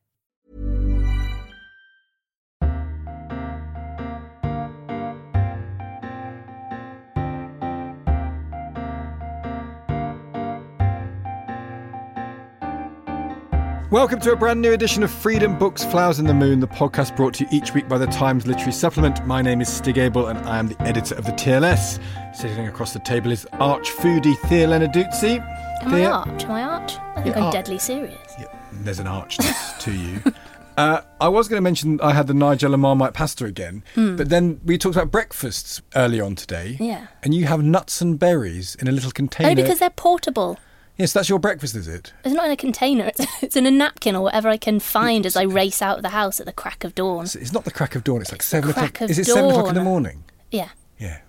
Welcome 13.91 14.21
to 14.21 14.31
a 14.31 14.35
brand 14.37 14.61
new 14.61 14.71
edition 14.71 15.03
of 15.03 15.11
Freedom 15.11 15.57
Books, 15.57 15.83
Flowers 15.83 16.17
and 16.19 16.27
the 16.29 16.33
Moon, 16.33 16.61
the 16.61 16.67
podcast 16.67 17.13
brought 17.17 17.33
to 17.35 17.43
you 17.43 17.49
each 17.51 17.73
week 17.73 17.89
by 17.89 17.97
the 17.97 18.07
Times 18.07 18.47
Literary 18.47 18.71
Supplement. 18.71 19.25
My 19.25 19.41
name 19.41 19.59
is 19.59 19.67
Stig 19.67 19.97
Abell 19.97 20.27
and 20.27 20.39
I 20.47 20.59
am 20.59 20.67
the 20.69 20.81
editor 20.81 21.13
of 21.15 21.25
the 21.25 21.33
TLS. 21.33 21.99
Sitting 22.33 22.67
across 22.67 22.93
the 22.93 22.99
table 22.99 23.31
is 23.31 23.45
arch 23.53 23.89
foodie 23.89 24.37
Thea 24.47 24.65
Lenarduzzi. 24.67 25.39
Am 25.83 25.93
I 25.93 26.05
arch? 26.05 26.45
Am 26.45 26.51
I 26.51 26.63
arch? 26.63 26.93
I 27.15 27.21
think 27.21 27.35
Yeah, 27.35 27.41
I'm 27.41 27.43
arch. 27.47 27.53
deadly 27.53 27.79
serious. 27.79 28.33
Yeah, 28.39 28.45
there's 28.71 28.99
an 28.99 29.07
archness 29.07 29.77
to 29.83 29.91
you. 29.91 30.21
Uh, 30.77 31.01
I 31.19 31.27
was 31.27 31.49
going 31.49 31.57
to 31.57 31.61
mention 31.61 31.99
I 31.99 32.13
had 32.13 32.27
the 32.27 32.33
Nigella 32.33 32.79
Marmite 32.79 33.13
pasta 33.13 33.43
again, 33.43 33.83
but 33.93 34.29
then 34.29 34.61
we 34.63 34.77
talked 34.77 34.95
about 34.95 35.11
breakfasts 35.11 35.81
early 35.95 36.21
on 36.21 36.33
today. 36.35 36.77
Yeah. 36.79 37.07
And 37.21 37.35
you 37.35 37.45
have 37.45 37.61
nuts 37.61 37.99
and 38.01 38.17
berries 38.17 38.75
in 38.75 38.87
a 38.87 38.91
little 38.91 39.11
container. 39.11 39.51
Oh, 39.51 39.55
because 39.55 39.79
they're 39.79 39.89
portable. 39.89 40.57
Yes, 41.01 41.13
that's 41.13 41.29
your 41.29 41.39
breakfast, 41.39 41.75
is 41.75 41.87
it? 41.87 42.13
It's 42.23 42.35
not 42.35 42.45
in 42.45 42.51
a 42.51 42.55
container. 42.55 43.05
It's, 43.05 43.25
it's 43.43 43.55
in 43.55 43.65
a 43.65 43.71
napkin 43.71 44.15
or 44.15 44.21
whatever 44.21 44.49
I 44.49 44.57
can 44.57 44.79
find 44.79 45.25
as 45.25 45.35
I 45.35 45.43
race 45.43 45.81
out 45.81 45.97
of 45.97 46.03
the 46.03 46.09
house 46.09 46.39
at 46.39 46.45
the 46.45 46.53
crack 46.53 46.83
of 46.83 46.93
dawn. 46.93 47.23
It's, 47.25 47.35
it's 47.35 47.51
not 47.51 47.65
the 47.65 47.71
crack 47.71 47.95
of 47.95 48.03
dawn, 48.03 48.21
it's 48.21 48.31
like 48.31 48.43
seven 48.43 48.71
crack 48.71 48.89
o'clock. 48.95 49.09
Is 49.09 49.17
it 49.17 49.25
seven 49.25 49.49
o'clock 49.49 49.69
in 49.69 49.75
the 49.75 49.83
morning? 49.83 50.23
Yeah, 50.51 50.69
Yeah. 50.99 51.21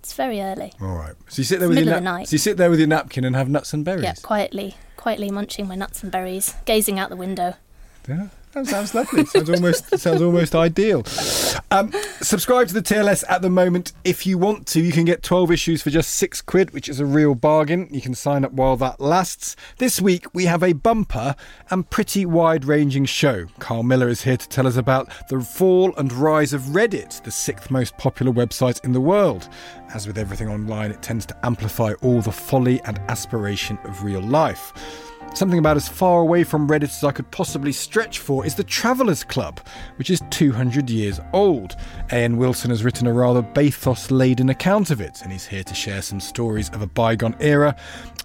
it's 0.00 0.14
very 0.14 0.40
early. 0.40 0.72
All 0.80 0.96
right. 0.96 1.14
So 1.28 1.40
you 1.40 1.44
sit 1.44 1.60
there 1.60 1.68
It's 1.70 1.76
with 1.76 1.86
your 1.86 1.96
of 1.96 2.00
the 2.00 2.04
night. 2.10 2.28
So 2.28 2.32
you 2.34 2.38
sit 2.38 2.56
there 2.56 2.70
with 2.70 2.78
your 2.78 2.88
napkin 2.88 3.24
and 3.26 3.36
have 3.36 3.50
nuts 3.50 3.74
and 3.74 3.84
berries. 3.84 4.02
Yeah, 4.04 4.14
quietly, 4.22 4.76
quietly 4.96 5.30
munching 5.30 5.68
my 5.68 5.74
nuts 5.74 6.02
and 6.02 6.10
berries, 6.10 6.54
gazing 6.64 6.98
out 6.98 7.10
the 7.10 7.16
window. 7.16 7.54
Yeah, 8.08 8.28
that 8.58 8.70
sounds 8.70 8.94
lovely. 8.94 9.24
sounds 9.24 9.50
almost 9.50 9.98
sounds 9.98 10.22
almost 10.22 10.54
ideal. 10.54 11.04
Um, 11.70 11.92
subscribe 12.20 12.68
to 12.68 12.74
the 12.74 12.82
TLS 12.82 13.24
at 13.28 13.42
the 13.42 13.50
moment 13.50 13.92
if 14.04 14.26
you 14.26 14.38
want 14.38 14.66
to. 14.68 14.80
You 14.80 14.92
can 14.92 15.04
get 15.04 15.22
twelve 15.22 15.50
issues 15.50 15.82
for 15.82 15.90
just 15.90 16.10
six 16.10 16.42
quid, 16.42 16.72
which 16.72 16.88
is 16.88 17.00
a 17.00 17.06
real 17.06 17.34
bargain. 17.34 17.88
You 17.90 18.00
can 18.00 18.14
sign 18.14 18.44
up 18.44 18.52
while 18.52 18.76
that 18.76 19.00
lasts. 19.00 19.56
This 19.78 20.00
week 20.00 20.26
we 20.34 20.46
have 20.46 20.62
a 20.62 20.72
bumper 20.72 21.34
and 21.70 21.88
pretty 21.88 22.26
wide-ranging 22.26 23.04
show. 23.06 23.46
Carl 23.58 23.82
Miller 23.82 24.08
is 24.08 24.22
here 24.22 24.36
to 24.36 24.48
tell 24.48 24.66
us 24.66 24.76
about 24.76 25.10
the 25.28 25.40
fall 25.40 25.94
and 25.96 26.12
rise 26.12 26.52
of 26.52 26.62
Reddit, 26.62 27.22
the 27.22 27.30
sixth 27.30 27.70
most 27.70 27.96
popular 27.98 28.32
website 28.32 28.84
in 28.84 28.92
the 28.92 29.00
world. 29.00 29.48
As 29.94 30.06
with 30.06 30.18
everything 30.18 30.48
online, 30.48 30.90
it 30.90 31.02
tends 31.02 31.24
to 31.26 31.46
amplify 31.46 31.92
all 32.02 32.20
the 32.20 32.32
folly 32.32 32.80
and 32.84 32.98
aspiration 33.08 33.78
of 33.84 34.04
real 34.04 34.20
life. 34.20 34.72
Something 35.34 35.58
about 35.60 35.76
as 35.76 35.88
far 35.88 36.20
away 36.20 36.42
from 36.42 36.66
Reddit 36.66 36.84
as 36.84 37.04
I 37.04 37.12
could 37.12 37.30
possibly 37.30 37.70
stretch 37.70 38.18
for 38.18 38.44
is 38.44 38.56
the 38.56 38.64
Travellers 38.64 39.22
Club, 39.22 39.60
which 39.96 40.10
is 40.10 40.20
200 40.30 40.90
years 40.90 41.20
old. 41.32 41.76
A.N. 42.10 42.38
Wilson 42.38 42.70
has 42.70 42.82
written 42.82 43.06
a 43.06 43.12
rather 43.12 43.42
bathos 43.42 44.10
laden 44.10 44.48
account 44.48 44.90
of 44.90 45.00
it, 45.00 45.22
and 45.22 45.30
he's 45.30 45.46
here 45.46 45.62
to 45.62 45.74
share 45.74 46.02
some 46.02 46.18
stories 46.18 46.70
of 46.70 46.82
a 46.82 46.88
bygone 46.88 47.36
era. 47.38 47.76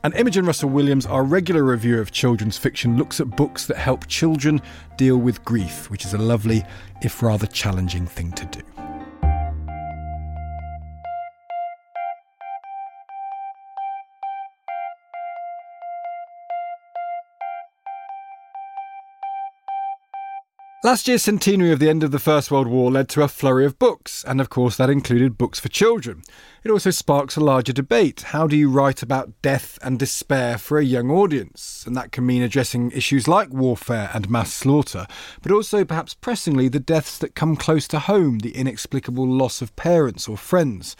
And 0.03 0.15
Imogen 0.15 0.45
Russell 0.45 0.69
Williams, 0.69 1.05
our 1.05 1.23
regular 1.23 1.63
reviewer 1.63 2.01
of 2.01 2.11
children's 2.11 2.57
fiction, 2.57 2.97
looks 2.97 3.19
at 3.19 3.29
books 3.29 3.67
that 3.67 3.77
help 3.77 4.07
children 4.07 4.59
deal 4.97 5.17
with 5.17 5.45
grief, 5.45 5.91
which 5.91 6.05
is 6.05 6.15
a 6.15 6.17
lovely, 6.17 6.63
if 7.03 7.21
rather 7.21 7.47
challenging 7.47 8.07
thing 8.07 8.31
to 8.31 8.45
do. 8.45 8.72
Last 20.85 21.07
year's 21.07 21.23
centenary 21.23 21.71
of 21.71 21.79
the 21.79 21.87
end 21.87 22.03
of 22.03 22.11
the 22.11 22.19
First 22.19 22.51
World 22.51 22.67
War 22.67 22.91
led 22.91 23.07
to 23.09 23.21
a 23.21 23.29
flurry 23.29 23.65
of 23.65 23.79
books, 23.79 24.25
and 24.27 24.41
of 24.41 24.49
course 24.49 24.75
that 24.75 24.89
included 24.89 25.37
books 25.37 25.57
for 25.57 25.69
children. 25.69 26.23
It 26.63 26.71
also 26.71 26.91
sparks 26.91 27.35
a 27.35 27.41
larger 27.41 27.73
debate. 27.73 28.21
How 28.27 28.47
do 28.47 28.55
you 28.55 28.69
write 28.69 29.03
about 29.03 29.33
death 29.41 29.77
and 29.81 29.99
despair 29.99 30.57
for 30.57 30.77
a 30.77 30.85
young 30.85 31.11
audience? 31.11 31.83
And 31.85 31.93
that 31.97 32.13
can 32.13 32.25
mean 32.25 32.41
addressing 32.41 32.91
issues 32.91 33.27
like 33.27 33.49
warfare 33.49 34.09
and 34.13 34.29
mass 34.29 34.53
slaughter, 34.53 35.05
but 35.41 35.51
also 35.51 35.83
perhaps 35.83 36.13
pressingly 36.13 36.69
the 36.69 36.79
deaths 36.79 37.17
that 37.17 37.35
come 37.35 37.57
close 37.57 37.85
to 37.89 37.99
home, 37.99 38.39
the 38.39 38.55
inexplicable 38.55 39.27
loss 39.27 39.61
of 39.61 39.75
parents 39.75 40.29
or 40.29 40.37
friends. 40.37 40.95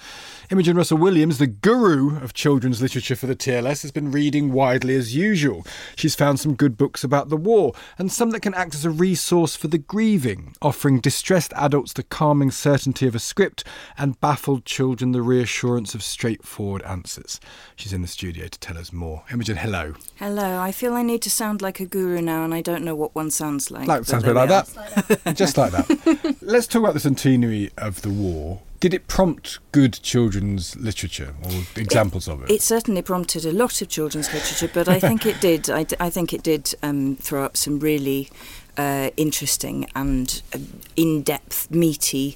Imogen 0.52 0.76
Russell 0.76 0.98
Williams, 0.98 1.38
the 1.38 1.48
guru 1.48 2.18
of 2.22 2.34
children's 2.34 2.82
literature 2.82 3.16
for 3.16 3.28
the 3.28 3.36
TLS, 3.36 3.84
has 3.84 3.92
been 3.92 4.12
reading 4.12 4.52
widely 4.52 4.96
as 4.96 5.16
usual. 5.16 5.66
She's 5.96 6.14
found 6.14 6.42
some 6.42 6.56
good 6.56 6.76
books 6.76 7.06
about 7.06 7.30
the 7.30 7.38
war, 7.38 7.72
and 7.98 8.12
some 8.12 8.32
that 8.32 8.42
can 8.42 8.54
act 8.54 8.76
as 8.76 8.84
a 8.84 8.90
resource 8.90 9.56
for 9.56 9.70
the 9.70 9.78
grieving, 9.78 10.58
offering 10.62 11.00
distressed 11.00 11.54
adults 11.56 11.94
the 11.94 12.04
calming 12.04 12.52
certainty 12.52 13.08
of 13.08 13.16
a 13.16 13.20
script 13.20 13.64
and 13.98 14.20
baffled 14.20 14.66
children 14.66 15.14
the 15.14 15.22
reassurance 15.22 15.53
of 15.62 16.04
straightforward 16.04 16.82
answers. 16.82 17.40
She's 17.76 17.94
in 17.94 18.02
the 18.02 18.08
studio 18.08 18.48
to 18.48 18.60
tell 18.60 18.78
us 18.78 18.92
more. 18.92 19.24
Imogen, 19.32 19.56
hello. 19.56 19.94
Hello, 20.16 20.60
I 20.60 20.72
feel 20.72 20.94
I 20.94 21.04
need 21.04 21.22
to 21.22 21.30
sound 21.30 21.62
like 21.62 21.80
a 21.80 21.86
guru 21.86 22.22
now, 22.22 22.44
and 22.44 22.54
I 22.54 22.62
don't 22.62 22.84
know 22.84 22.96
what 22.96 23.14
one 23.14 23.30
sounds 23.30 23.70
like. 23.70 23.88
That 23.88 24.06
sounds 24.06 24.24
a 24.24 24.28
bit 24.28 24.36
like 24.36 24.50
that. 24.50 25.36
Just 25.36 25.58
like 25.58 25.72
that. 25.72 26.38
Let's 26.42 26.66
talk 26.68 26.82
about 26.82 26.96
the 26.96 27.00
centenary 27.00 27.72
of 27.78 28.02
the 28.02 28.10
war. 28.10 28.62
Did 28.80 28.94
it 28.94 29.08
prompt 29.08 29.60
good 29.72 29.94
children's 30.02 30.76
literature 30.76 31.36
or 31.44 31.52
examples 31.76 32.28
of 32.28 32.44
it? 32.44 32.52
It 32.52 32.62
certainly 32.62 33.02
prompted 33.02 33.46
a 33.46 33.54
lot 33.54 33.82
of 33.82 33.88
children's 33.90 34.34
literature, 34.34 34.70
but 34.74 34.90
I 34.90 35.00
think 35.00 35.26
it 35.26 35.40
did. 35.40 35.70
I, 35.70 35.84
d- 35.84 35.96
I 36.00 36.10
think 36.10 36.34
it 36.34 36.44
did 36.44 36.74
um, 36.84 37.16
throw 37.16 37.46
up 37.46 37.56
some 37.56 37.80
really 37.80 38.30
uh, 38.78 39.12
interesting 39.16 39.88
and 39.96 40.42
uh, 40.54 40.58
in-depth, 40.96 41.72
meaty, 41.72 42.36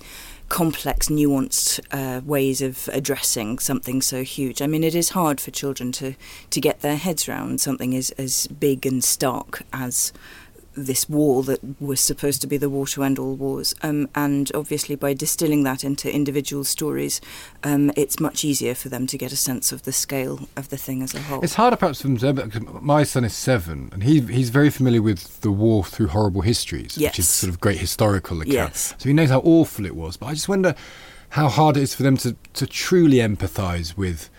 complex, 0.49 1.07
nuanced 1.07 1.79
uh, 1.91 2.21
ways 2.21 2.61
of 2.61 2.89
addressing 2.93 3.59
something 3.59 4.01
so 4.01 4.23
huge. 4.23 4.61
I 4.61 4.67
mean, 4.67 4.83
it 4.83 4.95
is 4.95 5.09
hard 5.09 5.41
for 5.41 5.51
children 5.51 5.91
to 5.93 6.15
to 6.49 6.61
get 6.61 6.81
their 6.81 6.95
heads 6.95 7.27
around 7.27 7.61
something 7.61 7.95
as 7.95 8.11
as 8.11 8.47
big 8.47 8.85
and 8.85 9.03
stark 9.03 9.63
as 9.73 10.13
this 10.77 11.09
war 11.09 11.43
that 11.43 11.59
was 11.81 11.99
supposed 11.99 12.39
to 12.41 12.47
be 12.47 12.55
the 12.55 12.69
war 12.69 12.85
to 12.87 13.03
end 13.03 13.19
all 13.19 13.35
wars. 13.35 13.73
Um, 13.81 14.09
and 14.15 14.51
obviously, 14.53 14.95
by 14.95 15.13
distilling 15.13 15.63
that 15.63 15.83
into 15.83 16.13
individual 16.13 16.63
stories, 16.63 17.19
um, 17.63 17.91
it's 17.97 18.19
much 18.19 18.45
easier 18.45 18.75
for 18.75 18.89
them 18.89 19.07
to 19.07 19.17
get 19.17 19.31
a 19.31 19.35
sense 19.35 19.71
of 19.71 19.83
the 19.83 19.91
scale 19.91 20.47
of 20.55 20.69
the 20.69 20.77
thing 20.77 21.01
as 21.01 21.13
a 21.13 21.21
whole. 21.21 21.41
It's 21.41 21.55
harder 21.55 21.75
perhaps 21.75 22.01
for 22.01 22.07
them 22.07 22.17
to, 22.17 22.33
because 22.33 22.61
my 22.81 23.03
son 23.03 23.25
is 23.25 23.33
seven 23.33 23.89
and 23.91 24.03
he 24.03 24.21
he's 24.21 24.49
very 24.49 24.69
familiar 24.69 25.01
with 25.01 25.41
the 25.41 25.51
war 25.51 25.83
through 25.83 26.07
horrible 26.07 26.41
histories, 26.41 26.97
which 26.97 27.19
is 27.19 27.27
sort 27.27 27.49
of 27.49 27.59
great 27.59 27.79
historical 27.79 28.41
account. 28.41 28.53
Yes. 28.53 28.95
So 28.97 29.09
he 29.09 29.13
knows 29.13 29.29
how 29.29 29.39
awful 29.39 29.85
it 29.85 29.95
was. 29.95 30.17
But 30.17 30.27
I 30.27 30.33
just 30.33 30.47
wonder 30.47 30.75
how 31.29 31.49
hard 31.49 31.77
it 31.77 31.83
is 31.83 31.93
for 31.93 32.03
them 32.03 32.17
to, 32.17 32.35
to 32.53 32.67
truly 32.67 33.17
empathise 33.17 33.97
with 33.97 34.29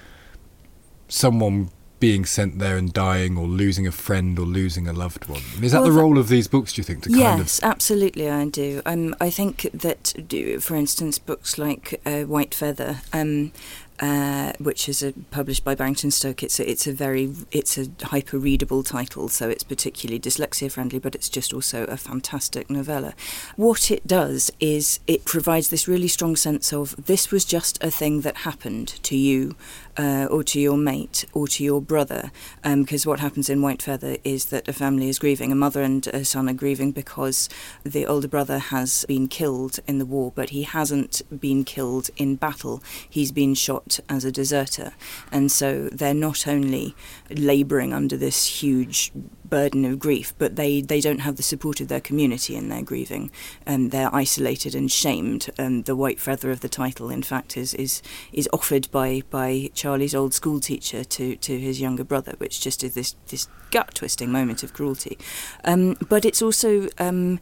someone 1.09 1.71
being 2.01 2.25
sent 2.25 2.59
there 2.59 2.77
and 2.77 2.93
dying 2.93 3.37
or 3.37 3.47
losing 3.47 3.87
a 3.87 3.93
friend 3.93 4.39
or 4.39 4.47
losing 4.47 4.87
a 4.87 4.93
loved 4.93 5.29
one. 5.29 5.43
Is 5.63 5.73
that 5.73 5.81
Well, 5.81 5.89
the 5.89 5.95
that- 5.95 6.01
role 6.01 6.19
of 6.19 6.29
these 6.29 6.49
books, 6.49 6.73
do 6.73 6.81
you 6.81 6.85
think, 6.85 7.03
to 7.05 7.09
kind 7.11 7.21
yes, 7.21 7.59
of 7.59 7.65
absolutely, 7.65 8.31
I 8.31 8.45
do. 8.47 8.83
Um, 8.87 9.15
I 9.21 9.31
think 9.31 9.69
that, 9.73 10.15
for 10.61 10.77
instance, 10.77 11.19
books 11.19 11.59
like 11.59 12.01
uh, 12.07 12.23
White 12.23 12.55
Feather 12.55 13.01
um, 13.13 13.53
uh, 14.01 14.53
which 14.59 14.89
is 14.89 15.03
a, 15.03 15.13
published 15.31 15.65
by 15.65 15.75
Barrington 15.75 16.11
Stoke. 16.11 16.43
It's 16.43 16.61
a, 16.61 16.71
it's 16.71 16.87
a 16.87 16.93
very 16.93 17.33
it's 17.51 17.77
a 17.77 17.87
hyper 18.05 18.39
readable 18.39 18.83
title, 18.83 19.29
so 19.29 19.49
it's 19.49 19.65
particularly 19.65 20.21
dyslexia 20.21 20.71
friendly, 20.71 20.99
but 20.99 21.15
it's 21.15 21.29
just 21.29 21.53
also 21.53 21.85
a 21.85 21.97
fantastic 21.97 22.71
novella. 22.71 23.15
What 23.57 23.91
it 23.91 24.07
does 24.07 24.51
is 24.61 25.01
it 25.07 25.25
provides 25.25 25.71
this 25.71 25.89
really 25.89 26.09
strong 26.09 26.37
sense 26.37 26.73
of 26.73 26.95
this 27.07 27.31
was 27.31 27.45
just 27.45 27.83
a 27.83 27.91
thing 27.91 28.21
that 28.21 28.39
happened 28.39 28.89
to 29.03 29.17
you 29.17 29.57
uh, 29.99 30.27
or 30.31 30.45
to 30.45 30.61
your 30.61 30.77
mate 30.77 31.25
or 31.35 31.49
to 31.49 31.65
your 31.65 31.83
brother. 31.83 32.31
Because 32.63 33.05
um, 33.05 33.11
what 33.11 33.21
happens 33.21 33.51
in 33.51 33.61
White 33.61 33.83
Feather 33.83 34.17
is 34.25 34.47
that 34.47 34.69
a 34.69 34.73
family 34.73 35.09
is 35.09 35.19
grieving. 35.19 35.53
A 35.53 35.57
mother 35.57 35.83
and 35.83 36.07
a 36.07 36.25
son 36.25 36.49
are 36.49 36.55
grieving 36.55 36.93
because 36.93 37.49
the 37.85 38.07
older 38.07 38.29
brother 38.29 38.59
has 38.59 39.05
been 39.07 39.29
killed 39.29 39.81
in 39.87 39.99
the 39.99 40.07
war, 40.07 40.33
but 40.35 40.51
he 40.51 40.63
hasn't 40.63 41.23
been 41.41 41.65
killed 41.65 42.11
in 42.17 42.37
battle. 42.37 42.83
He's 43.09 43.33
been 43.33 43.55
shot 43.55 44.01
as 44.09 44.25
a 44.25 44.33
deserter. 44.33 44.93
And 45.33 45.51
so 45.51 45.89
they're 45.91 46.15
not 46.15 46.47
only 46.47 46.95
labouring 47.31 47.93
under 47.93 48.17
this 48.17 48.63
huge 48.63 49.13
burden 49.51 49.85
of 49.85 49.99
grief, 49.99 50.35
but 50.39 50.57
they, 50.57 50.81
they 50.81 51.01
don't 51.01 51.21
have 51.21 51.37
the 51.37 51.43
support 51.43 51.81
of 51.81 51.89
their 51.89 52.01
community 52.01 52.57
in 52.57 52.69
their 52.69 52.83
grieving. 52.83 53.31
Um, 53.67 53.91
they're 53.91 54.15
isolated 54.15 54.75
and 54.75 54.91
shamed. 54.91 55.51
Um, 55.59 55.83
the 55.83 55.97
white 55.97 56.21
feather 56.21 56.51
of 56.51 56.61
the 56.61 56.69
title, 56.69 57.11
in 57.11 57.23
fact, 57.23 57.57
is 57.57 57.75
is, 57.75 58.03
is 58.33 58.49
offered 58.53 58.91
by, 58.91 59.23
by 59.31 59.71
Charlie's 59.75 60.15
old 60.15 60.35
school 60.35 60.61
teacher 60.61 61.05
to, 61.05 61.37
to 61.37 61.59
his 61.59 61.81
younger 61.81 62.05
brother, 62.05 62.35
which 62.39 62.61
just 62.61 62.83
is 62.85 62.95
this, 62.95 63.17
this 63.29 63.49
gut 63.71 63.95
twisting 63.95 64.33
moment 64.33 64.63
of 64.63 64.73
cruelty. 64.73 65.19
Um, 65.65 65.97
but 66.09 66.25
it's 66.25 66.43
also 66.43 66.89
um, 66.99 67.41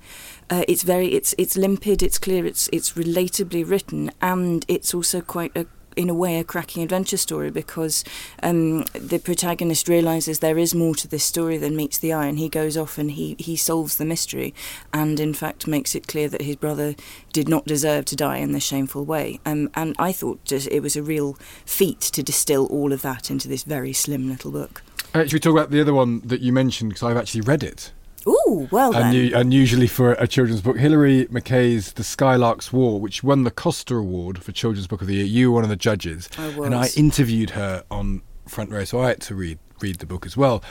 uh, 0.50 0.64
it's 0.68 0.82
very 0.82 1.08
it's 1.08 1.34
it's 1.38 1.56
limpid, 1.56 2.02
it's 2.02 2.18
clear, 2.18 2.46
it's 2.46 2.68
it's 2.72 2.92
relatably 2.92 3.68
written, 3.68 4.10
and 4.20 4.64
it's 4.68 4.94
also 4.94 5.20
quite 5.20 5.56
a 5.56 5.66
in 5.96 6.10
a 6.10 6.14
way, 6.14 6.38
a 6.38 6.44
cracking 6.44 6.82
adventure 6.82 7.16
story 7.16 7.50
because 7.50 8.04
um, 8.42 8.84
the 8.92 9.18
protagonist 9.18 9.88
realizes 9.88 10.38
there 10.38 10.58
is 10.58 10.74
more 10.74 10.94
to 10.94 11.08
this 11.08 11.24
story 11.24 11.56
than 11.56 11.74
meets 11.74 11.98
the 11.98 12.12
eye, 12.12 12.26
and 12.26 12.38
he 12.38 12.48
goes 12.48 12.76
off 12.76 12.98
and 12.98 13.12
he, 13.12 13.34
he 13.38 13.56
solves 13.56 13.96
the 13.96 14.04
mystery, 14.04 14.54
and 14.92 15.18
in 15.18 15.32
fact 15.32 15.66
makes 15.66 15.94
it 15.94 16.06
clear 16.06 16.28
that 16.28 16.42
his 16.42 16.56
brother 16.56 16.94
did 17.32 17.48
not 17.48 17.64
deserve 17.64 18.04
to 18.04 18.16
die 18.16 18.36
in 18.36 18.52
this 18.52 18.64
shameful 18.64 19.04
way. 19.04 19.40
Um, 19.46 19.70
and 19.74 19.96
I 19.98 20.12
thought 20.12 20.44
just 20.44 20.68
it 20.68 20.80
was 20.80 20.96
a 20.96 21.02
real 21.02 21.34
feat 21.64 22.00
to 22.00 22.22
distill 22.22 22.66
all 22.66 22.92
of 22.92 23.02
that 23.02 23.30
into 23.30 23.48
this 23.48 23.64
very 23.64 23.92
slim 23.92 24.28
little 24.28 24.50
book. 24.50 24.82
Uh, 25.14 25.22
should 25.22 25.32
we 25.32 25.40
talk 25.40 25.52
about 25.52 25.70
the 25.70 25.80
other 25.80 25.94
one 25.94 26.20
that 26.20 26.42
you 26.42 26.52
mentioned? 26.52 26.90
Because 26.90 27.02
I've 27.02 27.16
actually 27.16 27.40
read 27.40 27.62
it. 27.62 27.92
Ooh, 28.28 28.68
well 28.70 28.92
then. 28.92 29.32
unusually 29.34 29.86
for 29.86 30.12
a 30.12 30.26
children's 30.26 30.60
book, 30.60 30.78
Hilary 30.78 31.26
McKay's 31.26 31.92
The 31.92 32.02
Skylark's 32.02 32.72
War, 32.72 33.00
which 33.00 33.22
won 33.22 33.44
the 33.44 33.50
Costa 33.50 33.94
Award 33.94 34.42
for 34.42 34.50
Children's 34.52 34.88
Book 34.88 35.00
of 35.00 35.06
the 35.06 35.14
Year. 35.14 35.24
You 35.24 35.50
were 35.50 35.56
one 35.56 35.64
of 35.64 35.70
the 35.70 35.76
judges. 35.76 36.28
I 36.36 36.48
was. 36.48 36.66
And 36.66 36.74
I 36.74 36.88
interviewed 36.96 37.50
her 37.50 37.84
on 37.90 38.22
Front 38.48 38.70
Row, 38.70 38.84
so 38.84 39.00
I 39.00 39.08
had 39.08 39.20
to 39.22 39.34
read 39.34 39.58
read 39.80 39.98
the 39.98 40.06
book 40.06 40.26
as 40.26 40.36
well. 40.36 40.62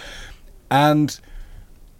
And 0.69 1.19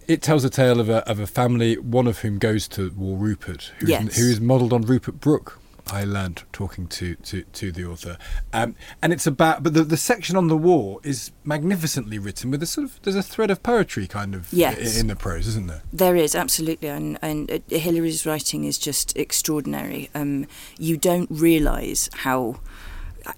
it 0.07 0.21
tells 0.21 0.43
a 0.43 0.49
tale 0.49 0.79
of 0.79 0.89
a, 0.89 1.07
of 1.09 1.19
a 1.19 1.27
family, 1.27 1.77
one 1.77 2.07
of 2.07 2.19
whom 2.19 2.37
goes 2.37 2.67
to 2.69 2.91
War 2.91 3.17
Rupert, 3.17 3.71
who, 3.79 3.87
yes. 3.87 4.07
is, 4.09 4.17
who 4.17 4.29
is 4.31 4.41
modelled 4.41 4.73
on 4.73 4.81
Rupert 4.81 5.19
Brooke, 5.19 5.59
I 5.87 6.03
learned 6.03 6.43
talking 6.51 6.87
to 6.87 7.15
to, 7.15 7.43
to 7.43 7.71
the 7.71 7.85
author, 7.85 8.17
um, 8.53 8.75
and 9.01 9.13
it's 9.13 9.27
about. 9.27 9.63
But 9.63 9.73
the, 9.73 9.83
the 9.83 9.97
section 9.97 10.35
on 10.35 10.47
the 10.47 10.57
war 10.57 10.99
is 11.03 11.31
magnificently 11.43 12.17
written 12.17 12.51
with 12.51 12.63
a 12.63 12.65
sort 12.65 12.85
of 12.85 13.01
there's 13.03 13.15
a 13.15 13.23
thread 13.23 13.51
of 13.51 13.61
poetry 13.61 14.07
kind 14.07 14.33
of 14.33 14.51
yes. 14.51 14.99
in 14.99 15.07
the 15.07 15.15
prose, 15.15 15.47
isn't 15.47 15.67
there? 15.67 15.83
There 15.93 16.15
is 16.15 16.35
absolutely, 16.35 16.89
and 16.89 17.19
and 17.21 17.51
uh, 17.51 17.59
Hilary's 17.69 18.25
writing 18.25 18.63
is 18.63 18.77
just 18.77 19.15
extraordinary. 19.17 20.09
Um, 20.15 20.47
you 20.79 20.97
don't 20.97 21.29
realise 21.29 22.09
how 22.13 22.59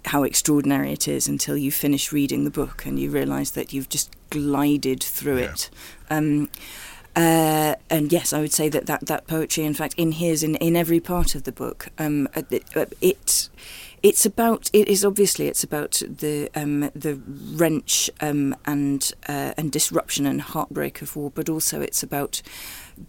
how 0.05 0.23
extraordinary 0.23 0.91
it 0.91 1.07
is 1.07 1.27
until 1.27 1.57
you 1.57 1.71
finish 1.71 2.11
reading 2.11 2.43
the 2.43 2.51
book 2.51 2.85
and 2.85 2.99
you 2.99 3.09
realise 3.09 3.51
that 3.51 3.73
you've 3.73 3.89
just 3.89 4.11
glided 4.29 5.01
through 5.01 5.39
yeah. 5.39 5.51
it. 5.51 5.69
Um, 6.09 6.49
uh, 7.17 7.75
and 7.89 8.13
yes, 8.13 8.31
I 8.31 8.39
would 8.39 8.53
say 8.53 8.69
that, 8.69 8.85
that 8.85 9.07
that 9.07 9.25
poetry, 9.25 9.63
in 9.63 9.73
fact, 9.73 9.95
in 9.97 10.11
his 10.11 10.43
in, 10.43 10.55
in 10.57 10.75
every 10.75 10.99
part 10.99 11.33
of 11.33 11.45
the 11.45 11.51
book, 11.51 11.87
um, 11.97 12.29
uh, 12.35 12.43
it, 12.51 12.77
uh, 12.77 12.85
it 13.01 13.49
it's 14.03 14.23
about 14.23 14.69
it 14.71 14.87
is 14.87 15.03
obviously 15.03 15.47
it's 15.47 15.63
about 15.63 16.03
the 16.07 16.47
um, 16.53 16.91
the 16.93 17.19
wrench 17.55 18.11
um, 18.21 18.55
and 18.65 19.13
uh, 19.27 19.53
and 19.57 19.71
disruption 19.71 20.27
and 20.27 20.41
heartbreak 20.41 21.01
of 21.01 21.15
war, 21.15 21.31
but 21.31 21.49
also 21.49 21.81
it's 21.81 22.03
about 22.03 22.43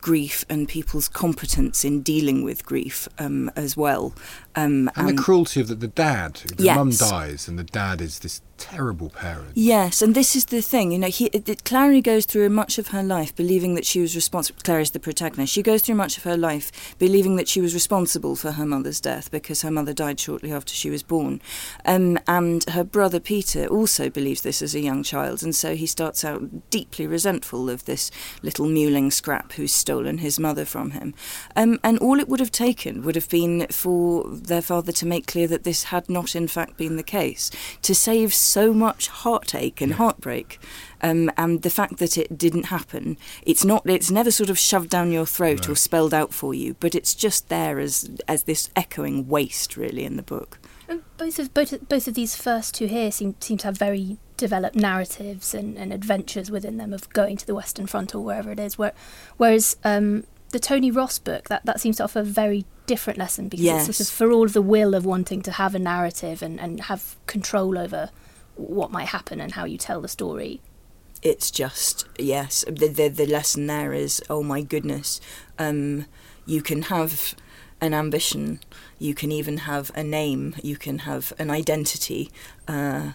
grief 0.00 0.42
and 0.48 0.68
people's 0.68 1.08
competence 1.08 1.84
in 1.84 2.00
dealing 2.00 2.42
with 2.42 2.64
grief 2.64 3.08
um, 3.18 3.50
as 3.56 3.76
well. 3.76 4.14
Um, 4.56 4.90
and, 4.96 5.08
and, 5.08 5.18
the 5.18 5.22
cruelty 5.22 5.60
of 5.60 5.68
the, 5.68 5.74
the 5.74 5.86
dad. 5.86 6.36
The 6.56 6.64
yes. 6.64 6.76
mum 6.76 6.90
dies, 6.92 7.46
and 7.46 7.58
the 7.58 7.64
dad 7.64 8.00
is 8.00 8.20
this 8.20 8.40
terrible 8.58 9.08
parent. 9.08 9.50
Yes, 9.54 10.02
and 10.02 10.14
this 10.14 10.36
is 10.36 10.46
the 10.46 10.60
thing. 10.60 10.92
You 10.92 10.98
know, 10.98 11.08
he, 11.08 11.26
it, 11.26 11.64
Clary 11.64 12.00
goes 12.00 12.26
through 12.26 12.48
much 12.50 12.78
of 12.78 12.88
her 12.88 13.02
life 13.02 13.34
believing 13.34 13.74
that 13.74 13.86
she 13.86 14.00
was 14.00 14.14
responsible. 14.14 14.60
Clary 14.62 14.82
is 14.82 14.90
the 14.90 15.00
protagonist. 15.00 15.52
She 15.52 15.62
goes 15.62 15.82
through 15.82 15.94
much 15.94 16.18
of 16.18 16.24
her 16.24 16.36
life 16.36 16.96
believing 16.98 17.36
that 17.36 17.48
she 17.48 17.60
was 17.60 17.74
responsible 17.74 18.36
for 18.36 18.52
her 18.52 18.66
mother's 18.66 19.00
death 19.00 19.30
because 19.30 19.62
her 19.62 19.70
mother 19.70 19.94
died 19.94 20.20
shortly 20.20 20.52
after 20.52 20.74
she 20.74 20.90
was 20.90 21.02
born. 21.02 21.40
Um, 21.84 22.18
and 22.26 22.64
her 22.70 22.84
brother 22.84 23.20
Peter 23.20 23.66
also 23.66 24.10
believes 24.10 24.42
this 24.42 24.60
as 24.60 24.74
a 24.74 24.80
young 24.80 25.02
child, 25.02 25.42
and 25.42 25.54
so 25.54 25.74
he 25.74 25.86
starts 25.86 26.24
out 26.24 26.70
deeply 26.70 27.06
resentful 27.06 27.70
of 27.70 27.84
this 27.84 28.10
little 28.42 28.66
mewling 28.66 29.12
scrap 29.12 29.52
who's 29.52 29.72
stolen 29.72 30.18
his 30.18 30.38
mother 30.38 30.64
from 30.64 30.90
him. 30.90 31.14
Um, 31.56 31.78
and 31.84 31.98
all 32.00 32.18
it 32.18 32.28
would 32.28 32.40
have 32.40 32.50
taken 32.50 33.02
would 33.02 33.14
have 33.14 33.28
been 33.28 33.66
for 33.68 34.28
their 34.28 34.62
father 34.62 34.92
to 34.92 35.06
make 35.06 35.26
clear 35.26 35.46
that 35.46 35.64
this 35.64 35.84
had 35.84 36.08
not, 36.08 36.34
in 36.34 36.48
fact, 36.48 36.76
been 36.76 36.96
the 36.96 37.02
case, 37.02 37.50
to 37.82 37.94
save 37.94 38.34
so 38.48 38.72
much 38.72 39.08
heartache 39.08 39.80
and 39.80 39.94
heartbreak. 39.94 40.58
Um, 41.00 41.30
and 41.36 41.62
the 41.62 41.70
fact 41.70 41.98
that 41.98 42.18
it 42.18 42.36
didn't 42.36 42.64
happen, 42.64 43.16
it's 43.42 43.64
not, 43.64 43.88
it's 43.88 44.10
never 44.10 44.30
sort 44.30 44.50
of 44.50 44.58
shoved 44.58 44.90
down 44.90 45.12
your 45.12 45.26
throat 45.26 45.68
no. 45.68 45.72
or 45.72 45.76
spelled 45.76 46.12
out 46.12 46.34
for 46.34 46.54
you, 46.54 46.74
but 46.80 46.94
it's 46.94 47.14
just 47.14 47.48
there 47.48 47.78
as 47.78 48.10
as 48.26 48.44
this 48.44 48.70
echoing 48.74 49.28
waste, 49.28 49.76
really, 49.76 50.04
in 50.04 50.16
the 50.16 50.22
book. 50.22 50.58
Both 51.18 51.38
of 51.38 51.52
both 51.52 51.88
both 51.88 52.08
of 52.08 52.14
these 52.14 52.34
first 52.34 52.74
two 52.74 52.86
here 52.86 53.12
seem 53.12 53.36
seem 53.40 53.58
to 53.58 53.66
have 53.66 53.78
very 53.78 54.18
developed 54.38 54.76
narratives 54.76 55.52
and, 55.52 55.76
and 55.76 55.92
adventures 55.92 56.50
within 56.50 56.78
them 56.78 56.94
of 56.94 57.08
going 57.10 57.36
to 57.36 57.46
the 57.46 57.54
Western 57.54 57.86
Front 57.86 58.14
or 58.14 58.20
wherever 58.20 58.50
it 58.50 58.58
is. 58.58 58.78
Where, 58.78 58.92
whereas 59.36 59.76
um, 59.84 60.24
the 60.50 60.58
Tony 60.58 60.90
Ross 60.90 61.18
book 61.18 61.48
that, 61.48 61.66
that 61.66 61.80
seems 61.80 61.98
to 61.98 62.04
offer 62.04 62.20
a 62.20 62.24
very 62.24 62.64
different 62.86 63.18
lesson 63.18 63.48
because 63.48 63.64
yes. 63.64 63.88
it's 63.88 63.98
sort 63.98 64.08
of 64.08 64.14
for 64.14 64.32
all 64.32 64.44
of 64.44 64.54
the 64.54 64.62
will 64.62 64.94
of 64.94 65.04
wanting 65.04 65.42
to 65.42 65.52
have 65.52 65.74
a 65.74 65.78
narrative 65.78 66.42
and, 66.42 66.58
and 66.58 66.80
have 66.84 67.16
control 67.26 67.76
over 67.76 68.10
what 68.58 68.90
might 68.90 69.08
happen 69.08 69.40
and 69.40 69.52
how 69.52 69.64
you 69.64 69.78
tell 69.78 70.00
the 70.00 70.08
story. 70.08 70.60
It's 71.22 71.50
just 71.50 72.06
yes, 72.18 72.64
the 72.68 72.88
the, 72.88 73.08
the 73.08 73.26
lesson 73.26 73.66
there 73.66 73.92
is 73.92 74.22
oh 74.28 74.42
my 74.42 74.62
goodness, 74.62 75.20
um, 75.58 76.06
you 76.46 76.62
can 76.62 76.82
have 76.82 77.34
an 77.80 77.94
ambition, 77.94 78.60
you 78.98 79.14
can 79.14 79.30
even 79.32 79.58
have 79.58 79.90
a 79.94 80.02
name, 80.02 80.54
you 80.62 80.76
can 80.76 81.00
have 81.00 81.32
an 81.38 81.50
identity. 81.50 82.30
Uh, 82.66 83.12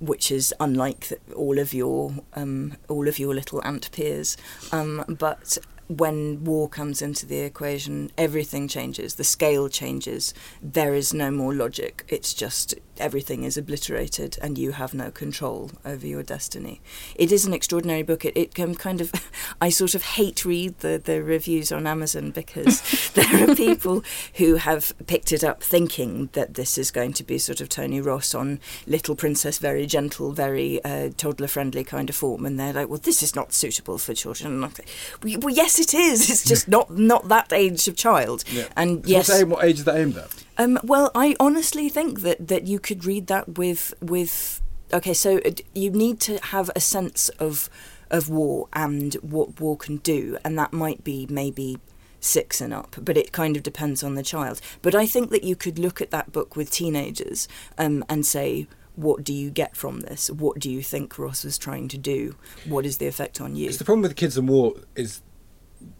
which 0.00 0.32
is 0.32 0.52
unlike 0.58 1.12
all 1.36 1.56
of 1.56 1.72
your 1.72 2.12
um, 2.34 2.76
all 2.88 3.06
of 3.06 3.20
your 3.20 3.32
little 3.32 3.64
ant 3.64 3.88
peers, 3.92 4.36
um, 4.72 5.04
but 5.08 5.56
when 5.88 6.44
war 6.44 6.68
comes 6.68 7.00
into 7.00 7.26
the 7.26 7.40
equation, 7.40 8.10
everything 8.16 8.68
changes, 8.68 9.14
the 9.14 9.24
scale 9.24 9.68
changes, 9.68 10.34
there 10.62 10.94
is 10.94 11.14
no 11.14 11.30
more 11.30 11.54
logic. 11.54 12.04
It's 12.08 12.34
just 12.34 12.74
everything 12.98 13.44
is 13.44 13.56
obliterated 13.56 14.38
and 14.42 14.58
you 14.58 14.72
have 14.72 14.92
no 14.92 15.10
control 15.10 15.70
over 15.84 16.06
your 16.06 16.22
destiny. 16.22 16.80
It 17.14 17.32
is 17.32 17.46
an 17.46 17.52
extraordinary 17.52 18.02
book. 18.02 18.24
It, 18.24 18.36
it 18.36 18.54
can 18.54 18.74
kind 18.74 19.00
of, 19.00 19.12
I 19.60 19.70
sort 19.70 19.94
of 19.94 20.02
hate 20.02 20.44
read 20.44 20.78
the, 20.80 21.00
the 21.02 21.22
reviews 21.22 21.72
on 21.72 21.86
Amazon 21.86 22.30
because 22.32 23.10
there 23.14 23.50
are 23.50 23.54
people 23.54 24.04
who 24.34 24.56
have 24.56 24.92
picked 25.06 25.32
it 25.32 25.44
up 25.44 25.62
thinking 25.62 26.28
that 26.32 26.54
this 26.54 26.76
is 26.76 26.90
going 26.90 27.12
to 27.14 27.24
be 27.24 27.38
sort 27.38 27.60
of 27.60 27.68
Tony 27.68 28.00
Ross 28.00 28.34
on 28.34 28.60
Little 28.86 29.16
Princess, 29.16 29.58
very 29.58 29.86
gentle, 29.86 30.32
very 30.32 30.82
uh, 30.84 31.10
toddler 31.16 31.48
friendly 31.48 31.84
kind 31.84 32.10
of 32.10 32.16
form. 32.16 32.44
And 32.44 32.58
they're 32.58 32.72
like, 32.72 32.88
well, 32.88 33.00
this 33.02 33.22
is 33.22 33.34
not 33.34 33.52
suitable 33.52 33.98
for 33.98 34.14
children. 34.14 34.60
Like, 34.60 34.86
well, 35.22 35.54
yes, 35.54 35.77
it 35.78 35.94
is. 35.94 36.30
It's 36.30 36.44
just 36.44 36.68
not 36.68 36.90
not 36.90 37.28
that 37.28 37.52
age 37.52 37.88
of 37.88 37.96
child. 37.96 38.44
Yeah. 38.50 38.68
And 38.76 39.04
yes, 39.06 39.44
what 39.44 39.64
age 39.64 39.78
is 39.78 39.84
that 39.84 39.96
aimed 39.96 40.16
at? 40.16 40.44
Um, 40.56 40.78
well, 40.82 41.10
I 41.14 41.36
honestly 41.38 41.88
think 41.88 42.20
that 42.20 42.48
that 42.48 42.66
you 42.66 42.78
could 42.78 43.04
read 43.04 43.26
that 43.28 43.58
with 43.58 43.94
with. 44.00 44.62
Okay, 44.90 45.12
so 45.12 45.40
you 45.74 45.90
need 45.90 46.18
to 46.20 46.38
have 46.38 46.70
a 46.74 46.80
sense 46.80 47.28
of 47.38 47.68
of 48.10 48.30
war 48.30 48.68
and 48.72 49.14
what 49.16 49.60
war 49.60 49.76
can 49.76 49.98
do, 49.98 50.38
and 50.44 50.58
that 50.58 50.72
might 50.72 51.04
be 51.04 51.26
maybe 51.28 51.78
six 52.20 52.60
and 52.60 52.74
up, 52.74 52.96
but 53.00 53.16
it 53.16 53.32
kind 53.32 53.56
of 53.56 53.62
depends 53.62 54.02
on 54.02 54.14
the 54.14 54.22
child. 54.22 54.60
But 54.82 54.94
I 54.94 55.06
think 55.06 55.30
that 55.30 55.44
you 55.44 55.56
could 55.56 55.78
look 55.78 56.00
at 56.00 56.10
that 56.10 56.32
book 56.32 56.56
with 56.56 56.70
teenagers 56.70 57.48
um, 57.76 58.04
and 58.08 58.26
say, 58.26 58.66
what 58.96 59.22
do 59.22 59.32
you 59.32 59.50
get 59.50 59.76
from 59.76 60.00
this? 60.00 60.28
What 60.30 60.58
do 60.58 60.70
you 60.70 60.82
think 60.82 61.18
Ross 61.18 61.44
was 61.44 61.58
trying 61.58 61.86
to 61.88 61.98
do? 61.98 62.34
What 62.66 62.84
is 62.84 62.98
the 62.98 63.06
effect 63.06 63.40
on 63.40 63.54
you? 63.54 63.70
The 63.72 63.84
problem 63.84 64.02
with 64.02 64.16
kids 64.16 64.36
and 64.36 64.48
war 64.48 64.74
is 64.96 65.22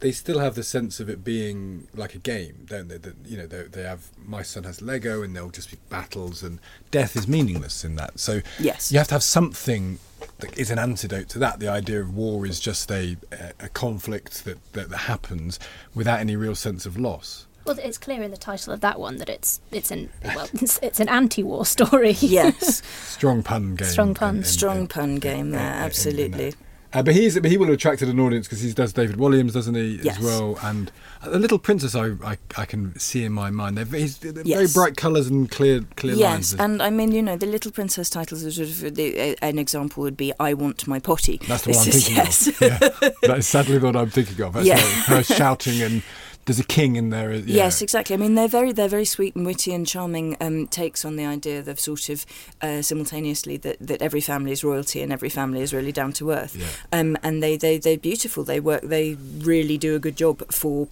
they 0.00 0.12
still 0.12 0.38
have 0.38 0.54
the 0.54 0.62
sense 0.62 1.00
of 1.00 1.08
it 1.08 1.24
being 1.24 1.88
like 1.94 2.14
a 2.14 2.18
game, 2.18 2.66
don't 2.66 2.88
they? 2.88 2.98
That 2.98 3.14
you 3.24 3.36
know, 3.36 3.46
they, 3.46 3.62
they 3.64 3.82
have 3.82 4.08
my 4.24 4.42
son 4.42 4.64
has 4.64 4.80
Lego, 4.82 5.22
and 5.22 5.34
there'll 5.34 5.50
just 5.50 5.70
be 5.70 5.78
battles, 5.88 6.42
and 6.42 6.58
death 6.90 7.16
is 7.16 7.26
meaningless 7.28 7.84
in 7.84 7.96
that. 7.96 8.18
So 8.20 8.40
Yes. 8.58 8.90
you 8.92 8.98
have 8.98 9.08
to 9.08 9.14
have 9.14 9.22
something 9.22 9.98
that 10.38 10.56
is 10.58 10.70
an 10.70 10.78
antidote 10.78 11.28
to 11.30 11.38
that. 11.40 11.60
The 11.60 11.68
idea 11.68 12.00
of 12.00 12.14
war 12.14 12.44
is 12.46 12.60
just 12.60 12.90
a 12.90 13.16
a 13.60 13.68
conflict 13.68 14.44
that 14.44 14.58
that, 14.72 14.90
that 14.90 14.96
happens 14.98 15.58
without 15.94 16.20
any 16.20 16.36
real 16.36 16.54
sense 16.54 16.86
of 16.86 16.96
loss. 16.98 17.46
Well, 17.64 17.78
it's 17.82 17.98
clear 17.98 18.22
in 18.22 18.30
the 18.30 18.38
title 18.38 18.72
of 18.72 18.80
that 18.80 18.98
one 18.98 19.16
that 19.18 19.28
it's 19.28 19.60
it's 19.70 19.90
an 19.90 20.08
well 20.24 20.48
it's, 20.54 20.78
it's 20.82 21.00
an 21.00 21.08
anti-war 21.08 21.66
story. 21.66 22.12
Yes, 22.20 22.82
Strong 23.04 23.42
pun 23.42 23.74
game. 23.74 23.88
Strong 23.88 24.14
pun. 24.14 24.36
in- 24.38 24.44
strong 24.44 24.78
in- 24.78 24.86
pun 24.88 25.16
game 25.16 25.50
there, 25.50 25.60
in- 25.60 25.66
in- 25.66 25.74
in 25.78 25.82
absolutely. 25.84 26.54
Uh, 26.92 27.02
but 27.02 27.14
he's 27.14 27.38
but 27.38 27.50
he 27.50 27.58
will 27.58 27.66
have 27.66 27.74
attracted 27.74 28.08
an 28.08 28.18
audience 28.18 28.46
because 28.46 28.60
he 28.62 28.72
does 28.72 28.94
David 28.94 29.16
Walliams, 29.16 29.52
doesn't 29.52 29.74
he, 29.74 30.00
Yes. 30.02 30.18
as 30.18 30.24
well? 30.24 30.58
And 30.62 30.90
the 31.22 31.38
Little 31.38 31.58
Princess, 31.58 31.94
I, 31.94 32.12
I, 32.24 32.38
I 32.56 32.64
can 32.64 32.98
see 32.98 33.24
in 33.24 33.32
my 33.32 33.50
mind. 33.50 33.76
They're, 33.76 33.84
they're 33.84 34.42
very 34.44 34.66
bright 34.72 34.96
colours 34.96 35.26
and 35.26 35.50
clear 35.50 35.82
clear 35.96 36.16
lines. 36.16 36.52
Yes, 36.52 36.60
and 36.60 36.82
I 36.82 36.88
mean, 36.88 37.12
you 37.12 37.20
know, 37.20 37.36
the 37.36 37.44
Little 37.46 37.72
Princess 37.72 38.08
titles 38.08 38.42
are 38.44 38.50
sort 38.50 38.68
of 38.68 38.94
the, 38.94 39.36
an 39.42 39.58
example 39.58 40.02
would 40.02 40.16
be 40.16 40.32
"I 40.40 40.54
want 40.54 40.86
my 40.86 40.98
potty." 40.98 41.40
That's 41.46 41.64
the 41.64 41.72
one 41.72 41.78
I'm 41.86 41.92
thinking 41.92 42.16
yes. 42.16 42.46
of. 42.46 42.60
Yeah. 42.60 42.78
That 43.22 43.38
is 43.38 43.46
sadly 43.46 43.76
the 43.78 43.86
one 43.86 43.96
I'm 43.96 44.10
thinking 44.10 44.40
of. 44.42 44.54
That's 44.54 44.66
Yeah. 44.66 44.78
her 44.80 45.22
shouting 45.22 45.82
and 45.82 46.02
there's 46.48 46.58
a 46.58 46.64
king 46.64 46.96
in 46.96 47.10
there. 47.10 47.30
Yeah. 47.32 47.64
Yes, 47.64 47.82
exactly. 47.82 48.14
I 48.14 48.16
mean, 48.16 48.34
they're 48.34 48.48
very 48.48 48.72
they're 48.72 48.88
very 48.88 49.04
sweet 49.04 49.36
and 49.36 49.44
witty 49.44 49.74
and 49.74 49.86
charming 49.86 50.34
um, 50.40 50.66
takes 50.66 51.04
on 51.04 51.16
the 51.16 51.26
idea 51.26 51.60
of 51.60 51.78
sort 51.78 52.08
of 52.08 52.24
uh, 52.62 52.80
simultaneously 52.80 53.58
that, 53.58 53.76
that 53.80 54.00
every 54.00 54.22
family 54.22 54.50
is 54.50 54.64
royalty 54.64 55.02
and 55.02 55.12
every 55.12 55.28
family 55.28 55.60
is 55.60 55.74
really 55.74 55.92
down 55.92 56.12
to 56.14 56.30
earth. 56.30 56.56
Yeah. 56.56 56.98
Um, 56.98 57.18
and 57.22 57.42
they 57.42 57.58
they 57.58 57.76
they're 57.76 57.98
beautiful. 57.98 58.44
They 58.44 58.60
work. 58.60 58.80
They 58.80 59.18
really 59.40 59.76
do 59.76 59.94
a 59.94 59.98
good 59.98 60.16
job 60.16 60.50
for 60.50 60.88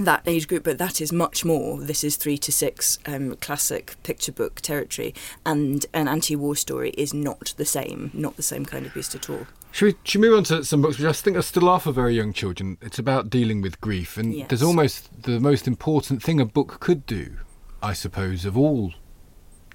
that 0.00 0.22
age 0.26 0.48
group, 0.48 0.64
but 0.64 0.78
that 0.78 1.00
is 1.00 1.12
much 1.12 1.44
more. 1.44 1.78
This 1.78 2.02
is 2.02 2.16
three 2.16 2.38
to 2.38 2.50
six 2.50 2.98
um, 3.06 3.36
classic 3.36 3.94
picture 4.02 4.32
book 4.32 4.60
territory, 4.60 5.14
and 5.46 5.86
an 5.94 6.08
anti-war 6.08 6.56
story 6.56 6.90
is 6.98 7.14
not 7.14 7.54
the 7.56 7.64
same, 7.64 8.10
not 8.12 8.36
the 8.36 8.42
same 8.42 8.64
kind 8.64 8.84
of 8.84 8.94
beast 8.94 9.14
at 9.14 9.30
all. 9.30 9.46
Should 9.72 9.86
we, 9.86 9.94
should 10.04 10.20
we 10.20 10.28
move 10.28 10.36
on 10.36 10.44
to 10.44 10.64
some 10.64 10.82
books 10.82 10.98
which 10.98 11.06
I 11.08 11.12
think 11.12 11.36
are 11.36 11.42
still 11.42 11.68
are 11.68 11.80
for 11.80 11.92
very 11.92 12.14
young 12.14 12.32
children? 12.34 12.76
It's 12.82 12.98
about 12.98 13.30
dealing 13.30 13.62
with 13.62 13.80
grief, 13.80 14.18
and 14.18 14.34
Yes. 14.34 14.48
there's 14.48 14.62
almost 14.62 15.22
the 15.22 15.40
most 15.40 15.66
important 15.66 16.22
thing 16.22 16.40
a 16.40 16.44
book 16.44 16.78
could 16.78 17.06
do, 17.06 17.38
I 17.82 17.94
suppose, 17.94 18.44
of 18.44 18.56
all 18.56 18.92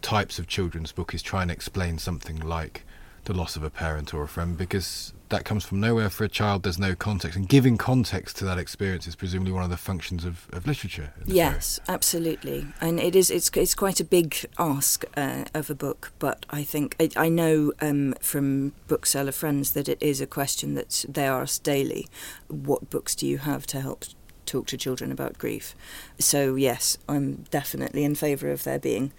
types 0.04 0.38
of 0.38 0.48
children's 0.48 0.92
book 0.92 1.16
is 1.16 1.24
try 1.24 1.42
and 1.42 1.50
explain 1.50 1.98
something 1.98 2.40
like 2.40 2.84
the 3.26 3.34
loss 3.34 3.56
of 3.56 3.64
a 3.64 3.72
parent 3.72 4.14
or 4.14 4.22
a 4.24 4.28
friend, 4.28 4.56
because 4.56 5.14
that 5.30 5.46
comes 5.46 5.66
from 5.66 5.80
nowhere 5.80 6.10
for 6.10 6.24
a 6.24 6.30
child. 6.30 6.64
There's 6.64 6.80
no 6.80 6.96
context, 6.96 7.38
and 7.38 7.48
giving 7.48 7.78
context 7.78 8.38
to 8.38 8.46
that 8.46 8.58
experience 8.58 9.08
is 9.08 9.16
presumably 9.16 9.52
one 9.52 9.64
of 9.64 9.70
the 9.70 9.78
functions 9.78 10.26
of, 10.26 10.48
of 10.52 10.68
literature. 10.68 11.14
Yes, 11.26 11.80
absolutely, 11.88 12.68
and 12.82 13.00
it 13.00 13.16
is. 13.16 13.30
It's 13.30 13.50
it's 13.56 13.76
quite 13.76 14.00
a 14.00 14.04
big 14.04 14.46
ask 14.58 15.06
uh, 15.16 15.46
of 15.54 15.70
a 15.70 15.76
book, 15.76 16.12
but 16.20 16.46
I 16.50 16.64
think 16.64 16.96
I, 17.00 17.10
I 17.16 17.30
know 17.30 17.74
um, 17.82 18.16
from 18.22 18.74
bookseller 18.88 19.32
friends 19.32 19.72
that 19.72 19.90
it 19.90 20.02
is 20.02 20.22
a 20.22 20.28
question 20.28 20.76
that 20.76 21.06
they 21.08 21.26
ask 21.26 21.64
daily. 21.64 22.08
What 22.48 22.90
books 22.90 23.16
do 23.16 23.28
you 23.28 23.40
have 23.40 23.68
to 23.68 23.82
help 23.82 24.06
talk 24.46 24.68
to 24.68 24.78
children 24.78 25.12
about 25.12 25.38
grief? 25.38 25.76
So 26.20 26.56
yes, 26.56 26.98
I'm 27.08 27.46
definitely 27.52 28.04
in 28.04 28.16
favour 28.16 28.52
of 28.52 28.64
there 28.64 28.80
being 28.80 29.12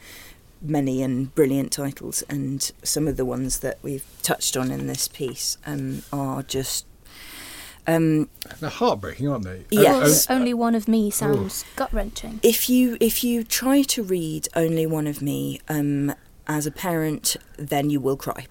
many 0.62 1.03
and 1.03 1.35
brilliant 1.35 1.73
titles, 1.73 2.23
and 2.29 2.71
some 2.83 3.07
of 3.09 3.17
the 3.17 3.25
ones 3.25 3.61
that 3.61 3.79
we've 3.83 4.05
touched 4.23 4.57
on 4.57 4.71
in 4.71 4.87
this 4.87 5.09
piece 5.09 5.57
um, 5.67 6.03
are 6.12 6.43
just. 6.43 6.85
Um, 7.87 8.29
They're 8.61 8.69
heartbreaking, 8.69 9.29
aren't 9.29 9.45
they? 9.45 9.65
Yes. 9.71 10.27
Oh, 10.29 10.35
oh, 10.35 10.37
Only 10.37 10.53
one 10.53 10.75
of 10.75 10.88
me 10.88 11.11
sounds 11.11 11.65
gut 11.75 11.91
wrenching. 11.91 12.38
if 12.43 12.69
you 12.69 12.99
if 13.00 13.25
you 13.25 13.43
try 13.43 13.81
to 13.83 14.03
read 14.03 14.47
only 14.55 14.85
one 14.85 15.07
of 15.07 15.23
me 15.23 15.61
um, 15.71 16.15
as 16.49 16.67
a 16.67 16.71
parent, 16.71 17.37
then 17.59 17.90
you 17.90 18.00
will 18.00 18.17
cry. 18.17 18.47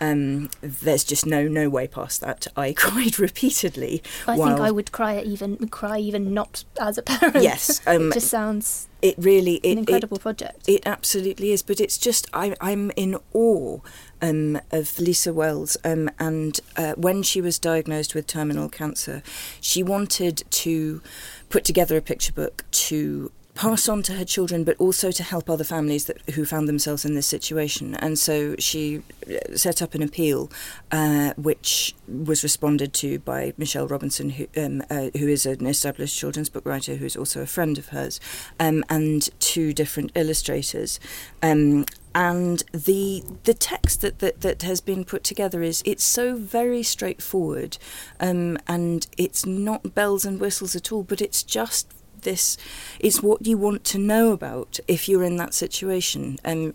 Um, 0.00 0.50
there's 0.60 1.04
just 1.04 1.24
no 1.24 1.46
no 1.46 1.70
way 1.70 1.86
past 1.86 2.20
that. 2.20 2.48
I 2.56 2.72
cried 2.76 3.18
repeatedly. 3.18 4.02
I 4.26 4.36
while 4.36 4.48
think 4.48 4.60
I 4.60 4.70
would 4.70 4.92
cry 4.92 5.20
even 5.20 5.68
cry 5.68 5.98
even 5.98 6.34
not 6.34 6.64
as 6.80 6.98
a 6.98 7.02
parent. 7.02 7.42
Yes, 7.42 7.80
um, 7.86 8.10
it 8.10 8.14
just 8.14 8.28
sounds 8.28 8.88
It 9.00 9.14
really 9.16 9.56
it, 9.56 9.72
an 9.72 9.78
it- 9.78 9.78
incredible 9.78 10.18
project. 10.18 10.68
It 10.68 10.82
absolutely 10.86 11.52
is, 11.52 11.62
but 11.62 11.80
it's 11.80 11.98
just 11.98 12.28
I, 12.32 12.54
I'm 12.60 12.90
in 12.96 13.16
awe 13.32 13.78
um, 14.20 14.60
of 14.70 14.98
Lisa 14.98 15.32
Wells. 15.32 15.76
Um, 15.84 16.10
and 16.18 16.58
uh, 16.76 16.94
when 16.94 17.22
she 17.22 17.40
was 17.40 17.58
diagnosed 17.58 18.14
with 18.14 18.26
terminal 18.26 18.68
cancer, 18.68 19.22
she 19.60 19.82
wanted 19.82 20.42
to 20.50 21.00
put 21.48 21.64
together 21.64 21.96
a 21.96 22.02
picture 22.02 22.32
book 22.32 22.64
to 22.70 23.30
pass 23.56 23.88
on 23.88 24.02
to 24.04 24.12
her 24.12 24.24
children, 24.24 24.62
but 24.62 24.76
also 24.78 25.10
to 25.10 25.22
help 25.22 25.50
other 25.50 25.64
families 25.64 26.04
that 26.04 26.18
who 26.34 26.44
found 26.44 26.68
themselves 26.68 27.04
in 27.04 27.14
this 27.14 27.26
situation. 27.26 27.94
And 27.96 28.18
so 28.18 28.54
she 28.58 29.02
uh, 29.28 29.56
set 29.56 29.82
up 29.82 29.94
an 29.94 30.02
appeal, 30.02 30.50
uh, 30.92 31.32
which 31.36 31.94
was 32.06 32.42
responded 32.42 32.92
to 32.94 33.18
by 33.20 33.54
Michelle 33.56 33.88
Robinson, 33.88 34.30
who 34.30 34.46
um, 34.56 34.82
uh, 34.90 35.10
who 35.18 35.26
is 35.26 35.46
an 35.46 35.66
established 35.66 36.16
children's 36.16 36.48
book 36.48 36.64
writer, 36.64 36.96
who's 36.96 37.16
also 37.16 37.40
a 37.40 37.46
friend 37.46 37.78
of 37.78 37.88
hers, 37.88 38.20
um, 38.60 38.84
and 38.88 39.28
two 39.40 39.72
different 39.72 40.12
illustrators. 40.14 41.00
Um, 41.42 41.86
and 42.16 42.64
the 42.72 43.22
the 43.44 43.52
text 43.52 44.00
that, 44.00 44.20
that, 44.20 44.40
that 44.40 44.62
has 44.62 44.80
been 44.80 45.04
put 45.04 45.22
together 45.22 45.62
is 45.62 45.82
it's 45.84 46.02
so 46.04 46.34
very 46.34 46.82
straightforward, 46.82 47.76
um, 48.20 48.58
and 48.66 49.06
it's 49.18 49.44
not 49.44 49.94
bells 49.94 50.24
and 50.24 50.40
whistles 50.40 50.74
at 50.74 50.90
all, 50.90 51.02
but 51.02 51.20
it's 51.20 51.42
just 51.42 51.92
this 52.26 52.58
is 53.00 53.22
what 53.22 53.46
you 53.46 53.56
want 53.56 53.84
to 53.84 53.98
know 53.98 54.32
about 54.32 54.78
if 54.86 55.08
you're 55.08 55.22
in 55.22 55.36
that 55.36 55.54
situation. 55.54 56.38
Um, 56.44 56.74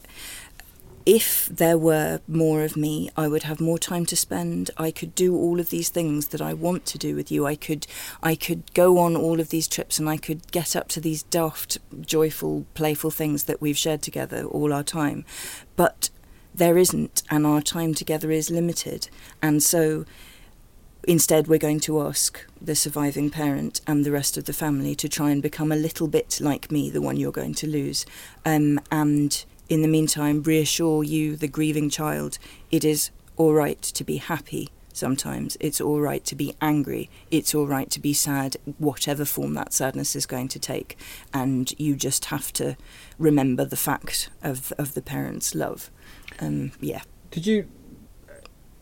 if 1.05 1.47
there 1.47 1.77
were 1.77 2.21
more 2.27 2.63
of 2.63 2.77
me, 2.77 3.09
I 3.17 3.27
would 3.27 3.43
have 3.43 3.59
more 3.59 3.79
time 3.79 4.05
to 4.05 4.15
spend. 4.15 4.71
I 4.77 4.91
could 4.91 5.13
do 5.13 5.35
all 5.35 5.59
of 5.59 5.69
these 5.69 5.89
things 5.89 6.27
that 6.27 6.41
I 6.41 6.53
want 6.53 6.85
to 6.85 6.97
do 6.97 7.15
with 7.15 7.31
you. 7.31 7.45
I 7.45 7.55
could, 7.55 7.85
I 8.23 8.35
could 8.35 8.73
go 8.73 8.97
on 8.99 9.15
all 9.15 9.39
of 9.39 9.49
these 9.49 9.67
trips, 9.67 9.99
and 9.99 10.07
I 10.07 10.17
could 10.17 10.51
get 10.51 10.75
up 10.75 10.87
to 10.89 11.01
these 11.01 11.23
daft, 11.23 11.79
joyful, 12.01 12.65
playful 12.75 13.11
things 13.11 13.43
that 13.45 13.61
we've 13.61 13.77
shared 13.77 14.01
together 14.01 14.45
all 14.45 14.71
our 14.71 14.83
time. 14.83 15.25
But 15.75 16.11
there 16.53 16.77
isn't, 16.77 17.23
and 17.29 17.45
our 17.45 17.61
time 17.61 17.93
together 17.93 18.31
is 18.31 18.49
limited, 18.49 19.09
and 19.41 19.61
so 19.61 20.05
Instead, 21.07 21.47
we're 21.47 21.57
going 21.57 21.79
to 21.79 22.01
ask 22.01 22.45
the 22.61 22.75
surviving 22.75 23.29
parent 23.29 23.81
and 23.87 24.05
the 24.05 24.11
rest 24.11 24.37
of 24.37 24.45
the 24.45 24.53
family 24.53 24.93
to 24.95 25.09
try 25.09 25.31
and 25.31 25.41
become 25.41 25.71
a 25.71 25.75
little 25.75 26.07
bit 26.07 26.39
like 26.39 26.71
me, 26.71 26.89
the 26.89 27.01
one 27.01 27.17
you're 27.17 27.31
going 27.31 27.55
to 27.55 27.67
lose. 27.67 28.05
Um, 28.45 28.79
and 28.91 29.43
in 29.67 29.81
the 29.81 29.87
meantime, 29.87 30.43
reassure 30.43 31.03
you, 31.03 31.35
the 31.35 31.47
grieving 31.47 31.89
child, 31.89 32.37
it 32.69 32.83
is 32.83 33.09
all 33.35 33.53
right 33.53 33.81
to 33.81 34.03
be 34.03 34.17
happy 34.17 34.69
sometimes. 34.93 35.57
It's 35.59 35.81
all 35.81 35.99
right 35.99 36.23
to 36.25 36.35
be 36.35 36.55
angry. 36.61 37.09
It's 37.31 37.55
all 37.55 37.65
right 37.65 37.89
to 37.89 37.99
be 37.99 38.13
sad, 38.13 38.57
whatever 38.77 39.25
form 39.25 39.53
that 39.55 39.73
sadness 39.73 40.15
is 40.15 40.25
going 40.25 40.49
to 40.49 40.59
take. 40.59 40.97
And 41.33 41.73
you 41.79 41.95
just 41.95 42.25
have 42.25 42.53
to 42.53 42.75
remember 43.17 43.65
the 43.65 43.77
fact 43.77 44.29
of, 44.43 44.71
of 44.77 44.93
the 44.93 45.01
parent's 45.01 45.55
love. 45.55 45.89
Um, 46.39 46.73
yeah. 46.79 47.01
Did 47.31 47.47
you? 47.47 47.67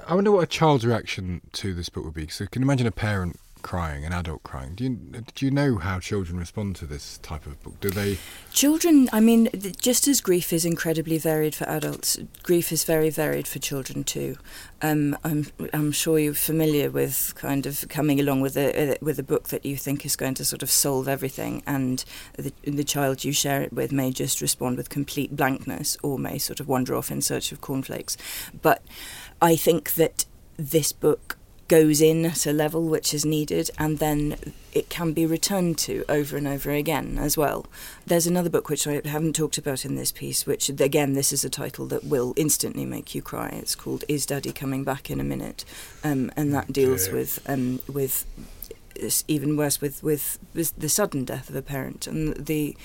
I 0.08 0.15
wonder 0.15 0.32
what 0.32 0.44
a 0.44 0.48
child's 0.48 0.86
reaction 0.86 1.41
to 1.53 1.74
this 1.74 1.89
book 1.89 2.06
would 2.06 2.13
be. 2.13 2.27
So, 2.27 2.46
can 2.48 2.62
you 2.62 2.65
imagine 2.65 2.88
a 2.88 2.91
parent 2.91 3.39
crying, 3.62 4.06
an 4.06 4.13
adult 4.13 4.44
crying? 4.44 4.74
Do 4.75 4.84
you 4.84 4.89
do 5.36 5.46
you 5.46 5.51
know 5.51 5.77
how 5.77 6.00
children 6.00 6.38
respond 6.38 6.75
to 6.77 6.86
this 6.86 7.18
type 7.20 7.46
of 7.46 7.62
book? 7.63 7.79
Do 7.79 7.89
they? 7.89 8.18
Children, 8.53 9.10
I 9.12 9.20
mean, 9.20 9.50
just 9.79 10.08
as 10.08 10.22
grief 10.22 10.51
is 10.53 10.65
incredibly 10.65 11.18
varied 11.18 11.56
for 11.56 11.65
adults, 11.65 12.18
grief 12.44 12.72
is 12.72 12.84
very 12.84 13.10
varied 13.10 13.48
for 13.48 13.60
children 13.60 14.03
too. 14.03 14.38
Um, 14.82 15.18
I'm, 15.24 15.48
I'm 15.74 15.91
sure 15.91 16.20
you're 16.20 16.34
familiar 16.34 16.89
with 16.89 17.34
kind 17.36 17.65
of 17.65 17.86
coming 17.89 18.20
along 18.20 18.41
with 18.41 18.58
a 18.58 18.98
with 19.01 19.20
a 19.20 19.24
book 19.24 19.50
that 19.50 19.65
you 19.65 19.75
think 19.75 20.06
is 20.06 20.15
going 20.15 20.36
to 20.36 20.46
sort 20.46 20.63
of 20.63 20.72
solve 20.72 21.08
everything, 21.08 21.63
and 21.68 22.03
the, 22.38 22.53
the 22.63 22.84
child 22.84 23.24
you 23.24 23.34
share 23.34 23.62
it 23.62 23.74
with 23.74 23.91
may 23.91 24.12
just 24.12 24.41
respond 24.41 24.77
with 24.77 24.89
complete 24.89 25.36
blankness, 25.36 25.98
or 26.03 26.18
may 26.18 26.38
sort 26.38 26.60
of 26.60 26.68
wander 26.68 26.96
off 26.96 27.12
in 27.12 27.22
search 27.22 27.51
of 27.51 27.62
cornflakes. 27.62 28.18
But 28.62 28.82
I 29.41 29.55
think 29.55 29.93
that 29.96 30.25
this 30.58 30.91
book 30.91 31.38
goes 31.69 32.01
in 32.01 32.25
at 32.25 32.48
a 32.48 32.51
level 32.51 32.84
which 32.89 33.13
is 33.13 33.24
needed 33.24 33.69
and 33.77 34.00
then 34.00 34.36
it 34.74 34.89
can 34.89 35.13
be 35.13 35.24
returned 35.25 35.77
to 35.77 36.03
over 36.10 36.36
and 36.36 36.48
over 36.48 36.72
again 36.72 37.17
as 37.19 37.38
well. 37.38 37.67
There's 38.08 38.25
another 38.25 38.50
book 38.50 38.69
which 38.69 38.88
I 38.88 39.01
haven't 39.05 39.36
talked 39.36 39.60
about 39.60 39.86
in 39.86 39.96
this 39.96 40.12
piece, 40.12 40.48
which 40.48 40.67
again, 40.69 41.13
this 41.13 41.31
is 41.31 41.46
a 41.46 41.50
title 41.50 41.86
that 41.88 42.03
will 42.03 42.34
instantly 42.36 42.86
make 42.86 43.13
you 43.13 43.22
cry. 43.22 43.50
It's 43.50 43.75
called 43.75 44.03
Is 44.08 44.25
Daddy 44.25 44.51
Coming 44.51 44.84
Back 44.84 45.12
in 45.12 45.19
a 45.19 45.24
Minute? 45.24 45.63
Um, 46.03 46.31
and 46.36 46.53
that 46.55 46.74
deals 46.74 47.08
Okay. 47.08 47.17
with 47.17 47.39
um, 47.48 47.79
with 47.88 48.25
even 49.29 49.55
worse 49.55 49.79
with, 49.79 50.03
with 50.03 50.39
with 50.53 50.77
the 50.77 50.89
sudden 50.89 51.24
death 51.24 51.50
of 51.50 51.55
a 51.55 51.62
parent 51.62 52.05
and 52.05 52.36
the 52.36 52.75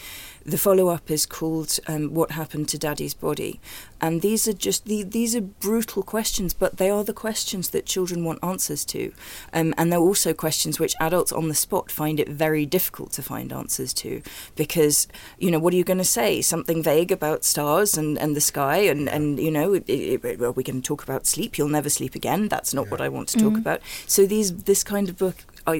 the 0.47 0.57
follow 0.59 0.87
up 0.89 1.11
is 1.11 1.27
called 1.27 1.79
um, 1.89 2.13
"What 2.15 2.33
Happened 2.33 2.69
to 2.69 2.79
Daddy's 2.79 3.15
Body," 3.15 3.61
and 4.05 4.21
these 4.21 4.47
are 4.47 4.53
just 4.53 4.85
the, 4.85 5.03
these 5.03 5.35
are 5.35 5.41
brutal 5.41 6.03
questions, 6.03 6.53
but 6.53 6.77
they 6.77 6.91
are 6.91 7.03
the 7.03 7.15
questions 7.15 7.71
that 7.71 7.87
children 7.87 8.23
want 8.23 8.39
answers 8.43 8.85
to, 8.85 9.15
um, 9.55 9.73
and 9.79 9.91
they're 9.91 9.99
also 9.99 10.35
questions 10.35 10.79
which 10.79 10.95
adults 11.01 11.33
on 11.33 11.49
the 11.49 11.55
spot 11.55 11.91
find 11.91 12.21
it 12.21 12.29
very 12.29 12.67
difficult 12.67 13.13
to 13.13 13.23
find 13.23 13.51
answers 13.51 13.95
to, 13.95 14.21
because 14.57 15.09
you 15.39 15.51
know 15.51 15.59
what 15.59 15.73
are 15.73 15.77
you 15.79 15.85
going 15.85 15.97
to 15.97 16.05
say? 16.05 16.43
Something 16.43 16.83
vague 16.83 17.11
about 17.11 17.45
stars 17.45 17.97
and, 17.97 18.19
and 18.19 18.37
the 18.37 18.43
sky, 18.43 18.77
and 18.77 19.09
and 19.09 19.41
you 19.41 19.51
know 19.51 19.73
it, 19.73 19.89
it, 19.89 20.39
well, 20.39 20.53
we 20.53 20.63
can 20.63 20.83
talk 20.83 21.03
about 21.03 21.27
sleep. 21.27 21.57
You'll 21.57 21.69
never 21.69 21.89
sleep 21.89 22.15
again. 22.15 22.49
That's 22.49 22.75
not 22.75 22.85
yeah. 22.85 22.91
what 22.91 23.01
I 23.01 23.09
want 23.09 23.29
to 23.29 23.39
talk 23.39 23.55
mm. 23.55 23.59
about. 23.59 23.81
So 24.07 24.27
these 24.27 24.55
this 24.65 24.85
kind 24.85 25.09
of 25.09 25.17
book 25.17 25.37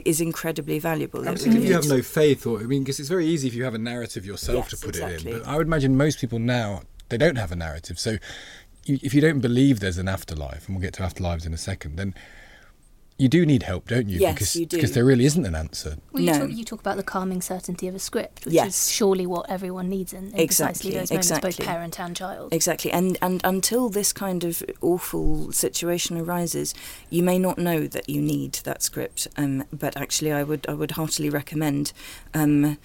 is 0.07 0.19
incredibly 0.23 0.79
valuable. 0.79 1.29
Absolutely, 1.29 1.65
if 1.65 1.69
you 1.69 1.75
have 1.75 1.89
no 1.89 2.01
faith, 2.01 2.47
or 2.47 2.61
I 2.61 2.63
mean, 2.63 2.85
because 2.85 2.99
it's 3.01 3.11
very 3.11 3.27
easy 3.27 3.49
if 3.49 3.55
you 3.55 3.65
have 3.65 3.75
a 3.75 3.79
narrative 3.79 4.25
yourself 4.25 4.57
yes, 4.57 4.71
to 4.71 4.87
put 4.87 4.97
exactly. 4.97 5.33
it 5.33 5.35
in. 5.35 5.43
But 5.43 5.49
I 5.49 5.59
would 5.59 5.67
imagine 5.67 5.95
most 5.97 6.21
people 6.21 6.39
now 6.39 6.83
they 7.17 7.27
don't 7.27 7.37
have 7.37 7.53
a 7.53 7.57
narrative. 7.57 7.99
So 7.99 8.17
if 8.87 9.15
you 9.15 9.21
don't 9.21 9.41
believe 9.41 9.81
there's 9.81 9.99
an 9.99 10.09
afterlife, 10.09 10.67
and 10.67 10.77
we'll 10.77 10.83
get 10.83 10.95
to 10.95 11.03
afterlives 11.03 11.47
in 11.47 11.55
a 11.55 11.59
second, 11.59 11.97
then 11.97 12.15
you 13.17 13.29
do 13.29 13.47
need 13.47 13.63
help, 13.63 13.87
don't 13.87 14.09
you? 14.09 14.19
Yes, 14.19 14.35
because, 14.35 14.57
you 14.57 14.67
do. 14.67 14.77
Because 14.77 14.93
there 14.93 15.05
really 15.05 15.25
isn't 15.25 15.47
an 15.47 15.55
answer. 15.55 15.99
Well, 16.11 16.25
you, 16.25 16.33
no. 16.33 16.39
talk, 16.41 16.51
you 16.51 16.65
talk 16.65 16.81
about 16.81 16.97
the 16.97 17.05
calming 17.05 17.41
certainty 17.41 17.87
of 17.87 17.95
a 17.95 18.01
script, 18.01 18.45
which 18.45 18.55
yes. 18.55 18.69
is 18.69 18.91
surely 18.91 19.25
what 19.25 19.49
everyone 19.49 19.89
needs 19.89 20.13
in, 20.13 20.33
in 20.33 20.41
exactly, 20.41 20.91
precisely 20.91 20.91
those 20.91 21.11
exactly. 21.13 21.47
moments, 21.47 21.57
both 21.59 21.67
parent 21.67 22.01
and 22.01 22.17
child. 22.17 22.53
Exactly, 22.53 22.91
and 22.91 23.17
and 23.23 23.41
until 23.45 23.89
this 23.89 24.13
kind 24.13 24.43
of 24.43 24.65
awful 24.81 25.53
situation 25.53 26.19
arises, 26.19 26.75
you 27.09 27.23
may 27.23 27.39
not 27.39 27.57
know 27.57 27.87
that 27.87 28.09
you 28.09 28.21
need 28.21 28.55
that 28.65 28.83
script. 28.83 29.29
Um, 29.37 29.65
but 29.73 29.97
actually, 29.97 30.33
I 30.33 30.43
would 30.43 30.67
I 30.69 30.75
would 30.75 30.93
heartily 30.93 31.31
recommend. 31.31 31.93
Um, 32.35 32.79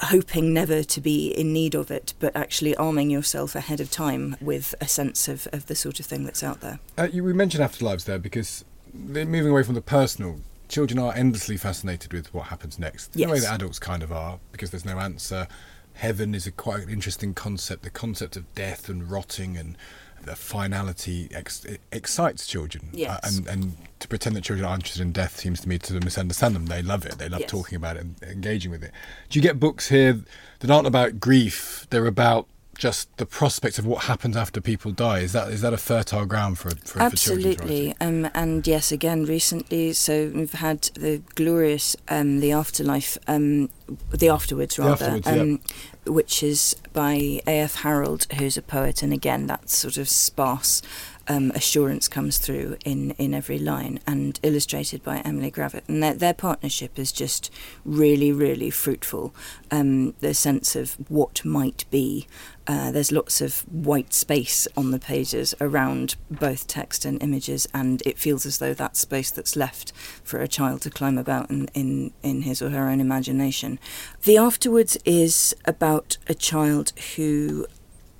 hoping 0.00 0.52
never 0.52 0.82
to 0.82 1.00
be 1.00 1.28
in 1.28 1.52
need 1.52 1.74
of 1.74 1.90
it, 1.90 2.14
but 2.20 2.34
actually 2.36 2.74
arming 2.76 3.10
yourself 3.10 3.54
ahead 3.54 3.80
of 3.80 3.90
time 3.90 4.36
with 4.40 4.74
a 4.80 4.88
sense 4.88 5.28
of, 5.28 5.48
of 5.52 5.66
the 5.66 5.74
sort 5.74 6.00
of 6.00 6.06
thing 6.06 6.24
that's 6.24 6.42
out 6.42 6.60
there. 6.60 6.78
Uh, 6.96 7.08
you, 7.12 7.24
we 7.24 7.32
mentioned 7.32 7.64
afterlives 7.64 8.04
there 8.04 8.18
because 8.18 8.64
they're 8.94 9.24
moving 9.26 9.50
away 9.50 9.62
from 9.62 9.74
the 9.74 9.82
personal, 9.82 10.40
children 10.68 10.98
are 10.98 11.14
endlessly 11.14 11.56
fascinated 11.56 12.12
with 12.12 12.32
what 12.32 12.46
happens 12.46 12.78
next. 12.78 13.10
Yes. 13.14 13.26
The 13.26 13.32
way 13.32 13.40
that 13.40 13.54
adults 13.54 13.78
kind 13.78 14.02
of 14.02 14.12
are, 14.12 14.38
because 14.52 14.70
there's 14.70 14.84
no 14.84 14.98
answer. 14.98 15.48
Heaven 15.94 16.34
is 16.34 16.46
a 16.46 16.52
quite 16.52 16.84
an 16.84 16.88
interesting 16.88 17.34
concept. 17.34 17.82
The 17.82 17.90
concept 17.90 18.36
of 18.36 18.52
death 18.54 18.88
and 18.88 19.10
rotting 19.10 19.56
and 19.56 19.76
the 20.24 20.36
finality 20.36 21.28
ex- 21.32 21.66
excites 21.90 22.46
children. 22.46 22.88
Yes. 22.92 23.10
Uh, 23.10 23.20
and, 23.28 23.48
and 23.48 23.76
to 24.00 24.08
pretend 24.08 24.36
that 24.36 24.44
children 24.44 24.66
are 24.66 24.74
interested 24.74 25.02
in 25.02 25.12
death 25.12 25.38
seems 25.38 25.60
to 25.60 25.68
me 25.68 25.78
to 25.78 25.94
misunderstand 26.00 26.54
them. 26.54 26.66
They 26.66 26.82
love 26.82 27.06
it. 27.06 27.18
They 27.18 27.28
love 27.28 27.40
yes. 27.40 27.50
talking 27.50 27.76
about 27.76 27.96
it 27.96 28.02
and 28.02 28.22
engaging 28.22 28.70
with 28.70 28.82
it. 28.82 28.92
Do 29.28 29.38
you 29.38 29.42
get 29.42 29.60
books 29.60 29.88
here 29.88 30.20
that 30.60 30.70
aren't 30.70 30.86
about 30.86 31.20
grief? 31.20 31.86
They're 31.90 32.06
about 32.06 32.48
just 32.74 33.14
the 33.18 33.26
prospect 33.26 33.78
of 33.78 33.86
what 33.86 34.04
happens 34.04 34.36
after 34.36 34.60
people 34.60 34.90
die 34.92 35.18
is 35.20 35.32
that 35.32 35.48
is 35.48 35.60
that 35.60 35.74
a 35.74 35.76
fertile 35.76 36.24
ground 36.24 36.58
for 36.58 36.70
for 36.70 37.00
absolutely 37.00 37.92
for 37.92 38.04
um, 38.04 38.30
and 38.34 38.66
yes 38.66 38.90
again 38.90 39.24
recently 39.24 39.92
so 39.92 40.32
we've 40.34 40.54
had 40.54 40.82
the 40.94 41.22
glorious 41.34 41.94
um, 42.08 42.40
the 42.40 42.50
afterlife 42.50 43.18
um, 43.28 43.68
the 44.10 44.28
afterwards 44.28 44.78
rather 44.78 45.20
the 45.20 45.28
afterwards, 45.28 45.62
yeah. 45.62 45.76
Which 46.06 46.42
is 46.42 46.74
by 46.92 47.40
A.F. 47.46 47.76
Harold 47.76 48.26
who's 48.38 48.56
a 48.56 48.62
poet 48.62 49.02
and 49.02 49.12
again 49.12 49.46
that 49.46 49.70
sort 49.70 49.96
of 49.96 50.08
sparse 50.08 50.82
um, 51.28 51.50
assurance 51.52 52.08
comes 52.08 52.38
through 52.38 52.76
in, 52.84 53.12
in 53.12 53.34
every 53.34 53.58
line 53.58 54.00
and 54.06 54.38
illustrated 54.42 55.02
by 55.02 55.18
Emily 55.18 55.50
Gravett. 55.50 55.82
And 55.88 56.02
their, 56.02 56.14
their 56.14 56.34
partnership 56.34 56.98
is 56.98 57.12
just 57.12 57.50
really, 57.84 58.32
really 58.32 58.70
fruitful. 58.70 59.34
Um, 59.70 60.14
the 60.20 60.34
sense 60.34 60.76
of 60.76 60.94
what 61.08 61.44
might 61.44 61.84
be. 61.90 62.26
Uh, 62.66 62.92
there's 62.92 63.10
lots 63.10 63.40
of 63.40 63.60
white 63.72 64.12
space 64.14 64.68
on 64.76 64.92
the 64.92 64.98
pages 64.98 65.52
around 65.60 66.14
both 66.30 66.68
text 66.68 67.04
and 67.04 67.20
images, 67.20 67.66
and 67.74 68.02
it 68.06 68.18
feels 68.18 68.46
as 68.46 68.58
though 68.58 68.72
that 68.74 68.96
space 68.96 69.32
that's 69.32 69.56
left 69.56 69.92
for 70.22 70.40
a 70.40 70.46
child 70.46 70.80
to 70.82 70.90
climb 70.90 71.18
about 71.18 71.50
in, 71.50 71.68
in, 71.74 72.12
in 72.22 72.42
his 72.42 72.62
or 72.62 72.70
her 72.70 72.88
own 72.88 73.00
imagination. 73.00 73.80
The 74.22 74.36
Afterwards 74.36 74.96
is 75.04 75.56
about 75.64 76.18
a 76.28 76.34
child 76.34 76.92
who 77.16 77.66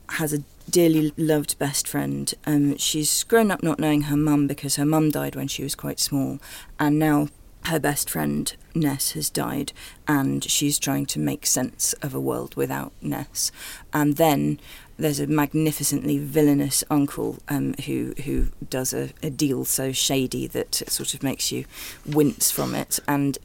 has 0.08 0.32
a 0.32 0.42
dearly 0.72 1.12
loved 1.16 1.58
best 1.58 1.86
friend. 1.86 2.34
Um, 2.46 2.76
she's 2.78 3.22
grown 3.22 3.52
up 3.52 3.62
not 3.62 3.78
knowing 3.78 4.02
her 4.02 4.16
mum 4.16 4.48
because 4.48 4.76
her 4.76 4.86
mum 4.86 5.10
died 5.10 5.36
when 5.36 5.46
she 5.46 5.62
was 5.62 5.76
quite 5.76 6.00
small, 6.00 6.40
and 6.80 6.98
now 6.98 7.28
her 7.66 7.78
best 7.78 8.10
friend 8.10 8.52
Ness 8.74 9.12
has 9.12 9.30
died, 9.30 9.72
and 10.08 10.42
she's 10.42 10.78
trying 10.78 11.06
to 11.06 11.20
make 11.20 11.46
sense 11.46 11.92
of 11.94 12.14
a 12.14 12.20
world 12.20 12.56
without 12.56 12.92
Ness. 13.00 13.52
And 13.92 14.16
then 14.16 14.58
there's 14.96 15.20
a 15.20 15.26
magnificently 15.26 16.18
villainous 16.18 16.82
uncle 16.90 17.38
um, 17.48 17.74
who 17.86 18.14
who 18.24 18.48
does 18.68 18.92
a, 18.92 19.10
a, 19.22 19.30
deal 19.30 19.64
so 19.64 19.92
shady 19.92 20.46
that 20.48 20.82
it 20.82 20.90
sort 20.90 21.14
of 21.14 21.22
makes 21.22 21.52
you 21.52 21.64
wince 22.06 22.50
from 22.50 22.74
it. 22.74 22.98
And 23.06 23.38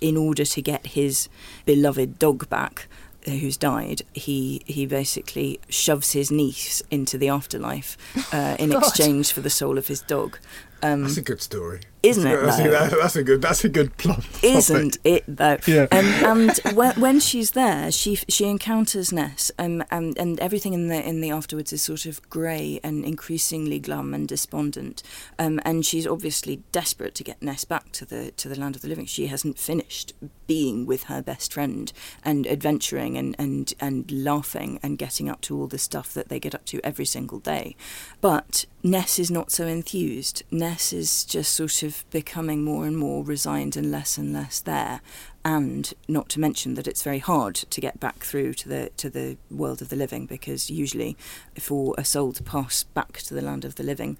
in 0.00 0.16
order 0.16 0.44
to 0.44 0.62
get 0.62 0.88
his 0.88 1.28
beloved 1.64 2.18
dog 2.18 2.48
back, 2.48 2.88
who's 3.26 3.56
died, 3.56 4.02
he 4.12 4.62
he 4.66 4.86
basically 4.86 5.60
shoves 5.68 6.12
his 6.12 6.30
niece 6.30 6.82
into 6.90 7.18
the 7.18 7.28
afterlife 7.28 7.96
uh, 8.32 8.56
in 8.58 8.72
exchange 8.76 9.32
for 9.32 9.40
the 9.40 9.50
soul 9.50 9.78
of 9.78 9.86
his 9.88 10.00
dog. 10.02 10.38
Um, 10.82 11.02
that's 11.02 11.16
a 11.16 11.22
good 11.22 11.40
story, 11.40 11.80
isn't 12.04 12.26
it? 12.26 12.36
That's, 12.42 12.56
that, 12.58 12.98
that's, 13.00 13.16
a 13.16 13.22
good. 13.22 13.42
That's 13.42 13.64
a 13.64 13.68
good 13.68 13.96
plot. 13.96 14.24
Isn't 14.42 14.98
it 15.04 15.24
though? 15.26 15.58
Yeah. 15.66 15.86
Um, 15.90 16.06
and 16.24 16.76
when, 16.76 17.00
when, 17.00 17.20
she's 17.20 17.52
there, 17.52 17.90
she 17.90 18.16
she 18.28 18.44
encounters 18.46 19.12
Ness, 19.12 19.50
um, 19.58 19.82
and 19.90 20.16
and 20.18 20.38
everything 20.40 20.74
in 20.74 20.88
the 20.88 21.06
in 21.06 21.20
the 21.20 21.30
afterwards 21.30 21.72
is 21.72 21.82
sort 21.82 22.06
of 22.06 22.28
grey 22.28 22.80
and 22.82 23.04
increasingly 23.04 23.78
glum 23.78 24.12
and 24.14 24.28
despondent. 24.28 25.02
Um, 25.38 25.60
and 25.64 25.86
she's 25.86 26.06
obviously 26.06 26.62
desperate 26.72 27.14
to 27.16 27.24
get 27.24 27.42
Ness 27.42 27.64
back 27.64 27.92
to 27.92 28.04
the 28.04 28.30
to 28.32 28.48
the 28.48 28.58
land 28.58 28.76
of 28.76 28.82
the 28.82 28.88
living. 28.88 29.06
She 29.06 29.28
hasn't 29.28 29.58
finished 29.58 30.12
being 30.46 30.84
with 30.84 31.04
her 31.04 31.22
best 31.22 31.52
friend 31.52 31.92
and 32.22 32.46
adventuring 32.46 33.16
and 33.16 33.34
and 33.38 33.72
and 33.80 34.10
laughing 34.10 34.78
and 34.82 34.98
getting 34.98 35.28
up 35.28 35.40
to 35.42 35.56
all 35.56 35.66
the 35.66 35.78
stuff 35.78 36.12
that 36.12 36.28
they 36.28 36.38
get 36.38 36.54
up 36.54 36.64
to 36.66 36.80
every 36.84 37.06
single 37.06 37.38
day. 37.38 37.76
But 38.20 38.66
Ness 38.82 39.18
is 39.18 39.30
not 39.30 39.50
so 39.50 39.66
enthused. 39.66 40.42
Ness 40.50 40.92
is 40.92 41.24
just 41.24 41.52
sort 41.52 41.82
of 41.82 41.93
becoming 42.10 42.64
more 42.64 42.86
and 42.86 42.96
more 42.96 43.24
resigned 43.24 43.76
and 43.76 43.90
less 43.90 44.18
and 44.18 44.32
less 44.32 44.60
there 44.60 45.00
and 45.44 45.92
not 46.08 46.28
to 46.30 46.40
mention 46.40 46.74
that 46.74 46.86
it's 46.86 47.02
very 47.02 47.18
hard 47.18 47.54
to 47.54 47.80
get 47.80 48.00
back 48.00 48.24
through 48.24 48.54
to 48.54 48.68
the 48.68 48.90
to 48.96 49.10
the 49.10 49.36
world 49.50 49.82
of 49.82 49.88
the 49.90 49.96
living 49.96 50.26
because 50.26 50.70
usually 50.70 51.16
for 51.58 51.94
a 51.98 52.04
soul 52.04 52.32
to 52.32 52.42
pass 52.42 52.82
back 52.82 53.18
to 53.18 53.34
the 53.34 53.42
land 53.42 53.64
of 53.64 53.74
the 53.74 53.82
living 53.82 54.16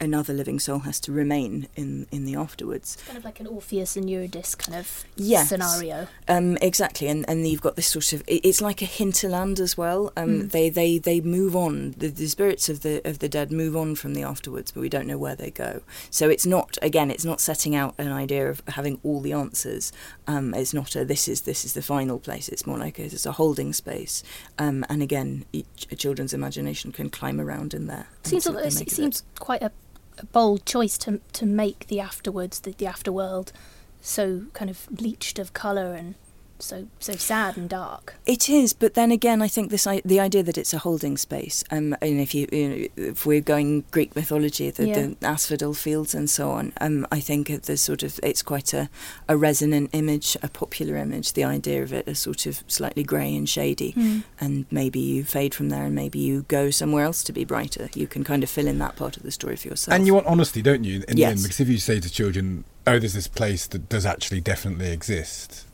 another 0.00 0.32
living 0.32 0.58
soul 0.58 0.80
has 0.80 1.00
to 1.00 1.12
remain 1.12 1.68
in 1.76 2.06
in 2.10 2.24
the 2.24 2.34
afterwards. 2.34 2.94
It's 2.94 3.04
kind 3.04 3.18
of 3.18 3.24
like 3.24 3.40
an 3.40 3.46
Orpheus 3.46 3.96
and 3.96 4.08
Eurydice 4.08 4.54
kind 4.54 4.78
of 4.78 5.04
yes. 5.16 5.48
scenario. 5.48 6.08
Um, 6.28 6.56
exactly 6.60 7.08
and 7.08 7.24
and 7.28 7.46
you've 7.46 7.62
got 7.62 7.76
this 7.76 7.86
sort 7.86 8.12
of 8.12 8.22
it's 8.26 8.60
like 8.60 8.82
a 8.82 8.86
hinterland 8.86 9.60
as 9.60 9.76
well. 9.76 10.12
Um, 10.16 10.42
mm. 10.42 10.50
they 10.50 10.68
they 10.68 10.98
they 10.98 11.20
move 11.20 11.56
on 11.56 11.92
the, 11.96 12.08
the 12.08 12.26
spirits 12.26 12.68
of 12.68 12.82
the 12.82 13.00
of 13.04 13.18
the 13.18 13.28
dead 13.28 13.50
move 13.50 13.76
on 13.76 13.94
from 13.94 14.14
the 14.14 14.22
afterwards 14.22 14.70
but 14.70 14.80
we 14.80 14.88
don't 14.88 15.06
know 15.06 15.18
where 15.18 15.36
they 15.36 15.50
go. 15.50 15.82
So 16.10 16.28
it's 16.28 16.46
not 16.46 16.76
again 16.82 17.10
it's 17.10 17.24
not 17.24 17.40
setting 17.40 17.74
out 17.74 17.94
an 17.98 18.12
idea 18.12 18.48
of 18.50 18.62
having 18.68 19.00
all 19.02 19.20
the 19.20 19.32
answers. 19.32 19.92
Um, 20.26 20.54
it's 20.66 20.74
not 20.74 20.96
a 20.96 21.04
this 21.04 21.28
is 21.28 21.42
this 21.42 21.64
is 21.64 21.74
the 21.74 21.82
final 21.82 22.18
place. 22.18 22.48
It's 22.48 22.66
more 22.66 22.76
like 22.76 22.98
a, 22.98 23.04
it's 23.04 23.24
a 23.24 23.30
holding 23.32 23.72
space. 23.72 24.24
Um, 24.58 24.84
and 24.88 25.00
again, 25.00 25.44
each, 25.52 25.86
a 25.92 25.94
children's 25.94 26.34
imagination 26.34 26.90
can 26.90 27.08
climb 27.08 27.40
around 27.40 27.72
in 27.72 27.86
there. 27.86 28.08
Seems 28.24 28.48
it 28.48 28.90
seems 28.90 29.22
quite 29.38 29.62
a, 29.62 29.70
a, 30.18 30.26
bold 30.26 30.66
choice 30.66 30.98
to 30.98 31.20
to 31.34 31.46
make 31.46 31.86
the 31.86 32.00
afterwards 32.00 32.58
the, 32.60 32.72
the 32.72 32.86
afterworld 32.86 33.52
so 34.00 34.46
kind 34.54 34.68
of 34.68 34.88
bleached 34.90 35.38
of 35.38 35.52
colour 35.52 35.94
and 35.94 36.16
so 36.58 36.86
so 36.98 37.12
sad 37.12 37.56
and 37.56 37.68
dark. 37.68 38.14
It 38.26 38.48
is, 38.48 38.72
but 38.72 38.94
then 38.94 39.10
again, 39.10 39.42
I 39.42 39.48
think 39.48 39.70
this 39.70 39.86
the 40.04 40.20
idea 40.20 40.42
that 40.42 40.58
it's 40.58 40.74
a 40.74 40.78
holding 40.78 41.16
space. 41.16 41.64
Um, 41.70 41.96
and 42.00 42.20
if 42.20 42.34
you, 42.34 42.48
you 42.52 42.68
know, 42.68 42.86
if 42.96 43.26
we're 43.26 43.40
going 43.40 43.84
Greek 43.90 44.14
mythology, 44.16 44.70
the, 44.70 44.88
yeah. 44.88 44.94
the 44.94 45.16
asphodel 45.26 45.74
fields 45.74 46.14
and 46.14 46.28
so 46.28 46.50
on, 46.50 46.72
um, 46.80 47.06
I 47.12 47.20
think 47.20 47.48
there's 47.48 47.80
sort 47.80 48.02
of 48.02 48.18
it's 48.22 48.42
quite 48.42 48.72
a, 48.72 48.88
a 49.28 49.36
resonant 49.36 49.90
image, 49.92 50.36
a 50.42 50.48
popular 50.48 50.96
image. 50.96 51.34
The 51.34 51.44
idea 51.44 51.82
of 51.82 51.92
it 51.92 52.08
as 52.08 52.18
sort 52.18 52.46
of 52.46 52.64
slightly 52.66 53.02
grey 53.02 53.34
and 53.34 53.48
shady, 53.48 53.92
mm. 53.92 54.24
and 54.40 54.66
maybe 54.70 55.00
you 55.00 55.24
fade 55.24 55.54
from 55.54 55.68
there, 55.68 55.84
and 55.84 55.94
maybe 55.94 56.18
you 56.18 56.42
go 56.48 56.70
somewhere 56.70 57.04
else 57.04 57.22
to 57.24 57.32
be 57.32 57.44
brighter. 57.44 57.88
You 57.94 58.06
can 58.06 58.24
kind 58.24 58.42
of 58.42 58.50
fill 58.50 58.66
in 58.66 58.78
that 58.78 58.96
part 58.96 59.16
of 59.16 59.22
the 59.22 59.30
story 59.30 59.56
for 59.56 59.68
yourself. 59.68 59.94
And 59.94 60.06
you 60.06 60.14
want 60.14 60.26
honesty, 60.26 60.62
don't 60.62 60.84
you? 60.84 61.04
In 61.08 61.16
yes. 61.16 61.16
the 61.16 61.24
end, 61.24 61.42
because 61.42 61.60
if 61.60 61.68
you 61.68 61.78
say 61.78 62.00
to 62.00 62.10
children, 62.10 62.64
"Oh, 62.86 62.98
there's 62.98 63.14
this 63.14 63.28
place 63.28 63.66
that 63.68 63.88
does 63.88 64.06
actually 64.06 64.40
definitely 64.40 64.90
exist," 64.90 65.65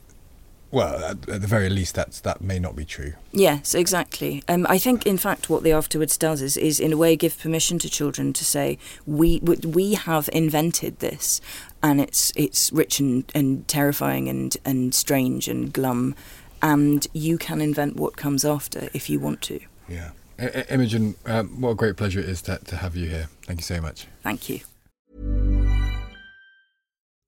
Well, 0.73 1.03
at, 1.03 1.29
at, 1.29 1.41
the 1.41 1.47
very 1.47 1.69
least, 1.69 1.93
that's 1.93 2.19
that 2.21 2.41
may 2.41 2.57
not 2.57 2.75
be 2.75 2.83
true. 2.83 3.13
Yes, 3.31 3.75
exactly. 3.75 4.43
Um, 4.47 4.65
I 4.67 4.79
think, 4.79 5.05
in 5.05 5.19
fact, 5.19 5.47
what 5.47 5.61
the 5.61 5.71
afterwards 5.71 6.17
does 6.17 6.41
is, 6.41 6.57
is, 6.57 6.79
in 6.79 6.91
a 6.91 6.97
way, 6.97 7.15
give 7.15 7.37
permission 7.37 7.77
to 7.77 7.89
children 7.89 8.33
to 8.33 8.43
say, 8.43 8.79
"We 9.05 9.39
we 9.39 9.93
have 9.93 10.31
invented 10.33 10.97
this, 10.97 11.41
and 11.83 12.01
it's 12.01 12.33
it's 12.35 12.73
rich 12.73 12.99
and, 12.99 13.31
and 13.35 13.67
terrifying 13.67 14.27
and 14.27 14.57
and 14.65 14.95
strange 14.95 15.47
and 15.47 15.71
glum." 15.71 16.15
and 16.63 17.07
you 17.11 17.37
can 17.37 17.59
invent 17.59 17.97
what 17.97 18.15
comes 18.15 18.45
after 18.45 18.87
if 18.93 19.09
you 19.09 19.19
want 19.19 19.41
to. 19.41 19.59
Yeah. 19.89 20.11
I- 20.39 20.45
I- 20.45 20.65
Imogen, 20.69 21.15
um, 21.25 21.59
what 21.59 21.71
a 21.71 21.75
great 21.75 21.97
pleasure 21.97 22.21
it 22.21 22.29
is 22.29 22.41
to, 22.43 22.57
to 22.57 22.77
have 22.77 22.95
you 22.95 23.09
here. 23.09 23.27
Thank 23.45 23.59
you 23.59 23.65
so 23.65 23.81
much. 23.81 24.07
Thank 24.23 24.47
you. 24.47 24.61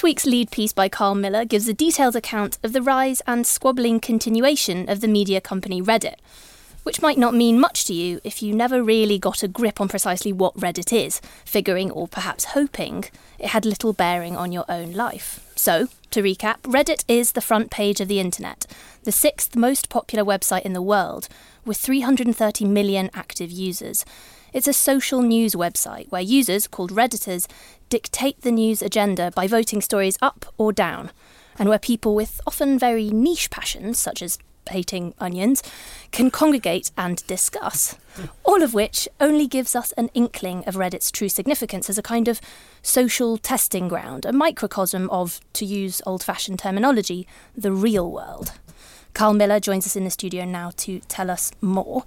This 0.00 0.04
week's 0.04 0.24
lead 0.24 0.50
piece 0.50 0.72
by 0.72 0.88
Carl 0.88 1.14
Miller 1.14 1.44
gives 1.44 1.68
a 1.68 1.74
detailed 1.74 2.16
account 2.16 2.58
of 2.62 2.72
the 2.72 2.80
rise 2.80 3.20
and 3.26 3.46
squabbling 3.46 4.00
continuation 4.00 4.88
of 4.88 5.02
the 5.02 5.08
media 5.08 5.42
company 5.42 5.82
Reddit, 5.82 6.14
which 6.84 7.02
might 7.02 7.18
not 7.18 7.34
mean 7.34 7.60
much 7.60 7.84
to 7.84 7.92
you 7.92 8.18
if 8.24 8.42
you 8.42 8.54
never 8.54 8.82
really 8.82 9.18
got 9.18 9.42
a 9.42 9.48
grip 9.48 9.78
on 9.78 9.88
precisely 9.88 10.32
what 10.32 10.54
Reddit 10.54 10.90
is, 10.90 11.20
figuring 11.44 11.90
or 11.90 12.08
perhaps 12.08 12.56
hoping 12.56 13.04
it 13.38 13.48
had 13.48 13.66
little 13.66 13.92
bearing 13.92 14.38
on 14.38 14.52
your 14.52 14.64
own 14.70 14.94
life. 14.94 15.46
So, 15.54 15.88
to 16.12 16.22
recap, 16.22 16.62
Reddit 16.62 17.04
is 17.06 17.32
the 17.32 17.42
front 17.42 17.70
page 17.70 18.00
of 18.00 18.08
the 18.08 18.20
internet, 18.20 18.64
the 19.02 19.12
sixth 19.12 19.54
most 19.54 19.90
popular 19.90 20.24
website 20.24 20.62
in 20.62 20.72
the 20.72 20.80
world, 20.80 21.28
with 21.66 21.76
330 21.76 22.64
million 22.64 23.10
active 23.12 23.50
users. 23.50 24.06
It's 24.52 24.68
a 24.68 24.72
social 24.72 25.22
news 25.22 25.54
website 25.54 26.10
where 26.10 26.20
users, 26.20 26.66
called 26.66 26.92
Redditors, 26.92 27.46
dictate 27.88 28.40
the 28.40 28.50
news 28.50 28.82
agenda 28.82 29.30
by 29.34 29.46
voting 29.46 29.80
stories 29.80 30.18
up 30.20 30.46
or 30.58 30.72
down, 30.72 31.10
and 31.58 31.68
where 31.68 31.78
people 31.78 32.14
with 32.14 32.40
often 32.46 32.78
very 32.78 33.10
niche 33.10 33.50
passions, 33.50 33.98
such 33.98 34.22
as 34.22 34.38
hating 34.68 35.14
onions, 35.18 35.62
can 36.10 36.30
congregate 36.30 36.90
and 36.96 37.26
discuss. 37.26 37.96
All 38.44 38.62
of 38.62 38.74
which 38.74 39.08
only 39.20 39.46
gives 39.46 39.74
us 39.74 39.92
an 39.92 40.10
inkling 40.14 40.64
of 40.66 40.76
Reddit's 40.76 41.10
true 41.10 41.28
significance 41.28 41.88
as 41.88 41.98
a 41.98 42.02
kind 42.02 42.28
of 42.28 42.40
social 42.82 43.38
testing 43.38 43.88
ground, 43.88 44.24
a 44.24 44.32
microcosm 44.32 45.08
of, 45.10 45.40
to 45.54 45.64
use 45.64 46.02
old 46.06 46.22
fashioned 46.22 46.58
terminology, 46.58 47.26
the 47.56 47.72
real 47.72 48.10
world. 48.10 48.52
Carl 49.14 49.34
Miller 49.34 49.60
joins 49.60 49.86
us 49.86 49.96
in 49.96 50.04
the 50.04 50.10
studio 50.10 50.44
now 50.44 50.70
to 50.76 51.00
tell 51.08 51.30
us 51.30 51.52
more. 51.60 52.04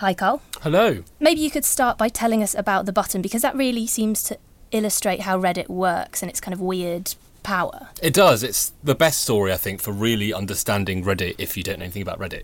Hi, 0.00 0.12
Carl. 0.12 0.42
Hello. 0.60 1.02
Maybe 1.18 1.40
you 1.40 1.50
could 1.50 1.64
start 1.64 1.96
by 1.96 2.10
telling 2.10 2.42
us 2.42 2.54
about 2.54 2.84
the 2.84 2.92
button 2.92 3.22
because 3.22 3.40
that 3.40 3.56
really 3.56 3.86
seems 3.86 4.22
to 4.24 4.36
illustrate 4.70 5.20
how 5.20 5.40
Reddit 5.40 5.70
works 5.70 6.20
and 6.20 6.28
its 6.28 6.38
kind 6.38 6.52
of 6.52 6.60
weird 6.60 7.14
power. 7.42 7.88
It 8.02 8.12
does. 8.12 8.42
It's 8.42 8.74
the 8.84 8.94
best 8.94 9.22
story, 9.22 9.54
I 9.54 9.56
think, 9.56 9.80
for 9.80 9.92
really 9.92 10.34
understanding 10.34 11.02
Reddit 11.02 11.36
if 11.38 11.56
you 11.56 11.62
don't 11.62 11.78
know 11.78 11.84
anything 11.84 12.02
about 12.02 12.18
Reddit. 12.18 12.42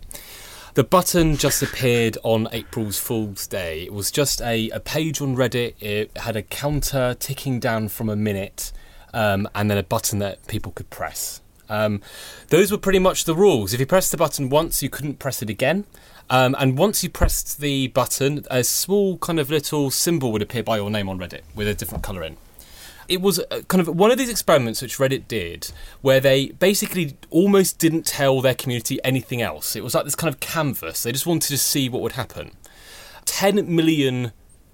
The 0.72 0.84
button 0.84 1.36
just 1.36 1.62
appeared 1.62 2.16
on 2.22 2.48
April's 2.52 2.98
Fool's 2.98 3.46
Day. 3.46 3.82
It 3.82 3.92
was 3.92 4.10
just 4.10 4.40
a, 4.40 4.70
a 4.70 4.80
page 4.80 5.20
on 5.20 5.36
Reddit. 5.36 5.74
It 5.78 6.16
had 6.16 6.36
a 6.36 6.42
counter 6.42 7.14
ticking 7.20 7.60
down 7.60 7.88
from 7.88 8.08
a 8.08 8.16
minute 8.16 8.72
um, 9.12 9.46
and 9.54 9.70
then 9.70 9.76
a 9.76 9.82
button 9.82 10.20
that 10.20 10.46
people 10.46 10.72
could 10.72 10.88
press. 10.88 11.42
Um, 11.68 12.00
those 12.48 12.72
were 12.72 12.78
pretty 12.78 12.98
much 12.98 13.24
the 13.24 13.34
rules. 13.34 13.74
If 13.74 13.80
you 13.80 13.84
pressed 13.84 14.10
the 14.10 14.16
button 14.16 14.48
once, 14.48 14.82
you 14.82 14.88
couldn't 14.88 15.18
press 15.18 15.42
it 15.42 15.50
again. 15.50 15.84
Um, 16.30 16.56
and 16.58 16.78
once 16.78 17.02
you 17.02 17.10
pressed 17.10 17.60
the 17.60 17.88
button, 17.88 18.44
a 18.50 18.64
small 18.64 19.18
kind 19.18 19.38
of 19.38 19.50
little 19.50 19.90
symbol 19.90 20.32
would 20.32 20.42
appear 20.42 20.62
by 20.62 20.76
your 20.76 20.90
name 20.90 21.08
on 21.08 21.18
Reddit 21.18 21.42
with 21.54 21.68
a 21.68 21.74
different 21.74 22.02
colour 22.02 22.22
in. 22.24 22.36
It 23.08 23.20
was 23.20 23.40
kind 23.68 23.80
of 23.80 23.88
one 23.88 24.10
of 24.10 24.18
these 24.18 24.30
experiments 24.30 24.80
which 24.80 24.96
Reddit 24.96 25.28
did 25.28 25.70
where 26.00 26.20
they 26.20 26.50
basically 26.50 27.16
almost 27.30 27.78
didn't 27.78 28.06
tell 28.06 28.40
their 28.40 28.54
community 28.54 28.98
anything 29.04 29.42
else. 29.42 29.76
It 29.76 29.84
was 29.84 29.94
like 29.94 30.04
this 30.04 30.14
kind 30.14 30.32
of 30.32 30.40
canvas. 30.40 31.02
They 31.02 31.12
just 31.12 31.26
wanted 31.26 31.48
to 31.48 31.58
see 31.58 31.88
what 31.88 32.00
would 32.00 32.12
happen. 32.12 32.52
10 33.26 33.74
million 33.74 34.32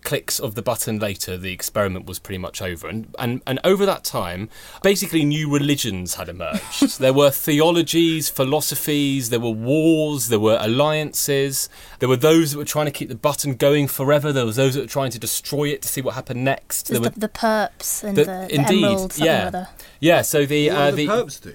clicks 0.08 0.40
of 0.40 0.54
the 0.54 0.62
button 0.62 0.98
later, 0.98 1.36
the 1.36 1.52
experiment 1.52 2.06
was 2.06 2.18
pretty 2.18 2.38
much 2.38 2.62
over. 2.62 2.88
And, 2.88 3.14
and, 3.18 3.42
and 3.46 3.60
over 3.62 3.84
that 3.84 4.04
time, 4.04 4.48
basically 4.82 5.22
new 5.22 5.52
religions 5.52 6.14
had 6.14 6.30
emerged. 6.30 6.98
there 6.98 7.12
were 7.12 7.30
theologies, 7.30 8.30
philosophies, 8.30 9.28
there 9.28 9.38
were 9.38 9.50
wars, 9.50 10.28
there 10.28 10.40
were 10.40 10.56
alliances, 10.62 11.68
there 11.98 12.08
were 12.08 12.16
those 12.16 12.52
that 12.52 12.58
were 12.58 12.64
trying 12.64 12.86
to 12.86 12.90
keep 12.90 13.10
the 13.10 13.16
button 13.16 13.54
going 13.54 13.86
forever, 13.86 14.32
there 14.32 14.46
was 14.46 14.56
those 14.56 14.72
that 14.76 14.80
were 14.80 14.86
trying 14.86 15.10
to 15.10 15.18
destroy 15.18 15.64
it 15.68 15.82
to 15.82 15.88
see 15.88 16.00
what 16.00 16.14
happened 16.14 16.42
next. 16.42 16.88
There 16.88 17.00
the, 17.00 17.10
the 17.10 17.28
perps 17.28 18.02
and 18.02 18.16
the- 18.16 18.24
the, 18.24 18.30
the 18.48 18.54
indeed, 18.54 18.84
emerald 18.84 19.18
yeah. 19.18 19.66
yeah, 20.00 20.22
so 20.22 20.46
the, 20.46 20.70
What 20.70 20.78
uh, 20.78 20.90
the, 20.92 21.06
the 21.06 21.12
perps 21.12 21.42
do? 21.42 21.54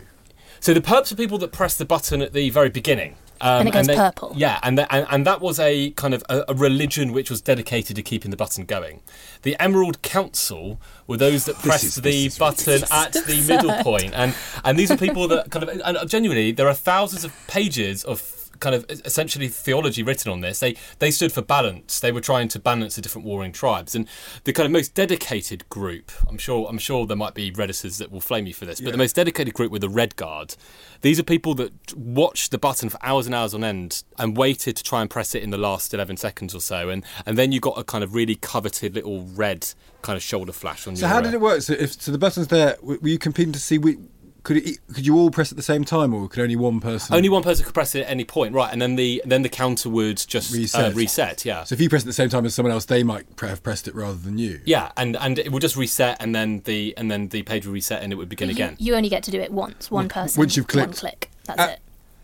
so 0.59 0.75
the 0.75 0.81
perps 0.81 1.11
are 1.11 1.15
people 1.15 1.39
that 1.39 1.51
press 1.51 1.75
the 1.75 1.85
button 1.85 2.21
at 2.21 2.33
the 2.33 2.51
very 2.51 2.69
beginning. 2.69 3.15
Um, 3.43 3.59
And 3.59 3.67
it 3.67 3.71
goes 3.73 3.87
they- 3.87 3.95
purple. 3.95 4.31
Yeah, 4.37 4.57
and, 4.63 4.77
the, 4.77 4.91
and 4.93 5.05
and 5.11 5.27
that 5.27 5.41
was 5.41 5.59
a 5.59 5.91
kind 5.91 6.13
of 6.13 6.23
a, 6.29 6.45
a 6.47 6.53
religion 6.53 7.11
which 7.11 7.29
was 7.29 7.41
dedicated 7.41 7.95
to 7.97 8.01
keeping 8.01 8.31
the 8.31 8.37
button 8.37 8.63
going. 8.65 9.01
The 9.41 9.55
Emerald 9.59 10.01
Council 10.01 10.79
were 11.07 11.17
those 11.17 11.43
that 11.45 11.55
pressed 11.57 11.83
is- 11.83 11.95
the 11.95 12.01
this 12.01 12.33
is 12.33 12.39
button 12.39 12.83
at 12.89 13.11
the 13.13 13.43
middle 13.47 13.73
point, 13.83 14.13
and 14.15 14.33
and 14.63 14.79
these 14.79 14.89
are 14.91 14.97
people 14.97 15.27
that 15.27 15.51
kind 15.51 15.63
of 15.67 15.81
and 15.83 16.09
genuinely 16.09 16.51
there 16.53 16.67
are 16.69 16.73
thousands 16.73 17.25
of 17.25 17.33
pages 17.47 18.03
of 18.05 18.42
kind 18.63 18.75
of 18.75 18.85
essentially 19.05 19.49
theology 19.49 20.01
written 20.03 20.31
on 20.31 20.39
this. 20.39 20.61
They 20.61 20.75
they 20.99 21.11
stood 21.11 21.33
for 21.33 21.41
balance. 21.41 21.99
They 21.99 22.11
were 22.13 22.21
trying 22.21 22.47
to 22.49 22.59
balance 22.59 22.95
the 22.95 23.01
different 23.01 23.27
warring 23.27 23.51
tribes, 23.51 23.93
and 23.93 24.07
the 24.45 24.53
kind 24.53 24.65
of 24.65 24.71
most 24.71 24.95
dedicated 24.95 25.67
group. 25.67 26.11
I'm 26.27 26.37
sure 26.37 26.65
I'm 26.69 26.77
sure 26.77 27.05
there 27.05 27.17
might 27.17 27.33
be 27.33 27.51
redditors 27.51 27.97
that 27.97 28.11
will 28.11 28.21
flame 28.21 28.45
me 28.45 28.53
for 28.53 28.65
this, 28.65 28.79
but 28.79 28.91
the 28.91 28.97
most 28.97 29.15
dedicated 29.17 29.53
group 29.53 29.71
were 29.71 29.79
the 29.79 29.89
Red 29.89 30.15
Guard. 30.15 30.55
These 31.01 31.19
are 31.19 31.23
people 31.23 31.53
that 31.55 31.73
watched 31.93 32.51
the 32.51 32.57
button 32.57 32.89
for 32.89 32.97
hours 33.03 33.25
and 33.25 33.35
hours 33.35 33.53
on 33.53 33.63
end 33.65 34.03
and 34.17 34.37
waited 34.37 34.77
to 34.77 34.83
try 34.83 35.01
and 35.01 35.09
press 35.09 35.35
it 35.35 35.43
in 35.43 35.49
the 35.49 35.57
last 35.57 35.93
11 35.93 36.15
seconds 36.15 36.55
or 36.55 36.61
so, 36.61 36.87
and 36.87 37.03
and 37.25 37.37
then 37.37 37.51
you 37.51 37.59
got 37.59 37.77
a 37.77 37.83
kind 37.83 38.03
of 38.03 38.15
really 38.15 38.35
coveted 38.35 38.95
little 38.95 39.25
red 39.25 39.67
kind 40.01 40.15
of 40.15 40.23
shoulder 40.23 40.53
flash 40.53 40.87
on 40.87 40.95
So 40.95 41.01
your. 41.01 41.09
how 41.09 41.17
uh, 41.17 41.21
did 41.21 41.33
it 41.33 41.41
work? 41.41 41.61
So 41.61 41.73
if 41.73 42.01
so, 42.01 42.11
the 42.11 42.17
button's 42.17 42.47
there, 42.47 42.77
were 42.81 42.97
you 43.03 43.19
competing 43.19 43.51
to 43.51 43.59
see? 43.59 43.77
Which, 43.77 43.97
could 44.43 44.57
it, 44.57 44.79
could 44.93 45.05
you 45.05 45.15
all 45.17 45.31
press 45.31 45.51
at 45.51 45.55
the 45.55 45.63
same 45.63 45.83
time, 45.85 46.13
or 46.13 46.27
could 46.27 46.41
only 46.43 46.55
one 46.55 46.79
person? 46.79 47.15
Only 47.15 47.29
one 47.29 47.43
person 47.43 47.63
could 47.65 47.73
press 47.73 47.95
it 47.95 48.01
at 48.01 48.09
any 48.09 48.25
point, 48.25 48.53
right? 48.53 48.71
And 48.71 48.81
then 48.81 48.95
the 48.97 49.21
then 49.25 49.41
the 49.41 49.49
counter 49.49 49.89
would 49.89 50.17
just 50.27 50.53
Reset. 50.53 50.91
Uh, 50.91 50.95
reset 50.95 51.45
yeah. 51.45 51.63
So 51.63 51.73
if 51.73 51.81
you 51.81 51.89
press 51.89 52.01
at 52.03 52.07
the 52.07 52.13
same 52.13 52.29
time 52.29 52.45
as 52.45 52.53
someone 52.53 52.71
else, 52.73 52.85
they 52.85 53.03
might 53.03 53.25
have 53.41 53.63
pressed 53.63 53.87
it 53.87 53.95
rather 53.95 54.17
than 54.17 54.37
you. 54.37 54.59
Yeah, 54.65 54.91
and, 54.97 55.15
and 55.15 55.39
it 55.39 55.51
would 55.51 55.61
just 55.61 55.75
reset, 55.77 56.17
and 56.21 56.35
then 56.35 56.61
the 56.65 56.93
and 56.97 57.09
then 57.09 57.29
the 57.29 57.43
page 57.43 57.65
would 57.65 57.73
reset, 57.73 58.03
and 58.03 58.11
it 58.11 58.17
would 58.17 58.29
begin 58.29 58.49
You- 58.49 58.55
again. 58.55 58.75
You, 58.79 58.95
only 58.95 59.09
get 59.09 59.23
to 59.23 59.31
do 59.31 59.39
it 59.39 59.51
once, 59.51 59.89
one 59.89 60.09
person. 60.09 60.39
once 60.39 60.57
you've 60.57 60.65
One 60.73 60.85
clicked. 60.87 60.99
click. 60.99 61.31
That's 61.45 61.59
Uh, 61.59 61.67
it. 61.73 61.79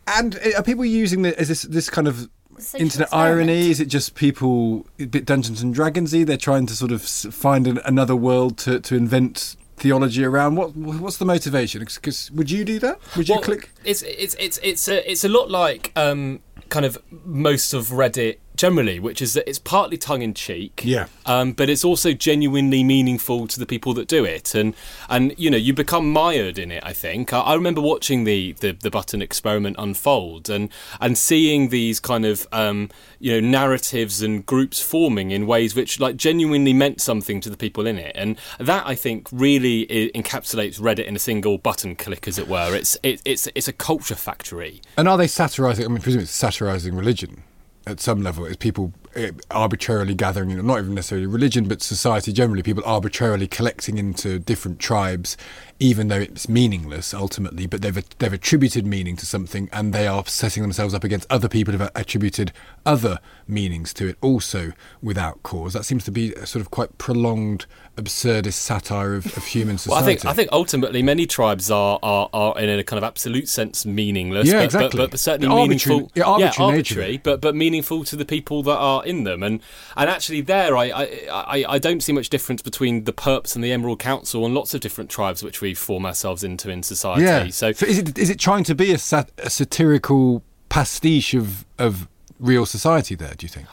And 0.07 0.39
are 0.57 0.63
people 0.63 0.83
using 0.85 1.21
the, 1.21 1.39
is 1.39 1.47
this 1.47 1.61
this 1.63 1.89
kind 1.89 2.07
of 2.07 2.29
Social 2.57 2.81
internet 2.81 3.07
experiment. 3.07 3.49
irony? 3.49 3.69
Is 3.71 3.79
it 3.79 3.85
just 3.85 4.15
people 4.15 4.85
a 4.99 5.05
bit 5.05 5.23
Dungeons 5.23 5.61
and 5.61 5.73
Dragonsy? 5.73 6.25
They're 6.25 6.35
trying 6.35 6.65
to 6.65 6.75
sort 6.75 6.91
of 6.91 7.01
find 7.03 7.67
an, 7.67 7.79
another 7.85 8.15
world 8.17 8.57
to, 8.59 8.79
to 8.81 8.95
invent 8.95 9.55
theology 9.79 10.23
around. 10.23 10.55
What 10.55 10.75
what's 10.75 11.17
the 11.17 11.25
motivation? 11.25 11.79
Because 11.79 12.31
would 12.31 12.51
you 12.51 12.63
do 12.65 12.79
that? 12.79 12.99
Would 13.15 13.29
you 13.29 13.35
Well, 13.35 13.43
click? 13.43 13.71
It's 13.83 14.01
it's 14.03 14.35
it's 14.39 14.59
it's 14.63 14.87
a 14.87 15.11
it's 15.11 15.23
a 15.23 15.29
lot 15.29 15.49
like 15.49 15.91
um, 15.95 16.41
kind 16.69 16.85
of 16.85 16.97
most 17.25 17.73
of 17.73 17.87
Reddit 17.87 18.37
generally, 18.59 18.99
which 18.99 19.21
is 19.21 19.33
that 19.35 19.47
it's 19.49 19.57
partly 19.57 19.97
tongue 19.97 20.21
in 20.21 20.33
cheek, 20.33 20.81
Yeah. 20.83 21.05
um, 21.25 21.53
but 21.53 21.69
it's 21.69 21.85
also 21.85 22.11
genuinely 22.11 22.83
meaningful 22.83 23.47
to 23.47 23.57
the 23.57 23.65
people 23.65 23.93
that 23.93 24.07
do 24.09 24.25
it, 24.25 24.53
and 24.53 24.75
and 25.07 25.33
you 25.37 25.49
know 25.49 25.55
you 25.57 25.73
become 25.73 26.11
mired 26.11 26.57
in 26.59 26.69
it. 26.69 26.83
I 26.85 26.91
think 26.91 27.31
I, 27.31 27.39
I 27.39 27.53
remember 27.55 27.79
watching 27.79 28.25
the, 28.25 28.51
the 28.59 28.73
the 28.73 28.91
button 28.91 29.21
experiment 29.21 29.77
unfold 29.79 30.49
and 30.49 30.67
and 30.99 31.17
seeing 31.17 31.69
these 31.69 32.01
kind 32.01 32.25
of 32.25 32.47
um, 32.51 32.89
you 33.19 33.31
know 33.33 33.39
narratives 33.47 34.21
and 34.21 34.45
groups 34.45 34.81
forming 34.81 35.31
in 35.31 35.47
ways 35.47 35.73
which 35.73 35.99
like 36.01 36.17
genuinely 36.17 36.73
meant 36.73 36.99
something 36.99 37.39
to 37.39 37.49
the 37.49 37.57
people 37.57 37.87
in 37.87 37.97
it, 37.97 38.11
and 38.13 38.37
that 38.59 38.85
I 38.85 38.93
think 38.93 39.29
really 39.31 39.85
encapsulates 40.13 40.81
Reddit 40.81 41.05
in 41.05 41.15
a 41.15 41.19
single 41.19 41.57
button 41.57 41.95
click, 41.95 42.27
as 42.27 42.37
it 42.37 42.49
were. 42.49 42.75
It's 42.75 42.97
it, 43.03 43.21
it's 43.23 43.47
it's 43.55 43.69
a 43.69 43.73
culture 43.73 44.15
factory. 44.15 44.81
And 44.97 45.07
are 45.07 45.17
they 45.17 45.27
satirising? 45.27 45.85
I 45.85 45.87
mean, 45.87 46.01
presumably 46.01 46.23
it's 46.23 46.33
satirising 46.33 46.93
religion 46.95 47.43
at 47.87 47.99
some 47.99 48.21
level. 48.21 48.45
It's 48.45 48.57
people 48.57 48.93
Eh, 49.15 49.31
arbitrarily 49.49 50.13
gathering, 50.13 50.51
you 50.51 50.55
know, 50.57 50.61
not 50.61 50.79
even 50.79 50.93
necessarily 50.93 51.25
religion, 51.25 51.67
but 51.67 51.81
society 51.81 52.31
generally. 52.31 52.61
People 52.61 52.83
arbitrarily 52.85 53.47
collecting 53.47 53.97
into 53.97 54.37
different 54.37 54.77
tribes, 54.77 55.35
even 55.79 56.09
though 56.09 56.19
it's 56.19 56.47
meaningless 56.47 57.11
ultimately. 57.11 57.65
But 57.65 57.81
they've 57.81 58.03
they've 58.19 58.31
attributed 58.33 58.85
meaning 58.85 59.15
to 59.15 59.25
something, 59.25 59.67
and 59.73 59.93
they 59.93 60.05
are 60.05 60.23
setting 60.27 60.61
themselves 60.61 60.93
up 60.93 61.03
against 61.03 61.25
other 61.31 61.49
people 61.49 61.71
who've 61.73 61.89
attributed 61.95 62.51
other 62.85 63.17
meanings 63.47 63.93
to 63.95 64.09
it, 64.09 64.17
also 64.21 64.73
without 65.01 65.41
cause. 65.41 65.73
That 65.73 65.85
seems 65.85 66.03
to 66.05 66.11
be 66.11 66.33
a 66.33 66.45
sort 66.45 66.61
of 66.61 66.69
quite 66.69 66.99
prolonged, 66.99 67.65
absurdist 67.97 68.53
satire 68.53 69.15
of, 69.15 69.25
of 69.35 69.43
human 69.45 69.77
Well, 69.87 69.95
I 69.95 70.01
society. 70.01 70.05
think 70.19 70.25
I 70.25 70.33
think 70.33 70.49
ultimately 70.51 71.01
many 71.01 71.25
tribes 71.25 71.71
are, 71.71 71.97
are, 72.03 72.29
are 72.31 72.59
in 72.59 72.69
a 72.77 72.83
kind 72.83 72.99
of 72.99 73.03
absolute 73.03 73.49
sense 73.49 73.87
meaningless. 73.87 74.47
Yeah, 74.47 74.59
but, 74.59 74.65
exactly. 74.65 74.97
But, 74.99 75.11
but 75.11 75.19
certainly 75.19 75.47
arbitrary- 75.47 75.95
meaningful. 75.95 76.11
the 76.13 76.23
arbitrary 76.23 76.53
of 76.69 76.73
arbitrary, 76.73 77.17
but 77.17 77.41
but 77.41 77.55
meaningful 77.55 78.03
to 78.03 78.15
the 78.15 78.25
people 78.25 78.61
that 78.63 78.77
are 78.77 78.98
in 79.07 79.23
them. 79.23 79.43
And 79.43 79.61
and 79.95 80.09
actually, 80.09 80.41
there 80.41 80.77
I, 80.77 80.85
I, 80.85 81.03
I, 81.31 81.65
I 81.69 81.79
don't 81.79 82.01
see 82.01 82.11
much 82.11 82.29
difference 82.29 82.61
between 82.61 83.03
the 83.03 83.13
Perps 83.13 83.55
and 83.55 83.63
the 83.63 83.71
Emerald 83.71 83.99
Council 83.99 84.45
and 84.45 84.53
lots 84.53 84.73
of 84.73 84.81
different 84.81 85.09
tribes 85.09 85.43
which 85.43 85.61
we 85.61 85.73
form 85.73 86.05
ourselves 86.05 86.43
into 86.43 86.69
in 86.69 86.83
society. 86.83 87.23
Yeah. 87.23 87.47
So 87.49 87.67
is 87.67 87.97
it 87.97 88.17
is 88.17 88.29
it 88.29 88.39
trying 88.39 88.63
to 88.65 88.75
be 88.75 88.91
a, 88.91 88.97
sat- 88.97 89.31
a 89.37 89.49
satirical 89.49 90.43
pastiche 90.69 91.33
of 91.33 91.65
of 91.77 92.07
real 92.39 92.65
society? 92.65 93.15
There, 93.15 93.33
do 93.35 93.45
you 93.45 93.49
think? 93.49 93.67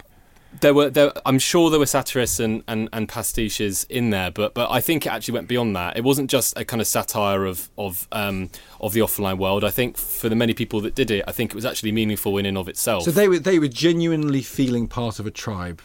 There 0.61 0.75
were 0.75 0.90
there, 0.90 1.12
I'm 1.25 1.38
sure 1.38 1.71
there 1.71 1.79
were 1.79 1.87
satirists 1.87 2.40
and, 2.40 2.62
and, 2.69 2.88
and 2.92 3.09
pastiches 3.09 3.87
in 3.88 4.11
there, 4.11 4.31
but 4.31 4.55
but 4.55 4.71
I 4.71 4.81
think 4.81 5.07
it 5.07 5.11
actually 5.11 5.35
went 5.35 5.49
beyond 5.49 5.75
that. 5.77 5.97
It 5.97 6.05
wasn't 6.05 6.31
just 6.31 6.57
a 6.59 6.64
kind 6.64 6.81
of 6.81 6.87
satire 6.87 7.45
of 7.45 7.71
of 7.77 8.09
um, 8.12 8.51
of 8.81 8.92
the 8.92 9.01
offline 9.01 9.38
world. 9.38 9.64
I 9.64 9.71
think 9.71 9.97
for 9.97 10.29
the 10.29 10.37
many 10.37 10.55
people 10.55 10.81
that 10.83 10.95
did 10.95 11.11
it, 11.11 11.25
I 11.27 11.33
think 11.33 11.53
it 11.53 11.55
was 11.55 11.64
actually 11.64 11.92
meaningful 11.92 12.38
in 12.38 12.47
and 12.47 12.57
of 12.59 12.69
itself. 12.69 13.05
So 13.05 13.11
they 13.11 13.29
were 13.29 13.38
they 13.38 13.59
were 13.59 13.69
genuinely 13.69 14.42
feeling 14.42 14.88
part 14.88 15.19
of 15.19 15.27
a 15.27 15.31
tribe, 15.31 15.81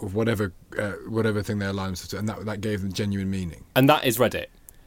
of 0.00 0.14
whatever 0.14 0.52
uh, 0.78 0.92
whatever 1.08 1.42
thing 1.42 1.58
they 1.58 1.66
aligned 1.66 1.90
themselves 1.90 2.10
to, 2.10 2.18
and 2.18 2.28
that 2.28 2.44
that 2.44 2.60
gave 2.60 2.82
them 2.82 2.92
genuine 2.92 3.30
meaning. 3.30 3.64
and 3.74 3.88
that 3.88 4.04
is 4.04 4.18
Reddit. 4.18 4.46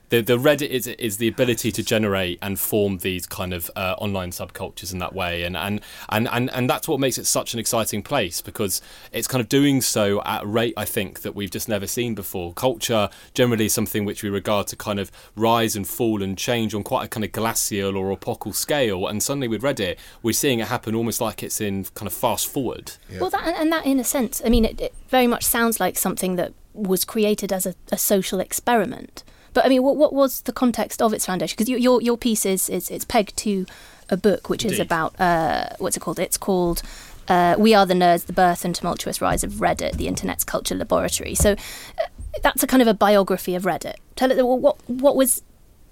The, 0.09 0.21
the 0.21 0.37
Reddit 0.37 0.69
is 0.69 0.87
is 0.87 1.17
the 1.17 1.27
ability 1.27 1.71
to 1.71 1.83
generate 1.83 2.39
and 2.41 2.59
form 2.59 2.97
these 2.97 3.27
kind 3.27 3.53
of 3.53 3.69
uh, 3.75 3.95
online 3.99 4.31
subcultures 4.31 4.91
in 4.91 4.99
that 4.99 5.13
way, 5.13 5.43
and, 5.43 5.55
and 5.55 5.81
and 6.09 6.27
and 6.29 6.49
and 6.51 6.69
that's 6.69 6.87
what 6.87 6.99
makes 6.99 7.17
it 7.17 7.25
such 7.25 7.53
an 7.53 7.59
exciting 7.59 8.01
place 8.01 8.41
because 8.41 8.81
it's 9.11 9.27
kind 9.27 9.41
of 9.41 9.49
doing 9.49 9.81
so 9.81 10.21
at 10.23 10.43
a 10.43 10.47
rate 10.47 10.73
I 10.75 10.85
think 10.85 11.21
that 11.21 11.35
we've 11.35 11.51
just 11.51 11.69
never 11.69 11.85
seen 11.85 12.15
before. 12.15 12.53
Culture 12.53 13.09
generally 13.35 13.65
is 13.65 13.73
something 13.73 14.03
which 14.03 14.23
we 14.23 14.29
regard 14.29 14.65
to 14.67 14.75
kind 14.75 14.99
of 14.99 15.11
rise 15.35 15.75
and 15.75 15.87
fall 15.87 16.23
and 16.23 16.37
change 16.37 16.73
on 16.73 16.83
quite 16.83 17.05
a 17.05 17.07
kind 17.07 17.23
of 17.23 17.31
glacial 17.31 17.95
or 17.95 18.11
epochal 18.11 18.53
scale, 18.53 19.07
and 19.07 19.21
suddenly 19.21 19.47
with 19.47 19.61
Reddit 19.61 19.97
we're 20.23 20.33
seeing 20.33 20.59
it 20.59 20.67
happen 20.67 20.95
almost 20.95 21.21
like 21.21 21.43
it's 21.43 21.61
in 21.61 21.83
kind 21.93 22.07
of 22.07 22.13
fast 22.13 22.47
forward. 22.47 22.93
Well, 23.19 23.29
that 23.29 23.55
and 23.59 23.71
that 23.71 23.85
in 23.85 23.99
a 23.99 24.03
sense, 24.03 24.41
I 24.43 24.49
mean, 24.49 24.65
it, 24.65 24.81
it 24.81 24.93
very 25.09 25.27
much 25.27 25.45
sounds 25.45 25.79
like 25.79 25.97
something 25.97 26.35
that 26.37 26.53
was 26.73 27.05
created 27.05 27.53
as 27.53 27.65
a, 27.65 27.75
a 27.91 27.97
social 27.97 28.39
experiment. 28.39 29.23
But 29.53 29.65
I 29.65 29.69
mean, 29.69 29.83
what, 29.83 29.97
what 29.97 30.13
was 30.13 30.41
the 30.41 30.53
context 30.53 31.01
of 31.01 31.13
its 31.13 31.25
foundation? 31.25 31.55
Because 31.55 31.69
your, 31.69 31.79
your 31.79 32.01
your 32.01 32.17
piece 32.17 32.45
is, 32.45 32.69
is 32.69 32.89
it's 32.89 33.05
pegged 33.05 33.37
to 33.37 33.65
a 34.09 34.17
book 34.17 34.49
which 34.49 34.65
is 34.65 34.79
about 34.79 35.19
uh, 35.19 35.69
what's 35.77 35.97
it 35.97 36.01
called? 36.01 36.19
It's 36.19 36.37
called 36.37 36.81
uh, 37.27 37.55
"We 37.57 37.73
Are 37.73 37.85
the 37.85 37.93
Nerds: 37.93 38.25
The 38.25 38.33
Birth 38.33 38.65
and 38.65 38.75
Tumultuous 38.75 39.21
Rise 39.21 39.43
of 39.43 39.53
Reddit: 39.53 39.93
The 39.93 40.07
Internet's 40.07 40.43
Culture 40.43 40.75
Laboratory." 40.75 41.35
So 41.35 41.53
uh, 41.53 42.05
that's 42.41 42.63
a 42.63 42.67
kind 42.67 42.81
of 42.81 42.87
a 42.87 42.93
biography 42.93 43.55
of 43.55 43.63
Reddit. 43.63 43.95
Tell 44.15 44.31
it 44.31 44.45
what 44.45 44.77
what 44.87 45.15
was 45.15 45.43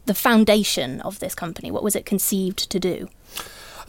the 0.06 0.14
foundation 0.14 1.02
of 1.02 1.20
this 1.20 1.36
company? 1.36 1.72
What 1.72 1.84
was 1.84 1.96
it 1.96 2.06
conceived 2.06 2.70
to 2.70 2.80
do? 2.80 3.10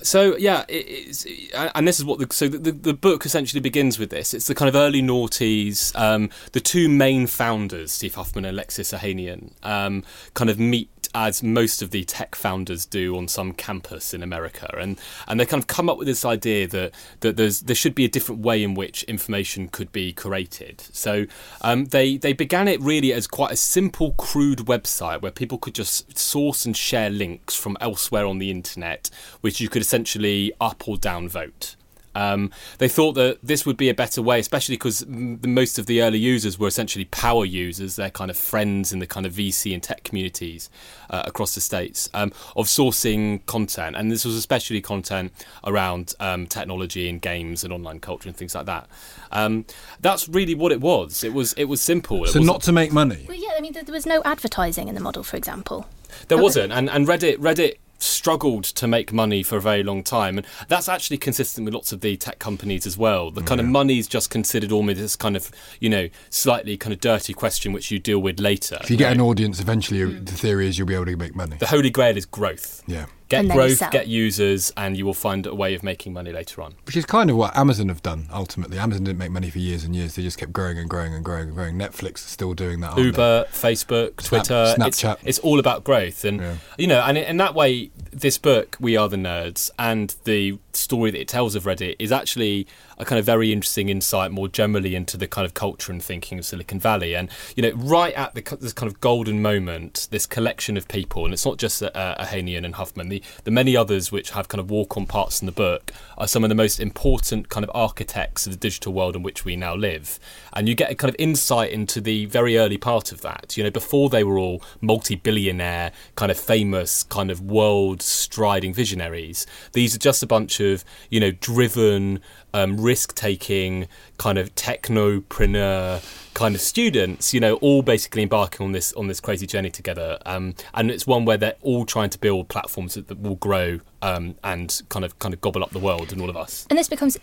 So 0.02 0.36
yeah, 0.36 0.64
it, 0.68 1.26
and 1.74 1.86
this 1.86 1.98
is 1.98 2.04
what 2.04 2.18
the 2.18 2.32
so 2.32 2.48
the, 2.48 2.72
the 2.72 2.94
book 2.94 3.26
essentially 3.26 3.60
begins 3.60 3.98
with 3.98 4.10
this. 4.10 4.32
It's 4.32 4.46
the 4.46 4.54
kind 4.54 4.68
of 4.68 4.76
early 4.76 5.02
noughties. 5.02 5.96
Um, 5.98 6.30
the 6.52 6.60
two 6.60 6.88
main 6.88 7.26
founders, 7.26 7.92
Steve 7.92 8.14
Huffman 8.14 8.44
and 8.44 8.54
Alexis 8.54 8.92
Ohanian, 8.92 9.52
um, 9.64 10.04
kind 10.34 10.50
of 10.50 10.58
meet 10.58 10.90
as 11.14 11.42
most 11.42 11.82
of 11.82 11.90
the 11.90 12.04
tech 12.04 12.34
founders 12.34 12.86
do 12.86 13.16
on 13.16 13.28
some 13.28 13.52
campus 13.52 14.14
in 14.14 14.22
America, 14.22 14.72
and 14.78 14.98
and 15.26 15.38
they 15.38 15.46
kind 15.46 15.62
of 15.62 15.66
come 15.66 15.88
up 15.88 15.98
with 15.98 16.06
this 16.06 16.24
idea 16.24 16.66
that 16.68 16.94
that 17.20 17.36
there's 17.36 17.60
there 17.62 17.76
should 17.76 17.94
be 17.94 18.04
a 18.04 18.08
different 18.08 18.40
way 18.42 18.62
in 18.62 18.74
which 18.74 19.02
information 19.04 19.68
could 19.68 19.92
be 19.92 20.12
created. 20.12 20.82
So 20.92 21.26
um, 21.62 21.86
they 21.86 22.16
they 22.16 22.32
began 22.32 22.68
it 22.68 22.80
really 22.80 23.12
as 23.12 23.26
quite 23.26 23.52
a 23.52 23.56
simple, 23.56 24.12
crude 24.12 24.60
website 24.60 25.22
where 25.22 25.32
people 25.32 25.58
could 25.58 25.74
just 25.74 26.18
source 26.18 26.64
and 26.64 26.76
share 26.76 27.10
links 27.10 27.54
from 27.54 27.76
elsewhere 27.80 28.26
on 28.26 28.38
the 28.38 28.50
internet, 28.50 29.10
which 29.40 29.60
you 29.60 29.68
could 29.68 29.82
essentially 29.82 30.52
up 30.60 30.88
or 30.88 30.96
down 30.96 31.28
vote. 31.28 31.76
Um, 32.18 32.50
they 32.78 32.88
thought 32.88 33.12
that 33.14 33.38
this 33.42 33.64
would 33.66 33.76
be 33.76 33.88
a 33.88 33.94
better 33.94 34.20
way, 34.20 34.38
especially 34.40 34.74
because 34.74 35.02
m- 35.04 35.38
most 35.46 35.78
of 35.78 35.86
the 35.86 36.02
early 36.02 36.18
users 36.18 36.58
were 36.58 36.66
essentially 36.68 37.04
power 37.06 37.44
users. 37.44 37.94
They're 37.96 38.10
kind 38.10 38.30
of 38.30 38.36
friends 38.36 38.92
in 38.92 38.98
the 38.98 39.06
kind 39.06 39.24
of 39.26 39.32
VC 39.32 39.72
and 39.72 39.82
tech 39.82 40.02
communities 40.04 40.68
uh, 41.10 41.22
across 41.26 41.54
the 41.54 41.60
states 41.60 42.08
um, 42.14 42.32
of 42.56 42.66
sourcing 42.66 43.44
content, 43.46 43.94
and 43.96 44.10
this 44.10 44.24
was 44.24 44.34
especially 44.34 44.80
content 44.80 45.32
around 45.64 46.14
um, 46.18 46.46
technology 46.46 47.08
and 47.08 47.22
games 47.22 47.62
and 47.64 47.72
online 47.72 48.00
culture 48.00 48.28
and 48.28 48.36
things 48.36 48.54
like 48.54 48.66
that. 48.66 48.88
Um, 49.30 49.64
that's 50.00 50.28
really 50.28 50.54
what 50.56 50.72
it 50.72 50.80
was. 50.80 51.22
It 51.22 51.32
was 51.32 51.52
it 51.54 51.64
was 51.66 51.80
simple. 51.80 52.24
It 52.24 52.28
So 52.30 52.40
wasn't- 52.40 52.62
to 52.62 52.72
make 52.72 52.92
money. 52.92 53.26
Well, 53.28 53.36
yeah, 53.38 53.52
I 53.56 53.60
mean, 53.60 53.72
there, 53.74 53.84
there 53.84 53.92
was 53.94 54.06
no 54.06 54.22
advertising 54.24 54.88
in 54.88 54.94
the 54.94 55.00
model, 55.00 55.22
for 55.22 55.36
example. 55.36 55.86
There 56.28 56.38
wasn't, 56.38 56.72
and 56.72 56.90
and 56.90 57.06
Reddit 57.06 57.36
Reddit 57.38 57.76
struggled 57.98 58.64
to 58.64 58.86
make 58.86 59.12
money 59.12 59.42
for 59.42 59.56
a 59.56 59.60
very 59.60 59.82
long 59.82 60.02
time, 60.02 60.38
and 60.38 60.46
that's 60.68 60.88
actually 60.88 61.18
consistent 61.18 61.64
with 61.64 61.74
lots 61.74 61.92
of 61.92 62.00
the 62.00 62.16
tech 62.16 62.38
companies 62.38 62.86
as 62.86 62.96
well. 62.96 63.30
The 63.30 63.42
kind 63.42 63.60
of 63.60 63.66
money 63.66 63.98
is 63.98 64.06
just 64.08 64.30
considered 64.30 64.72
almost 64.72 64.98
this 64.98 65.16
kind 65.16 65.36
of 65.36 65.50
you 65.80 65.88
know 65.88 66.08
slightly 66.30 66.76
kind 66.76 66.92
of 66.92 67.00
dirty 67.00 67.34
question 67.34 67.72
which 67.72 67.90
you 67.90 67.98
deal 67.98 68.20
with 68.20 68.40
later. 68.40 68.78
If 68.80 68.90
you 68.90 68.96
get 68.96 69.12
an 69.12 69.20
audience, 69.20 69.60
eventually 69.60 70.00
you- 70.00 70.08
mm. 70.10 70.26
the 70.26 70.32
theory 70.32 70.68
is 70.68 70.78
you'll 70.78 70.88
be 70.88 70.94
able 70.94 71.06
to 71.06 71.16
make 71.16 71.34
money. 71.34 71.56
the 71.56 71.66
holy 71.66 71.90
grail 71.90 72.16
is 72.16 72.26
growth. 72.26 72.82
Yeah. 72.86 73.06
Get 73.28 73.40
And 73.40 73.50
then 73.50 73.56
you 73.68 73.76
growth, 73.76 73.90
get 73.90 74.06
users, 74.06 74.72
and 74.76 74.96
you 74.96 75.04
will 75.04 75.12
find 75.12 75.46
a 75.46 75.54
way 75.54 75.74
of 75.74 75.82
making 75.82 76.14
money 76.14 76.32
later 76.32 76.62
on. 76.62 76.74
Which 76.86 76.96
is 76.96 77.04
kind 77.04 77.28
of 77.28 77.36
what 77.36 77.54
Amazon 77.56 77.88
have 77.88 78.02
done 78.02 78.26
ultimately. 78.32 78.78
Amazon 78.78 79.04
didn't 79.04 79.18
make 79.18 79.30
money 79.30 79.50
for 79.50 79.58
years 79.58 79.84
and 79.84 79.94
years. 79.94 80.14
They 80.14 80.22
just 80.22 80.38
kept 80.38 80.52
growing 80.52 80.78
and 80.78 80.88
growing 80.88 81.12
and 81.14 81.22
growing 81.22 81.48
and 81.48 81.54
growing. 81.54 81.76
Netflix 81.76 82.14
is 82.16 82.20
still 82.22 82.54
doing 82.54 82.80
that. 82.80 82.86
aren't 82.92 82.96
they? 82.96 83.02
Uber, 83.04 83.46
Facebook, 83.52 84.20
Snap- 84.22 84.44
Twitter. 84.44 84.74
Snapchat. 84.78 85.12
It's, 85.16 85.22
it's 85.24 85.38
all 85.40 85.58
about 85.58 85.84
growth, 85.84 86.24
and 86.24 86.40
Yeah. 86.40 86.54
you 86.78 86.86
know, 86.86 87.00
and 87.00 87.18
in, 87.18 87.24
in 87.24 87.36
that 87.36 87.54
way, 87.54 87.90
this 88.12 88.38
book, 88.38 88.76
"We 88.80 88.96
Are 88.96 89.08
the 89.10 89.16
Nerds," 89.18 89.70
and 89.78 90.14
the 90.24 90.58
story 90.78 91.10
that 91.10 91.20
it 91.20 91.28
tells 91.28 91.54
of 91.54 91.64
Reddit 91.64 91.96
is 91.98 92.12
actually 92.12 92.66
a 92.96 93.04
kind 93.04 93.18
of 93.18 93.24
very 93.24 93.52
interesting 93.52 93.88
insight, 93.88 94.30
more 94.30 94.48
generally, 94.48 94.94
into 94.94 95.16
the 95.16 95.26
kind 95.26 95.44
of 95.44 95.54
culture 95.54 95.92
and 95.92 96.02
thinking 96.02 96.38
of 96.38 96.44
Silicon 96.44 96.80
Valley. 96.80 97.14
And 97.14 97.28
you 97.56 97.62
know, 97.62 97.72
right 97.76 98.14
at 98.14 98.34
the, 98.34 98.56
this 98.60 98.72
kind 98.72 98.90
of 98.90 99.00
golden 99.00 99.42
moment, 99.42 100.08
this 100.10 100.26
collection 100.26 100.76
of 100.76 100.88
people, 100.88 101.24
and 101.24 101.34
it's 101.34 101.46
not 101.46 101.58
just 101.58 101.82
uh, 101.82 101.90
Ohanian 102.18 102.64
and 102.64 102.74
Huffman. 102.74 103.08
The 103.08 103.22
the 103.44 103.50
many 103.50 103.76
others 103.76 104.12
which 104.12 104.30
have 104.30 104.48
kind 104.48 104.60
of 104.60 104.70
walk-on 104.70 105.06
parts 105.06 105.40
in 105.40 105.46
the 105.46 105.52
book 105.52 105.92
are 106.16 106.28
some 106.28 106.44
of 106.44 106.48
the 106.48 106.54
most 106.54 106.80
important 106.80 107.48
kind 107.48 107.64
of 107.64 107.70
architects 107.74 108.46
of 108.46 108.52
the 108.52 108.58
digital 108.58 108.92
world 108.92 109.16
in 109.16 109.22
which 109.22 109.44
we 109.44 109.56
now 109.56 109.74
live. 109.74 110.18
And 110.52 110.68
you 110.68 110.74
get 110.74 110.90
a 110.90 110.94
kind 110.94 111.08
of 111.08 111.16
insight 111.18 111.70
into 111.70 112.00
the 112.00 112.26
very 112.26 112.58
early 112.58 112.78
part 112.78 113.12
of 113.12 113.20
that. 113.22 113.56
You 113.56 113.64
know, 113.64 113.70
before 113.70 114.08
they 114.10 114.24
were 114.24 114.38
all 114.38 114.62
multi-billionaire, 114.80 115.92
kind 116.16 116.30
of 116.30 116.38
famous, 116.38 117.02
kind 117.02 117.30
of 117.30 117.40
world-striding 117.40 118.74
visionaries. 118.74 119.46
These 119.72 119.94
are 119.94 119.98
just 119.98 120.22
a 120.22 120.26
bunch 120.26 120.60
of 120.60 120.67
you 121.10 121.20
know 121.20 121.30
driven, 121.30 122.20
um, 122.54 122.80
risk-taking, 122.80 123.88
kind 124.18 124.38
of 124.38 124.54
technopreneur 124.54 126.02
kind 126.34 126.54
of 126.54 126.60
students. 126.60 127.32
You 127.34 127.40
know, 127.40 127.54
all 127.56 127.82
basically 127.82 128.22
embarking 128.22 128.64
on 128.64 128.72
this 128.72 128.92
on 128.94 129.06
this 129.08 129.20
crazy 129.20 129.46
journey 129.46 129.70
together. 129.70 130.18
Um, 130.26 130.54
and 130.74 130.90
it's 130.90 131.06
one 131.06 131.24
where 131.24 131.36
they're 131.36 131.56
all 131.62 131.84
trying 131.84 132.10
to 132.10 132.18
build 132.18 132.48
platforms 132.48 132.94
that, 132.94 133.08
that 133.08 133.20
will 133.20 133.36
grow 133.36 133.80
um, 134.02 134.36
and 134.44 134.82
kind 134.88 135.04
of 135.04 135.18
kind 135.18 135.34
of 135.34 135.40
gobble 135.40 135.62
up 135.62 135.70
the 135.70 135.78
world 135.78 136.12
and 136.12 136.20
all 136.20 136.30
of 136.30 136.36
us. 136.36 136.66
and 136.70 136.78
this 136.78 136.88
becomes 136.88 137.16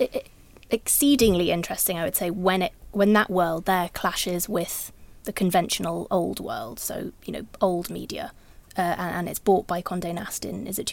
exceedingly 0.71 1.51
interesting 1.51 1.99
i 1.99 2.03
would 2.03 2.15
say 2.15 2.31
when 2.31 2.63
it 2.63 2.73
when 2.91 3.13
that 3.13 3.29
world 3.29 3.65
there 3.65 3.87
clashes 3.89 4.49
with 4.49 4.91
the 5.25 5.33
conventional 5.33 6.07
old 6.09 6.39
world, 6.39 6.79
so 6.79 7.11
you 7.25 7.33
know 7.33 7.45
old 7.59 7.89
media, 7.89 8.31
uh, 8.77 8.81
and, 8.81 9.15
and, 9.15 9.29
it's 9.29 9.39
bought 9.39 9.67
by 9.67 9.81
Condé 9.81 10.13
Nast 10.13 10.45
in 10.45 10.65
is 10.65 10.79
it 10.79 10.87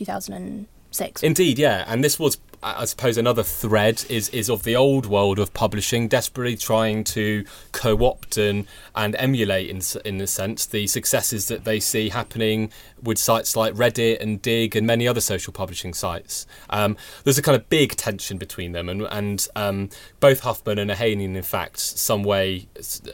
2006? 0.93 1.23
Indeed, 1.23 1.59
yeah, 1.59 1.85
and 1.87 2.05
this 2.05 2.19
was 2.19 2.39
I 2.65 2.85
suppose 2.85 3.19
another 3.19 3.43
thread 3.43 4.05
is 4.09 4.29
is 4.29 4.49
of 4.49 4.63
the 4.63 4.77
old 4.77 5.07
world 5.07 5.41
of 5.41 5.53
publishing, 5.53 6.07
desperately 6.07 6.57
trying 6.57 7.03
to 7.05 7.45
co-opt 7.73 8.37
and 8.37 8.67
and 8.95 9.17
emulate 9.17 9.69
in 9.69 9.83
in 10.05 10.21
a 10.21 10.29
sense 10.29 10.65
the 10.67 10.87
successes 10.87 11.49
that 11.49 11.65
they 11.65 11.81
see 11.81 12.11
happening 12.11 12.71
with 13.03 13.19
sites 13.19 13.57
like 13.57 13.75
Reddit 13.75 14.21
and 14.21 14.41
Digg 14.41 14.77
and 14.77 14.87
many 14.87 15.09
other 15.09 15.21
social 15.21 15.53
publishing 15.53 15.93
sites. 15.93 16.47
Um, 16.71 16.97
there's 17.25 17.39
a 17.39 17.43
kind 17.43 17.57
of 17.57 17.69
big 17.69 17.97
tension 17.97 18.39
between 18.39 18.71
them, 18.71 18.89
and 18.89 19.03
and 19.11 19.49
um, 19.57 19.89
both 20.21 20.41
Huffman 20.41 20.79
and 20.79 20.89
Ohanian, 20.89 21.35
in 21.35 21.43
fact, 21.43 21.81
some 21.81 22.23
way 22.23 22.69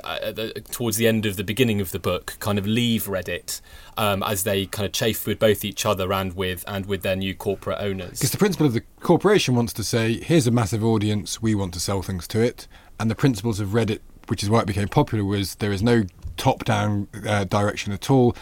uh, 0.04 0.32
towards 0.70 0.98
the 0.98 1.08
end 1.08 1.24
of 1.24 1.36
the 1.36 1.44
beginning 1.44 1.80
of 1.80 1.92
the 1.92 1.98
book, 1.98 2.36
kind 2.38 2.58
of 2.58 2.66
leave 2.66 3.04
Reddit 3.04 3.62
um, 3.98 4.22
as 4.22 4.44
they 4.44 4.64
kind 4.64 4.86
of 4.86 4.92
chafe 4.92 5.26
with 5.26 5.38
both 5.38 5.64
each 5.64 5.84
other 5.84 6.10
and 6.12 6.34
with 6.34 6.64
and 6.66 6.86
with 6.86 7.02
their 7.02 7.16
new 7.16 7.34
corporate 7.34 7.78
owners. 7.80 8.12
Because 8.12 8.30
the 8.30 8.38
principle 8.38 8.64
of 8.64 8.72
the 8.72 8.82
corporation 9.00 9.54
wants 9.54 9.72
to 9.74 9.84
say, 9.84 10.14
here's 10.20 10.46
a 10.46 10.50
massive 10.50 10.82
audience, 10.82 11.42
we 11.42 11.54
want 11.54 11.74
to 11.74 11.80
sell 11.80 12.00
things 12.00 12.26
to 12.28 12.40
it, 12.40 12.66
and 12.98 13.10
the 13.10 13.16
principles 13.16 13.60
of 13.60 13.70
Reddit, 13.70 13.98
which 14.28 14.42
is 14.42 14.48
why 14.48 14.60
it 14.60 14.66
became 14.66 14.88
popular, 14.88 15.24
was 15.24 15.56
there 15.56 15.72
is 15.72 15.82
no 15.82 16.04
top-down 16.36 17.08
uh, 17.26 17.44
direction 17.44 17.92
at 17.92 18.08
all. 18.08 18.36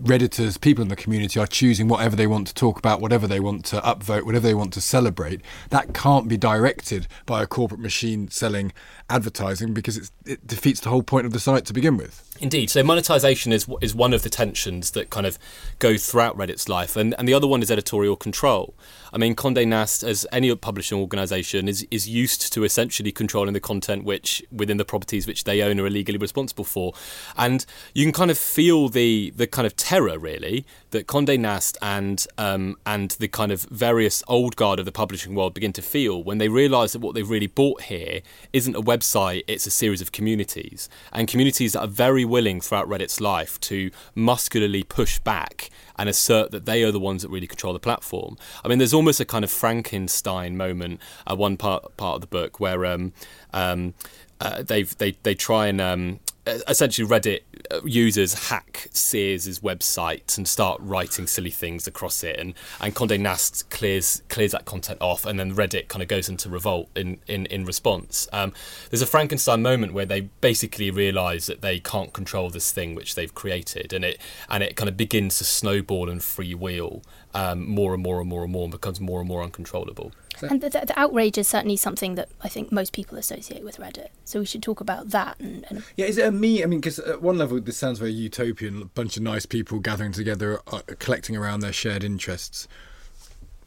Redditors, 0.00 0.58
people 0.58 0.80
in 0.80 0.88
the 0.88 0.96
community 0.96 1.38
are 1.38 1.46
choosing 1.46 1.86
whatever 1.86 2.16
they 2.16 2.26
want 2.26 2.46
to 2.46 2.54
talk 2.54 2.78
about, 2.78 3.02
whatever 3.02 3.26
they 3.26 3.38
want 3.38 3.66
to 3.66 3.80
upvote, 3.82 4.24
whatever 4.24 4.46
they 4.46 4.54
want 4.54 4.72
to 4.72 4.80
celebrate. 4.80 5.42
That 5.68 5.92
can't 5.92 6.28
be 6.28 6.38
directed 6.38 7.06
by 7.26 7.42
a 7.42 7.46
corporate 7.46 7.80
machine 7.80 8.28
selling 8.28 8.72
advertising 9.12 9.74
because 9.74 10.10
it 10.24 10.46
defeats 10.46 10.80
the 10.80 10.88
whole 10.88 11.02
point 11.02 11.26
of 11.26 11.32
the 11.32 11.40
site 11.40 11.66
to 11.66 11.72
begin 11.72 11.96
with. 11.98 12.26
Indeed. 12.40 12.70
So 12.70 12.82
monetization 12.82 13.52
is 13.52 13.68
is 13.80 13.94
one 13.94 14.12
of 14.12 14.22
the 14.22 14.30
tensions 14.30 14.92
that 14.92 15.10
kind 15.10 15.26
of 15.26 15.38
go 15.78 15.96
throughout 15.96 16.36
Reddit's 16.36 16.68
life, 16.68 16.96
and 16.96 17.14
and 17.18 17.28
the 17.28 17.34
other 17.34 17.46
one 17.46 17.62
is 17.62 17.70
editorial 17.70 18.16
control. 18.16 18.74
I 19.12 19.18
mean, 19.18 19.36
Condé 19.36 19.68
Nast, 19.68 20.02
as 20.02 20.26
any 20.32 20.52
publishing 20.56 20.98
organisation, 20.98 21.68
is 21.68 21.86
is 21.90 22.08
used 22.08 22.52
to 22.54 22.64
essentially 22.64 23.12
controlling 23.12 23.52
the 23.52 23.60
content 23.60 24.04
which 24.04 24.42
within 24.50 24.78
the 24.78 24.84
properties 24.84 25.26
which 25.26 25.44
they 25.44 25.62
own 25.62 25.78
are 25.78 25.90
legally 25.90 26.18
responsible 26.18 26.64
for, 26.64 26.94
and 27.36 27.66
you 27.94 28.04
can 28.04 28.12
kind 28.12 28.30
of 28.30 28.38
feel 28.38 28.88
the 28.88 29.32
the 29.36 29.46
kind 29.46 29.66
of 29.66 29.76
terror 29.76 30.18
really 30.18 30.64
that 30.90 31.06
Condé 31.06 31.38
Nast 31.38 31.76
and 31.82 32.26
um, 32.38 32.76
and 32.86 33.10
the 33.12 33.28
kind 33.28 33.52
of 33.52 33.62
various 33.64 34.22
old 34.26 34.56
guard 34.56 34.78
of 34.78 34.84
the 34.84 34.92
publishing 34.92 35.34
world 35.34 35.54
begin 35.54 35.72
to 35.74 35.82
feel 35.82 36.24
when 36.24 36.38
they 36.38 36.48
realise 36.48 36.92
that 36.92 37.00
what 37.00 37.14
they've 37.14 37.28
really 37.28 37.46
bought 37.46 37.82
here 37.82 38.22
isn't 38.52 38.74
a 38.74 38.82
website; 38.82 39.01
it's 39.46 39.66
a 39.66 39.70
series 39.70 40.00
of 40.00 40.12
communities, 40.12 40.88
and 41.12 41.28
communities 41.28 41.72
that 41.72 41.80
are 41.80 41.86
very 41.88 42.24
willing 42.24 42.60
throughout 42.60 42.88
Reddit's 42.88 43.20
life 43.20 43.58
to 43.60 43.90
muscularly 44.14 44.82
push 44.82 45.18
back 45.18 45.70
and 45.96 46.08
assert 46.08 46.50
that 46.50 46.64
they 46.64 46.82
are 46.82 46.90
the 46.90 47.00
ones 47.00 47.22
that 47.22 47.28
really 47.28 47.46
control 47.46 47.72
the 47.72 47.80
platform. 47.80 48.36
I 48.64 48.68
mean, 48.68 48.78
there's 48.78 48.94
almost 48.94 49.20
a 49.20 49.24
kind 49.24 49.44
of 49.44 49.50
Frankenstein 49.50 50.56
moment 50.56 51.00
at 51.26 51.38
one 51.38 51.56
part 51.56 51.96
part 51.96 52.16
of 52.16 52.20
the 52.22 52.26
book 52.26 52.60
where 52.60 52.86
um, 52.86 53.12
um, 53.52 53.94
uh, 54.40 54.62
they 54.62 54.82
they 54.82 55.12
they 55.22 55.34
try 55.34 55.66
and 55.66 55.80
um, 55.80 56.20
essentially 56.46 57.06
Reddit 57.06 57.40
uh, 57.70 57.80
users 57.84 58.48
hack 58.48 58.88
Sears' 58.90 59.60
website 59.60 60.36
and 60.36 60.46
start 60.48 60.80
writing 60.82 61.26
silly 61.26 61.50
things 61.50 61.86
across 61.86 62.24
it, 62.24 62.38
and 62.38 62.54
and 62.80 62.94
Condé 62.94 63.18
Nast 63.20 63.70
clears 63.70 64.22
clears 64.28 64.52
that 64.52 64.64
content 64.64 65.00
off, 65.00 65.24
and 65.24 65.38
then 65.38 65.54
Reddit 65.54 65.88
kind 65.88 66.02
of 66.02 66.08
goes 66.08 66.28
into 66.28 66.48
revolt 66.48 66.88
in 66.96 67.18
in 67.26 67.46
in 67.46 67.64
response. 67.64 68.28
Um, 68.32 68.52
there's 68.90 69.02
a 69.02 69.06
Frankenstein 69.06 69.62
moment 69.62 69.92
where 69.92 70.06
they 70.06 70.22
basically 70.40 70.90
realise 70.90 71.46
that 71.46 71.62
they 71.62 71.78
can't 71.78 72.12
control 72.12 72.50
this 72.50 72.72
thing 72.72 72.94
which 72.94 73.14
they've 73.14 73.34
created, 73.34 73.92
and 73.92 74.04
it 74.04 74.18
and 74.48 74.62
it 74.62 74.76
kind 74.76 74.88
of 74.88 74.96
begins 74.96 75.38
to 75.38 75.44
snowball 75.44 76.08
and 76.08 76.20
freewheel 76.20 77.02
um, 77.34 77.68
more 77.68 77.94
and 77.94 78.02
more 78.02 78.20
and 78.20 78.28
more 78.28 78.42
and 78.42 78.52
more, 78.52 78.64
and 78.64 78.72
becomes 78.72 79.00
more 79.00 79.20
and 79.20 79.28
more 79.28 79.42
uncontrollable. 79.42 80.12
And 80.40 80.60
the, 80.60 80.70
the, 80.70 80.98
outrage 80.98 81.38
is 81.38 81.48
certainly 81.48 81.76
something 81.76 82.14
that 82.14 82.28
I 82.42 82.48
think 82.48 82.72
most 82.72 82.92
people 82.92 83.18
associate 83.18 83.64
with 83.64 83.76
Reddit. 83.76 84.08
So 84.24 84.40
we 84.40 84.46
should 84.46 84.62
talk 84.62 84.80
about 84.80 85.10
that. 85.10 85.38
And, 85.38 85.64
and 85.68 85.82
yeah, 85.96 86.06
is 86.06 86.18
it 86.18 86.26
a 86.26 86.32
me? 86.32 86.62
I 86.62 86.66
mean, 86.66 86.80
because 86.80 86.98
at 86.98 87.22
one 87.22 87.38
level 87.38 87.60
this 87.60 87.76
sounds 87.76 87.98
very 87.98 88.12
utopian. 88.12 88.82
A 88.82 88.86
bunch 88.86 89.16
of 89.16 89.22
nice 89.22 89.46
people 89.46 89.78
gathering 89.78 90.12
together, 90.12 90.60
uh, 90.72 90.80
collecting 90.98 91.36
around 91.36 91.60
their 91.60 91.72
shared 91.72 92.02
interests. 92.02 92.66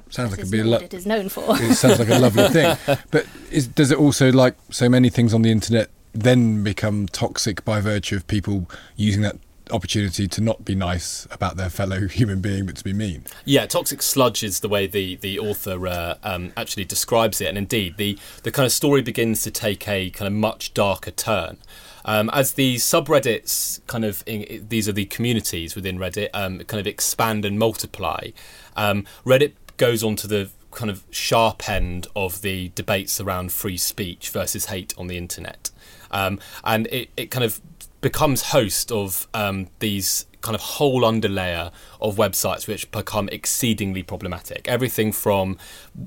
Sounds 0.09 0.31
like 0.31 0.39
it'd 0.39 0.51
be 0.51 0.59
a 0.59 0.63
lo- 0.63 0.77
it 0.77 0.93
is 0.93 1.05
known 1.05 1.29
for. 1.29 1.43
it 1.49 1.75
sounds 1.75 1.99
like 1.99 2.09
a 2.09 2.19
lovely 2.19 2.47
thing, 2.49 2.77
but 3.11 3.25
is, 3.51 3.67
does 3.67 3.91
it 3.91 3.97
also, 3.97 4.31
like 4.31 4.55
so 4.69 4.87
many 4.87 5.09
things 5.09 5.33
on 5.33 5.41
the 5.41 5.51
internet, 5.51 5.89
then 6.13 6.63
become 6.63 7.07
toxic 7.07 7.65
by 7.65 7.81
virtue 7.81 8.15
of 8.15 8.25
people 8.27 8.69
using 8.95 9.21
that 9.23 9.37
opportunity 9.71 10.27
to 10.27 10.41
not 10.41 10.65
be 10.65 10.75
nice 10.75 11.27
about 11.31 11.57
their 11.57 11.69
fellow 11.69 12.07
human 12.07 12.41
being, 12.41 12.65
but 12.65 12.75
to 12.77 12.83
be 12.83 12.93
mean. 12.93 13.25
Yeah, 13.45 13.65
toxic 13.65 14.01
sludge 14.01 14.43
is 14.43 14.59
the 14.59 14.69
way 14.69 14.87
the 14.87 15.15
the 15.17 15.39
author 15.39 15.87
uh, 15.87 16.15
um, 16.23 16.53
actually 16.57 16.85
describes 16.85 17.41
it, 17.41 17.47
and 17.47 17.57
indeed 17.57 17.97
the 17.97 18.17
the 18.43 18.51
kind 18.51 18.65
of 18.65 18.71
story 18.71 19.01
begins 19.01 19.41
to 19.43 19.51
take 19.51 19.87
a 19.87 20.09
kind 20.11 20.27
of 20.27 20.33
much 20.33 20.73
darker 20.73 21.11
turn. 21.11 21.57
Um, 22.07 22.29
as 22.33 22.53
the 22.53 22.75
subreddits 22.75 23.81
kind 23.87 24.05
of 24.05 24.23
in, 24.27 24.67
these 24.69 24.87
are 24.87 24.93
the 24.93 25.05
communities 25.05 25.75
within 25.75 25.97
Reddit 25.97 26.29
um, 26.33 26.59
kind 26.59 26.79
of 26.79 26.85
expand 26.85 27.45
and 27.45 27.57
multiply. 27.57 28.29
Um, 28.75 29.05
Reddit 29.25 29.53
goes 29.77 30.03
on 30.03 30.15
to 30.17 30.27
the 30.27 30.49
kind 30.71 30.91
of 30.91 31.03
sharp 31.09 31.67
end 31.67 32.05
of 32.15 32.41
the 32.41 32.69
debates 32.75 33.19
around 33.19 33.51
free 33.51 33.77
speech 33.77 34.29
versus 34.29 34.65
hate 34.65 34.93
on 34.97 35.07
the 35.07 35.17
internet. 35.17 35.71
Um, 36.11 36.39
and 36.63 36.87
it, 36.87 37.09
it 37.17 37.31
kind 37.31 37.43
of 37.43 37.59
becomes 38.05 38.43
host 38.43 38.91
of 38.91 39.27
um, 39.33 39.67
these 39.79 40.27
kind 40.41 40.53
of 40.53 40.61
whole 40.61 41.01
underlayer 41.01 41.71
of 41.99 42.17
websites 42.17 42.67
which 42.67 42.91
become 42.91 43.27
exceedingly 43.29 44.03
problematic. 44.03 44.67
Everything 44.67 45.11
from 45.11 45.57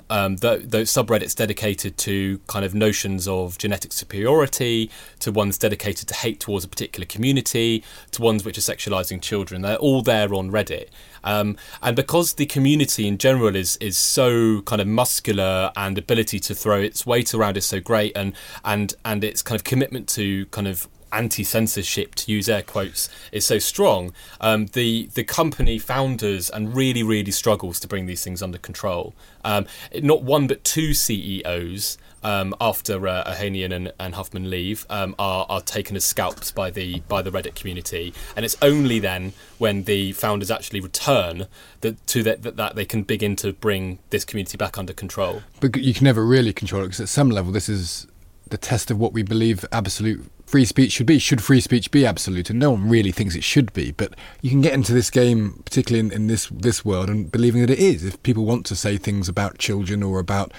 um, 0.08 0.36
those 0.36 0.92
subreddits 0.92 1.34
dedicated 1.34 1.98
to 1.98 2.38
kind 2.46 2.64
of 2.64 2.72
notions 2.72 3.26
of 3.26 3.58
genetic 3.58 3.92
superiority, 3.92 4.88
to 5.18 5.32
ones 5.32 5.58
dedicated 5.58 6.06
to 6.06 6.14
hate 6.14 6.38
towards 6.38 6.64
a 6.64 6.68
particular 6.68 7.04
community, 7.04 7.82
to 8.12 8.22
ones 8.22 8.44
which 8.44 8.56
are 8.56 8.60
sexualizing 8.60 9.20
children. 9.20 9.62
They're 9.62 9.74
all 9.74 10.02
there 10.02 10.32
on 10.32 10.52
Reddit. 10.52 10.90
Um, 11.24 11.56
and 11.82 11.96
because 11.96 12.34
the 12.34 12.46
community 12.46 13.08
in 13.08 13.18
general 13.18 13.56
is 13.56 13.76
is 13.78 13.98
so 13.98 14.62
kind 14.62 14.80
of 14.80 14.86
muscular 14.86 15.72
and 15.74 15.98
ability 15.98 16.38
to 16.38 16.54
throw 16.54 16.80
its 16.80 17.04
weight 17.04 17.34
around 17.34 17.56
is 17.56 17.66
so 17.66 17.80
great, 17.80 18.12
and 18.16 18.34
and 18.64 18.94
and 19.04 19.24
its 19.24 19.42
kind 19.42 19.58
of 19.58 19.64
commitment 19.64 20.08
to 20.10 20.46
kind 20.46 20.68
of 20.68 20.86
anti-censorship, 21.12 22.14
to 22.16 22.32
use 22.32 22.48
air 22.48 22.62
quotes, 22.62 23.08
is 23.32 23.46
so 23.46 23.58
strong, 23.58 24.12
um, 24.40 24.66
the 24.66 25.08
the 25.14 25.24
company 25.24 25.78
founders 25.78 26.50
and 26.50 26.74
really 26.74 27.02
really 27.02 27.30
struggles 27.30 27.80
to 27.80 27.88
bring 27.88 28.06
these 28.06 28.22
things 28.22 28.42
under 28.42 28.58
control. 28.58 29.14
Um, 29.44 29.66
not 30.02 30.22
one 30.22 30.46
but 30.46 30.64
two 30.64 30.94
CEOs. 30.94 31.98
Um, 32.20 32.52
after 32.60 33.06
uh, 33.06 33.32
Ohanian 33.32 33.72
and, 33.72 33.92
and 34.00 34.16
Huffman 34.16 34.50
leave, 34.50 34.84
um, 34.90 35.14
are, 35.20 35.46
are 35.48 35.60
taken 35.60 35.94
as 35.94 36.04
scalps 36.04 36.50
by 36.50 36.68
the 36.68 36.98
by 37.06 37.22
the 37.22 37.30
Reddit 37.30 37.54
community, 37.54 38.12
and 38.34 38.44
it's 38.44 38.56
only 38.60 38.98
then 38.98 39.34
when 39.58 39.84
the 39.84 40.10
founders 40.12 40.50
actually 40.50 40.80
return 40.80 41.46
that 41.82 42.04
to 42.08 42.24
that, 42.24 42.42
that, 42.42 42.56
that 42.56 42.74
they 42.74 42.84
can 42.84 43.04
begin 43.04 43.36
to 43.36 43.52
bring 43.52 44.00
this 44.10 44.24
community 44.24 44.56
back 44.56 44.76
under 44.76 44.92
control. 44.92 45.42
But 45.60 45.76
you 45.76 45.94
can 45.94 46.04
never 46.04 46.26
really 46.26 46.52
control 46.52 46.82
it 46.82 46.86
because 46.86 47.00
at 47.00 47.08
some 47.08 47.30
level, 47.30 47.52
this 47.52 47.68
is 47.68 48.08
the 48.50 48.58
test 48.58 48.90
of 48.90 48.98
what 48.98 49.12
we 49.12 49.22
believe 49.22 49.64
absolute 49.72 50.28
free 50.48 50.64
speech 50.64 50.92
should 50.92 51.06
be. 51.06 51.18
Should 51.18 51.42
free 51.42 51.60
speech 51.60 51.90
be 51.90 52.06
absolute? 52.06 52.48
And 52.50 52.58
no 52.58 52.70
one 52.70 52.88
really 52.88 53.12
thinks 53.12 53.36
it 53.36 53.44
should 53.44 53.72
be. 53.72 53.92
But 53.92 54.14
you 54.40 54.50
can 54.50 54.62
get 54.62 54.72
into 54.72 54.92
this 54.92 55.10
game, 55.10 55.62
particularly 55.64 56.00
in, 56.06 56.12
in 56.12 56.26
this 56.26 56.46
this 56.46 56.84
world, 56.84 57.10
and 57.10 57.30
believing 57.30 57.60
that 57.60 57.70
it 57.70 57.78
is. 57.78 58.04
If 58.04 58.22
people 58.22 58.44
want 58.44 58.64
to 58.66 58.76
say 58.76 58.96
things 58.96 59.28
about 59.28 59.58
children 59.58 60.02
or 60.02 60.18
about 60.18 60.52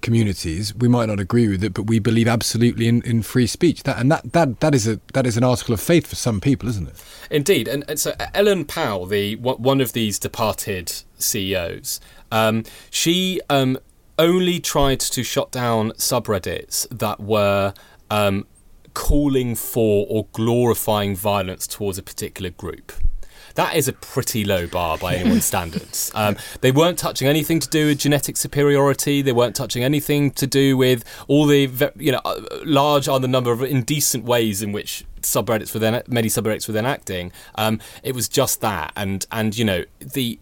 communities, 0.00 0.74
we 0.74 0.88
might 0.88 1.06
not 1.06 1.20
agree 1.20 1.48
with 1.48 1.64
it, 1.64 1.74
but 1.74 1.82
we 1.82 1.98
believe 1.98 2.28
absolutely 2.28 2.86
in, 2.88 3.02
in 3.02 3.22
free 3.22 3.46
speech. 3.46 3.82
That 3.82 3.98
and 3.98 4.10
that, 4.10 4.32
that 4.32 4.60
that 4.60 4.74
is 4.74 4.88
a 4.88 5.00
that 5.12 5.26
is 5.26 5.36
an 5.36 5.44
article 5.44 5.74
of 5.74 5.80
faith 5.80 6.06
for 6.06 6.16
some 6.16 6.40
people, 6.40 6.68
isn't 6.68 6.88
it? 6.88 7.04
Indeed, 7.30 7.68
and, 7.68 7.84
and 7.88 7.98
so 8.00 8.14
Ellen 8.34 8.64
Pao, 8.64 9.04
the 9.04 9.36
one 9.36 9.80
of 9.80 9.92
these 9.92 10.18
departed 10.18 10.92
CEOs, 11.18 12.00
um, 12.32 12.64
she 12.90 13.40
um, 13.50 13.78
only 14.18 14.60
tried 14.60 15.00
to 15.00 15.22
shut 15.22 15.50
down 15.52 15.90
subreddits 15.92 16.86
that 16.90 17.20
were 17.20 17.74
um, 18.10 18.46
calling 18.96 19.54
for 19.54 20.06
or 20.08 20.26
glorifying 20.32 21.14
violence 21.14 21.66
towards 21.66 21.98
a 21.98 22.02
particular 22.02 22.48
group. 22.48 22.92
That 23.54 23.76
is 23.76 23.88
a 23.88 23.92
pretty 23.92 24.42
low 24.42 24.66
bar 24.66 24.96
by 24.96 25.16
anyone's 25.16 25.44
standards. 25.52 26.10
Um, 26.14 26.36
they 26.62 26.72
weren't 26.72 26.98
touching 26.98 27.28
anything 27.28 27.60
to 27.60 27.68
do 27.68 27.88
with 27.88 27.98
genetic 27.98 28.38
superiority. 28.38 29.20
They 29.20 29.32
weren't 29.32 29.54
touching 29.54 29.84
anything 29.84 30.30
to 30.32 30.46
do 30.46 30.78
with 30.78 31.04
all 31.28 31.44
the, 31.44 31.92
you 31.96 32.10
know, 32.10 32.22
uh, 32.24 32.40
large 32.64 33.06
are 33.06 33.20
the 33.20 33.28
number 33.28 33.52
of 33.52 33.62
indecent 33.62 34.24
ways 34.24 34.62
in 34.62 34.72
which 34.72 35.04
subreddits 35.20 35.74
were 35.74 35.80
then 35.80 36.02
many 36.06 36.28
subreddits 36.28 36.66
were 36.66 36.72
then 36.72 36.86
acting. 36.86 37.32
Um, 37.56 37.80
it 38.02 38.14
was 38.14 38.28
just 38.28 38.62
that, 38.62 38.92
and 38.96 39.26
and 39.30 39.56
you 39.58 39.64
know 39.64 39.84
the 40.00 40.38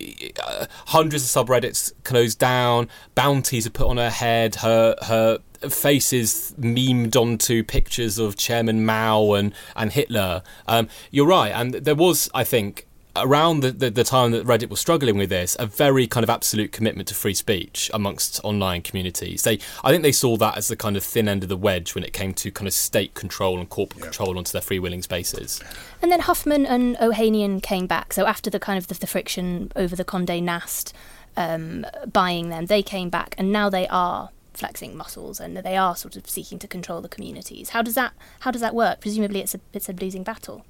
uh, 0.47 0.67
hundreds 0.89 1.25
of 1.25 1.47
subreddits 1.47 1.93
closed 2.05 2.39
down. 2.39 2.89
Bounties 3.15 3.67
are 3.67 3.71
put 3.71 3.89
on 3.89 3.97
her 3.97 4.11
head. 4.11 4.57
Her 4.57 4.95
her 5.03 5.39
faces 5.73 6.55
memed 6.59 7.17
onto 7.17 7.63
pictures 7.63 8.19
of 8.19 8.37
Chairman 8.37 8.85
Mao 8.85 9.33
and 9.33 9.55
and 9.77 9.93
Hitler. 9.93 10.43
Um, 10.67 10.89
you're 11.11 11.27
right, 11.27 11.53
and 11.53 11.75
there 11.75 11.95
was, 11.95 12.31
I 12.35 12.45
think, 12.45 12.87
around 13.17 13.61
the, 13.61 13.71
the, 13.71 13.91
the, 13.91 14.05
time 14.05 14.33
that 14.33 14.45
Reddit 14.45 14.69
was 14.69 14.81
struggling 14.81 15.17
with 15.17 15.31
this, 15.31 15.57
a 15.59 15.67
very 15.67 16.07
kind 16.07 16.25
of 16.25 16.31
absolute 16.31 16.73
commitment 16.73 17.09
to 17.09 17.15
free 17.15 17.35
speech 17.35 17.91
amongst 17.95 18.41
online 18.43 18.83
communities. 18.83 19.43
They, 19.43 19.59
I 19.85 19.91
think 19.91 20.03
they 20.03 20.13
saw 20.13 20.37
that 20.39 20.57
as 20.57 20.69
the 20.69 20.77
kind 20.77 20.97
of 20.97 21.05
thin 21.05 21.29
end 21.29 21.43
of 21.43 21.49
the 21.49 21.57
wedge 21.57 21.95
when 21.95 22.03
it 22.03 22.13
came 22.13 22.35
to 22.35 22.51
kind 22.51 22.67
of 22.67 22.75
state 22.75 23.15
control 23.15 23.59
and 23.59 23.69
corporate 23.69 24.01
yeah. 24.01 24.07
control 24.07 24.37
onto 24.37 24.53
their 24.53 24.63
freewheeling 24.63 25.03
spaces. 25.03 25.61
And 26.03 26.11
then 26.11 26.21
Huffman 26.21 26.67
and 26.67 26.97
Ohanian 26.97 27.63
came 27.63 27.87
back. 27.87 28.13
So 28.13 28.27
after 28.27 28.51
the 28.51 28.61
kind 28.61 28.79
of 28.79 28.89
the, 28.89 28.95
the 28.95 29.07
friction 29.07 29.71
over 29.77 29.95
the 29.95 30.05
Condé 30.05 30.43
Nast 30.43 30.93
um, 31.37 31.87
buying 32.13 32.49
them, 32.49 32.67
they 32.67 32.83
came 32.83 33.11
back, 33.11 33.35
and 33.39 33.53
now 33.53 33.71
they 33.71 33.87
are 33.89 34.31
flexing 34.55 34.97
muscles 34.97 35.41
and 35.41 35.57
they 35.57 35.77
are 35.77 35.97
sort 35.97 36.17
of 36.17 36.29
seeking 36.29 36.59
to 36.61 36.69
control 36.69 37.01
the 37.01 37.09
communities. 37.09 37.71
How 37.71 37.83
does 37.83 37.95
that 37.95 38.13
how 38.41 38.51
does 38.51 38.61
that 38.61 38.75
work? 38.75 39.01
Presumably, 39.01 39.41
it's 39.41 39.55
a 39.55 39.61
it's 39.73 39.89
a 39.89 39.93
losing 39.93 40.23
battle. 40.23 40.65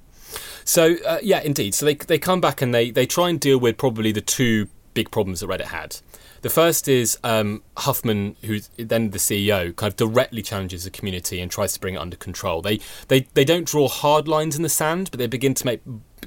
So 0.63 0.95
uh, 1.05 1.19
yeah, 1.21 1.41
indeed. 1.41 1.73
So 1.73 1.85
they 1.85 1.95
they 1.95 2.19
come 2.19 2.41
back 2.41 2.61
and 2.61 2.73
they 2.73 2.91
they 2.91 3.05
try 3.05 3.29
and 3.29 3.39
deal 3.39 3.59
with 3.59 3.77
probably 3.77 4.11
the 4.11 4.21
two 4.21 4.67
big 4.93 5.11
problems 5.11 5.41
that 5.41 5.47
Reddit 5.47 5.65
had. 5.65 5.97
The 6.41 6.49
first 6.49 6.87
is 6.87 7.17
um, 7.23 7.63
Huffman, 7.77 8.35
who's 8.43 8.69
then 8.77 9.09
the 9.09 9.17
CEO, 9.17 9.75
kind 9.75 9.91
of 9.91 9.95
directly 9.95 10.41
challenges 10.41 10.83
the 10.83 10.91
community 10.91 11.39
and 11.41 11.49
tries 11.49 11.73
to 11.73 11.79
bring 11.79 11.95
it 11.95 11.97
under 11.97 12.15
control. 12.15 12.61
They 12.61 12.79
they 13.07 13.21
they 13.33 13.45
don't 13.45 13.65
draw 13.65 13.87
hard 13.87 14.27
lines 14.27 14.55
in 14.55 14.63
the 14.63 14.69
sand, 14.69 15.09
but 15.11 15.17
they 15.19 15.27
begin 15.27 15.53
to 15.55 15.65
make 15.65 15.81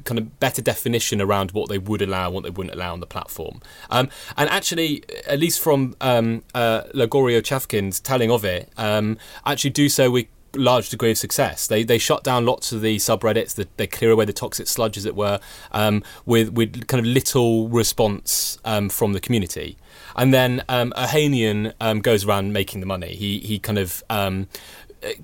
kind 0.08 0.18
of 0.18 0.40
better 0.40 0.62
definition 0.62 1.20
around 1.20 1.52
what 1.52 1.68
they 1.68 1.76
would 1.76 2.00
allow 2.00 2.30
what 2.30 2.42
they 2.42 2.50
wouldn't 2.50 2.74
allow 2.74 2.94
on 2.94 3.00
the 3.00 3.06
platform. 3.06 3.60
Um, 3.90 4.08
and 4.38 4.48
actually, 4.48 5.04
at 5.26 5.38
least 5.38 5.60
from 5.60 5.94
um, 6.00 6.42
uh, 6.54 6.84
Chafkin's 7.42 8.00
telling 8.00 8.30
of 8.30 8.42
it, 8.42 8.72
um, 8.78 9.18
actually 9.44 9.70
do 9.70 9.88
so 9.90 10.10
with 10.10 10.26
large 10.56 10.88
degree 10.88 11.10
of 11.10 11.18
success. 11.18 11.66
They 11.66 11.84
they 11.84 11.98
shut 11.98 12.24
down 12.24 12.46
lots 12.46 12.72
of 12.72 12.80
the 12.80 12.96
subreddits. 12.96 13.54
That 13.56 13.76
they 13.76 13.86
clear 13.86 14.10
away 14.10 14.24
the 14.24 14.32
toxic 14.32 14.66
sludge, 14.66 14.96
as 14.96 15.04
it 15.04 15.14
were, 15.14 15.40
um, 15.72 16.02
with 16.24 16.48
with 16.54 16.86
kind 16.86 17.00
of 17.04 17.06
little 17.06 17.68
response 17.68 18.58
um, 18.64 18.88
from 18.88 19.12
the 19.12 19.20
community. 19.20 19.76
And 20.16 20.32
then 20.32 20.64
um, 20.70 20.92
Ohanian 20.96 21.74
um, 21.80 22.00
goes 22.00 22.24
around 22.24 22.54
making 22.54 22.80
the 22.80 22.86
money. 22.86 23.14
He 23.14 23.40
he 23.40 23.58
kind 23.58 23.78
of 23.78 24.02
um, 24.08 24.48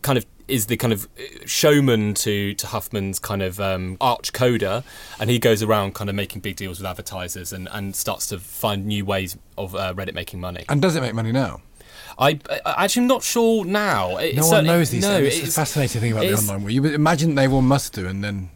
kind 0.02 0.18
of 0.18 0.26
is 0.48 0.66
the 0.66 0.76
kind 0.76 0.92
of 0.92 1.08
showman 1.46 2.14
to 2.14 2.54
to 2.54 2.66
Huffman's 2.66 3.18
kind 3.18 3.42
of 3.42 3.60
um, 3.60 3.96
arch 4.00 4.32
coder, 4.32 4.84
and 5.18 5.30
he 5.30 5.38
goes 5.38 5.62
around 5.62 5.94
kind 5.94 6.10
of 6.10 6.16
making 6.16 6.40
big 6.40 6.56
deals 6.56 6.78
with 6.78 6.86
advertisers 6.86 7.52
and, 7.52 7.68
and 7.72 7.94
starts 7.94 8.26
to 8.28 8.38
find 8.38 8.86
new 8.86 9.04
ways 9.04 9.36
of 9.56 9.74
uh, 9.74 9.94
Reddit 9.94 10.14
making 10.14 10.40
money. 10.40 10.64
And 10.68 10.80
does 10.82 10.96
it 10.96 11.00
make 11.00 11.14
money 11.14 11.32
now? 11.32 11.62
I, 12.18 12.38
I 12.64 12.84
actually 12.84 13.02
am 13.02 13.08
not 13.08 13.22
sure 13.22 13.64
now. 13.64 14.18
It, 14.18 14.36
no 14.36 14.46
one 14.46 14.66
knows 14.66 14.90
these 14.90 15.02
no, 15.02 15.20
things. 15.20 15.38
It's, 15.38 15.48
a 15.48 15.52
fascinating 15.52 16.00
thing 16.00 16.12
about 16.12 16.22
the 16.22 16.34
online 16.34 16.62
world. 16.62 16.72
You 16.72 16.84
imagine 16.86 17.34
they 17.34 17.48
all 17.48 17.62
must 17.62 17.92
do, 17.92 18.06
and 18.06 18.22
then 18.22 18.50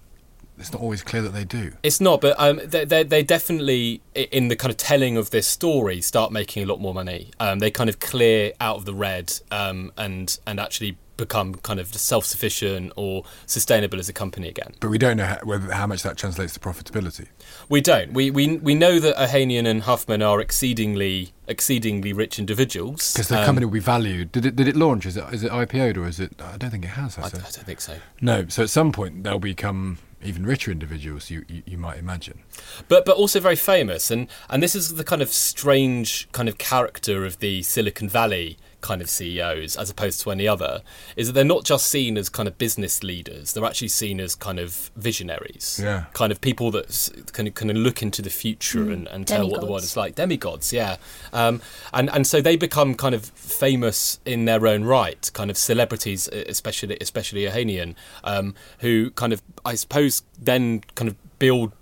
it's 0.59 0.73
not 0.73 0.83
always 0.83 1.03
clear 1.03 1.23
that 1.23 1.33
they 1.33 1.45
do. 1.45 1.73
It's 1.83 2.01
not, 2.01 2.21
but 2.21 2.39
um, 2.39 2.61
they, 2.65 2.85
they, 2.85 3.03
they 3.03 3.23
definitely, 3.23 4.01
in 4.15 4.49
the 4.49 4.57
kind 4.57 4.71
of 4.71 4.77
telling 4.77 5.17
of 5.17 5.31
this 5.31 5.47
story, 5.47 6.01
start 6.01 6.33
making 6.33 6.63
a 6.63 6.67
lot 6.67 6.81
more 6.81 6.95
money. 6.95 7.31
Um, 7.41 7.59
they 7.59 7.71
kind 7.71 7.89
of 7.89 8.01
clear 8.01 8.53
out 8.61 8.77
of 8.77 8.85
the 8.85 8.95
red 8.95 9.33
um, 9.51 9.93
and 9.97 10.39
and 10.47 10.61
actually 10.61 10.97
become 11.19 11.57
kind 11.57 11.79
of 11.79 11.95
self-sufficient 11.95 12.93
or 12.97 13.25
sustainable 13.45 13.99
as 13.99 14.09
a 14.09 14.15
company 14.15 14.49
again. 14.49 14.73
But 14.81 14.89
we 14.89 14.97
don't 14.97 15.19
know 15.19 15.27
how, 15.27 15.39
whether, 15.43 15.71
how 15.71 15.87
much 15.87 16.03
that 16.05 16.17
translates 16.17 16.55
to 16.55 16.61
profitability. 16.61 17.27
We 17.69 17.83
don't. 17.83 18.15
We 18.15 18.31
we, 18.31 18.57
we 18.57 18.75
know 18.75 18.99
that 19.01 19.17
Ohanian 19.17 19.67
and 19.67 19.83
Huffman 19.83 20.23
are 20.23 20.41
exceedingly 20.41 21.33
exceedingly 21.47 22.13
rich 22.13 22.39
individuals 22.39 23.13
because 23.13 23.29
the 23.29 23.39
um, 23.39 23.45
company 23.45 23.67
will 23.67 23.75
be 23.75 23.81
valued. 23.81 24.33
Did 24.33 24.47
it 24.47 24.57
did 24.57 24.69
it 24.69 24.77
launch? 24.77 25.05
Is 25.05 25.19
it 25.19 25.25
is 25.33 25.45
it 25.45 25.53
IPO'd 25.53 25.99
or 25.99 26.07
is 26.07 26.19
it? 26.19 26.41
I 26.41 26.57
don't 26.57 26.71
think 26.71 26.85
it 26.85 26.89
has. 26.89 27.19
I, 27.19 27.27
I, 27.27 27.29
don't 27.29 27.45
think 27.45 27.83
so. 27.83 27.97
No. 28.23 28.47
So 28.49 28.63
at 28.63 28.71
some 28.71 28.93
point 28.93 29.25
they'll 29.25 29.39
become 29.39 29.99
even 30.23 30.45
richer 30.45 30.71
individuals 30.71 31.31
you, 31.31 31.45
you, 31.49 31.63
you, 31.65 31.79
might 31.79 31.97
imagine 31.97 32.41
but 32.89 33.05
but 33.05 33.17
also 33.17 33.39
very 33.39 33.55
famous 33.55 34.11
and 34.11 34.27
and 34.51 34.61
this 34.63 34.75
is 34.75 34.97
the 34.97 35.05
kind 35.05 35.23
of 35.23 35.29
strange 35.29 36.29
kind 36.33 36.49
of 36.49 36.59
character 36.59 37.25
of 37.25 37.39
the 37.39 37.63
silicon 37.63 38.09
valley 38.09 38.59
kind 38.81 39.03
of 39.03 39.11
CEOs 39.11 39.77
as 39.77 39.91
opposed 39.91 40.21
to 40.21 40.31
any 40.31 40.47
other 40.47 40.83
is 41.17 41.29
that 41.29 41.33
they're 41.33 41.45
not 41.45 41.65
just 41.65 41.87
seen 41.87 42.17
as 42.17 42.29
kind 42.29 42.47
of 42.47 42.57
business 42.59 43.03
leaders. 43.03 43.53
They're 43.53 43.65
actually 43.65 43.89
seen 43.89 44.21
as 44.21 44.35
kind 44.35 44.59
of 44.59 44.91
visionaries. 44.97 45.81
Yeah. 45.83 46.05
Kind 46.13 46.33
of 46.33 46.41
people 46.41 46.71
that 46.73 47.27
can 47.33 47.51
kind 47.53 47.71
of 47.71 47.77
look 47.77 48.03
into 48.03 48.23
the 48.23 48.31
future 48.31 48.87
mm. 48.87 48.93
and, 48.93 49.09
and 49.09 49.27
tell 49.27 49.49
what 49.49 49.61
the 49.61 49.67
world 49.67 49.83
is 49.83 49.97
like. 49.97 50.15
Demigods 50.15 50.73
yeah. 50.73 50.97
Um, 51.33 51.61
and 51.93 52.11
and 52.11 52.27
so 52.27 52.41
they 52.41 52.57
become 52.57 52.95
kind 52.95 53.15
of 53.15 53.25
famous 53.25 54.21
in 54.25 54.45
their 54.45 54.67
own 54.67 54.85
right 54.85 55.31
kind 55.35 55.51
of 55.51 55.59
celebrities 55.59 56.29
especially 56.29 56.97
especially 57.01 57.43
Ohanian 57.43 57.95
um, 58.25 58.55
who 58.81 59.11
kind 59.13 59.33
of 59.33 59.43
I 59.65 59.75
suppose 59.75 60.23
then 60.39 60.81
kind 60.95 61.09
of 61.09 61.17
build 61.39 61.73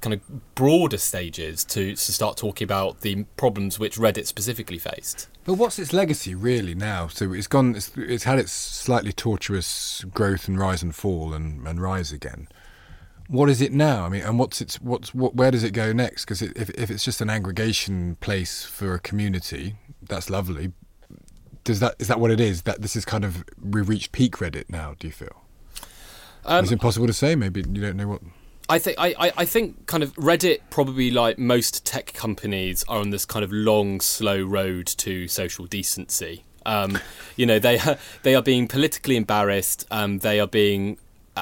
kind 0.00 0.14
of 0.14 0.54
broader 0.54 0.98
stages 0.98 1.64
to, 1.64 1.90
to 1.90 2.12
start 2.12 2.36
talking 2.36 2.64
about 2.64 3.00
the 3.00 3.24
problems 3.36 3.78
which 3.78 3.96
Reddit 3.96 4.26
specifically 4.26 4.78
faced. 4.78 5.28
But 5.44 5.54
what's 5.54 5.78
its 5.78 5.92
legacy 5.92 6.34
really 6.34 6.74
now? 6.74 7.08
So 7.08 7.32
it's 7.32 7.46
gone. 7.46 7.76
It's, 7.76 7.90
it's 7.96 8.24
had 8.24 8.38
its 8.38 8.52
slightly 8.52 9.12
tortuous 9.12 10.04
growth 10.12 10.48
and 10.48 10.58
rise 10.58 10.82
and 10.82 10.94
fall 10.94 11.32
and, 11.32 11.66
and 11.66 11.80
rise 11.80 12.12
again. 12.12 12.48
What 13.28 13.48
is 13.48 13.60
it 13.60 13.72
now? 13.72 14.04
I 14.04 14.08
mean, 14.08 14.22
and 14.22 14.38
what's 14.38 14.60
its 14.60 14.80
what's 14.80 15.14
what? 15.14 15.34
Where 15.34 15.50
does 15.50 15.64
it 15.64 15.72
go 15.72 15.92
next? 15.92 16.24
Because 16.24 16.42
it, 16.42 16.52
if 16.56 16.70
if 16.70 16.90
it's 16.90 17.04
just 17.04 17.20
an 17.20 17.30
aggregation 17.30 18.16
place 18.16 18.64
for 18.64 18.94
a 18.94 19.00
community, 19.00 19.76
that's 20.02 20.30
lovely. 20.30 20.72
Does 21.64 21.80
that 21.80 21.96
is 21.98 22.08
that 22.08 22.20
what 22.20 22.30
it 22.30 22.40
is? 22.40 22.62
That 22.62 22.82
this 22.82 22.94
is 22.94 23.04
kind 23.04 23.24
of 23.24 23.44
we 23.60 23.80
reached 23.80 24.12
peak 24.12 24.36
Reddit 24.36 24.68
now. 24.68 24.94
Do 24.98 25.08
you 25.08 25.12
feel? 25.12 25.42
Um, 26.44 26.62
it's 26.62 26.72
impossible 26.72 27.08
to 27.08 27.12
say. 27.12 27.34
Maybe 27.34 27.60
you 27.60 27.80
don't 27.80 27.96
know 27.96 28.08
what. 28.08 28.22
I 28.68 28.78
think 28.78 28.96
I, 28.98 29.32
I 29.36 29.44
think 29.44 29.86
kind 29.86 30.02
of 30.02 30.12
Reddit 30.14 30.60
probably 30.70 31.10
like 31.10 31.38
most 31.38 31.84
tech 31.84 32.12
companies 32.12 32.84
are 32.88 32.98
on 32.98 33.10
this 33.10 33.24
kind 33.24 33.44
of 33.44 33.52
long, 33.52 34.00
slow 34.00 34.42
road 34.42 34.86
to 34.98 35.28
social 35.28 35.66
decency. 35.66 36.44
Um, 36.64 36.98
you 37.36 37.46
know, 37.46 37.58
they 37.60 37.78
are, 37.78 37.96
they 38.22 38.34
are 38.34 38.42
being 38.42 38.66
politically 38.66 39.16
embarrassed. 39.16 39.86
Um, 39.90 40.18
they 40.18 40.40
are 40.40 40.48
being 40.48 40.98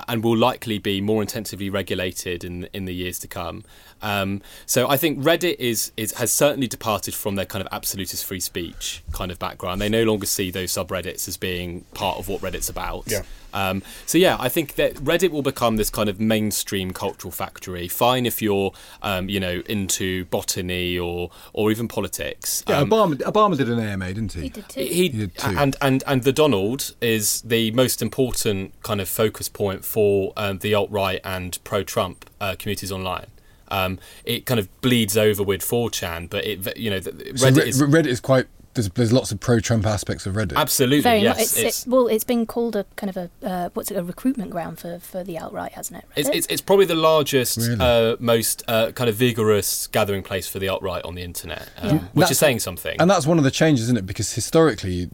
and 0.09 0.25
will 0.25 0.37
likely 0.37 0.79
be 0.79 1.01
more 1.01 1.23
intensively 1.23 1.71
regulated 1.71 2.45
in 2.45 2.69
in 2.73 2.85
the 2.85 2.95
years 2.95 3.19
to 3.21 3.29
come. 3.29 3.65
Um, 4.03 4.43
so 4.67 4.89
I 4.89 4.97
think 4.97 5.21
Reddit 5.21 5.57
is, 5.59 5.93
is 5.97 6.13
has 6.15 6.31
certainly 6.31 6.67
departed 6.67 7.15
from 7.15 7.37
their 7.37 7.47
kind 7.47 7.65
of 7.65 7.69
absolutist 7.73 8.25
free 8.25 8.41
speech 8.41 9.03
kind 9.13 9.31
of 9.31 9.39
background. 9.39 9.81
They 9.81 9.89
no 9.89 10.03
longer 10.03 10.27
see 10.27 10.51
those 10.51 10.73
subreddits 10.73 11.29
as 11.29 11.37
being 11.37 11.85
part 11.95 12.19
of 12.19 12.29
what 12.29 12.41
Reddit's 12.43 12.69
about. 12.69 13.05
Yeah. 13.07 13.23
Um, 13.55 13.83
so 14.05 14.19
yeah, 14.19 14.37
I 14.39 14.49
think 14.49 14.75
that 14.75 14.95
Reddit 14.97 15.31
will 15.31 15.43
become 15.43 15.77
this 15.77 15.89
kind 15.89 16.09
of 16.09 16.21
mainstream 16.21 16.93
cultural 16.93 17.31
factory. 17.31 17.89
Fine 17.89 18.27
if 18.27 18.43
you're, 18.43 18.73
um, 19.03 19.29
you 19.29 19.41
know, 19.41 19.63
into 19.67 20.27
botany 20.27 20.99
or 20.99 21.31
or 21.53 21.71
even 21.71 21.89
politics. 21.89 22.63
Yeah, 22.69 22.79
um, 22.79 22.91
Obama, 22.91 23.15
Obama 23.23 23.57
did 23.57 23.69
an 23.69 23.79
AMA, 23.79 24.09
didn't 24.09 24.33
he? 24.33 24.43
He 24.43 24.49
did 24.51 24.69
too. 24.69 24.81
He, 24.81 24.87
he 24.87 25.09
did 25.09 25.39
too. 25.39 25.57
And 25.57 25.77
and 25.81 26.03
and 26.07 26.25
the 26.25 26.33
Donald 26.33 26.95
is 27.01 27.41
the 27.43 27.71
most 27.71 28.03
important 28.03 28.75
kind 28.83 29.01
of 29.01 29.09
focus 29.09 29.49
point 29.49 29.85
for 29.85 30.33
um, 30.37 30.59
the 30.59 30.75
alt 30.75 30.91
right 30.91 31.21
and 31.25 31.59
pro 31.65 31.83
Trump 31.83 32.29
uh, 32.41 32.57
communities 32.59 32.93
online. 32.93 33.27
Um, 33.69 33.99
it 34.25 34.47
kind 34.47 34.61
of 34.61 34.69
bleeds 34.83 35.17
over 35.17 35.43
with 35.43 35.63
4chan, 35.63 36.31
but 36.31 36.45
it, 36.45 36.77
you 36.77 36.91
know, 36.91 37.01
Reddit, 37.01 37.39
so 37.39 37.47
is, 37.47 37.83
Reddit 37.83 38.07
is 38.07 38.21
quite 38.21 38.47
there's, 38.75 38.89
there's 38.91 39.13
lots 39.13 39.33
of 39.33 39.41
pro-Trump 39.41 39.87
aspects 39.87 40.27
of 40.27 40.35
Reddit. 40.35 40.57
Absolutely, 40.57 41.01
Very 41.01 41.21
yes. 41.21 41.41
It's, 41.41 41.57
it's, 41.57 41.87
it, 41.87 41.91
well, 41.91 42.09
it's 42.09 42.25
been 42.25 42.47
called 42.47 42.77
a 42.77 42.85
kind 42.97 43.11
of 43.11 43.17
a 43.17 43.31
uh, 43.47 43.71
what's 43.75 43.91
it, 43.91 43.97
a 43.97 44.03
recruitment 44.03 44.51
ground 44.51 44.79
for, 44.79 44.99
for 44.99 45.25
the 45.25 45.39
alt-right, 45.39 45.73
hasn't 45.73 46.03
it? 46.03 46.09
It's, 46.17 46.29
it's, 46.29 46.47
it's, 46.49 46.61
probably 46.61 46.87
the 46.87 46.95
largest, 46.95 47.59
really? 47.59 47.79
uh, 47.81 48.17
most 48.19 48.63
uh, 48.69 48.93
kind 48.93 49.09
of 49.09 49.17
vigorous 49.17 49.87
gathering 49.87 50.23
place 50.23 50.49
for 50.49 50.59
the 50.59 50.69
alt-right 50.69 51.05
on 51.05 51.15
the 51.15 51.23
internet, 51.23 51.69
um, 51.79 51.89
yeah. 51.89 51.99
which 51.99 52.11
that's, 52.15 52.31
is 52.33 52.39
saying 52.39 52.61
something. 52.61 52.97
And 53.01 53.11
that's 53.11 53.27
one 53.27 53.39
of 53.39 53.45
the 53.45 53.51
changes, 53.51 53.85
isn't 53.85 53.97
it? 53.97 54.07
Because 54.07 54.33
historically, 54.35 55.11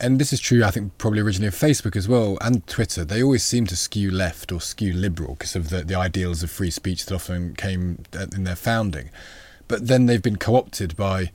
and 0.00 0.18
this 0.18 0.32
is 0.32 0.40
true, 0.40 0.64
I 0.64 0.70
think, 0.70 0.98
probably 0.98 1.20
originally 1.20 1.48
of 1.48 1.54
Facebook 1.54 1.96
as 1.96 2.08
well 2.08 2.36
and 2.40 2.66
Twitter. 2.66 3.04
They 3.04 3.22
always 3.22 3.44
seem 3.44 3.66
to 3.66 3.76
skew 3.76 4.10
left 4.10 4.52
or 4.52 4.60
skew 4.60 4.92
liberal 4.92 5.34
because 5.34 5.56
of 5.56 5.70
the, 5.70 5.82
the 5.82 5.94
ideals 5.94 6.42
of 6.42 6.50
free 6.50 6.70
speech 6.70 7.06
that 7.06 7.14
often 7.14 7.54
came 7.54 8.02
uh, 8.12 8.26
in 8.34 8.44
their 8.44 8.56
founding. 8.56 9.10
But 9.68 9.86
then 9.86 10.06
they've 10.06 10.22
been 10.22 10.36
co-opted 10.36 10.96
by 10.96 11.30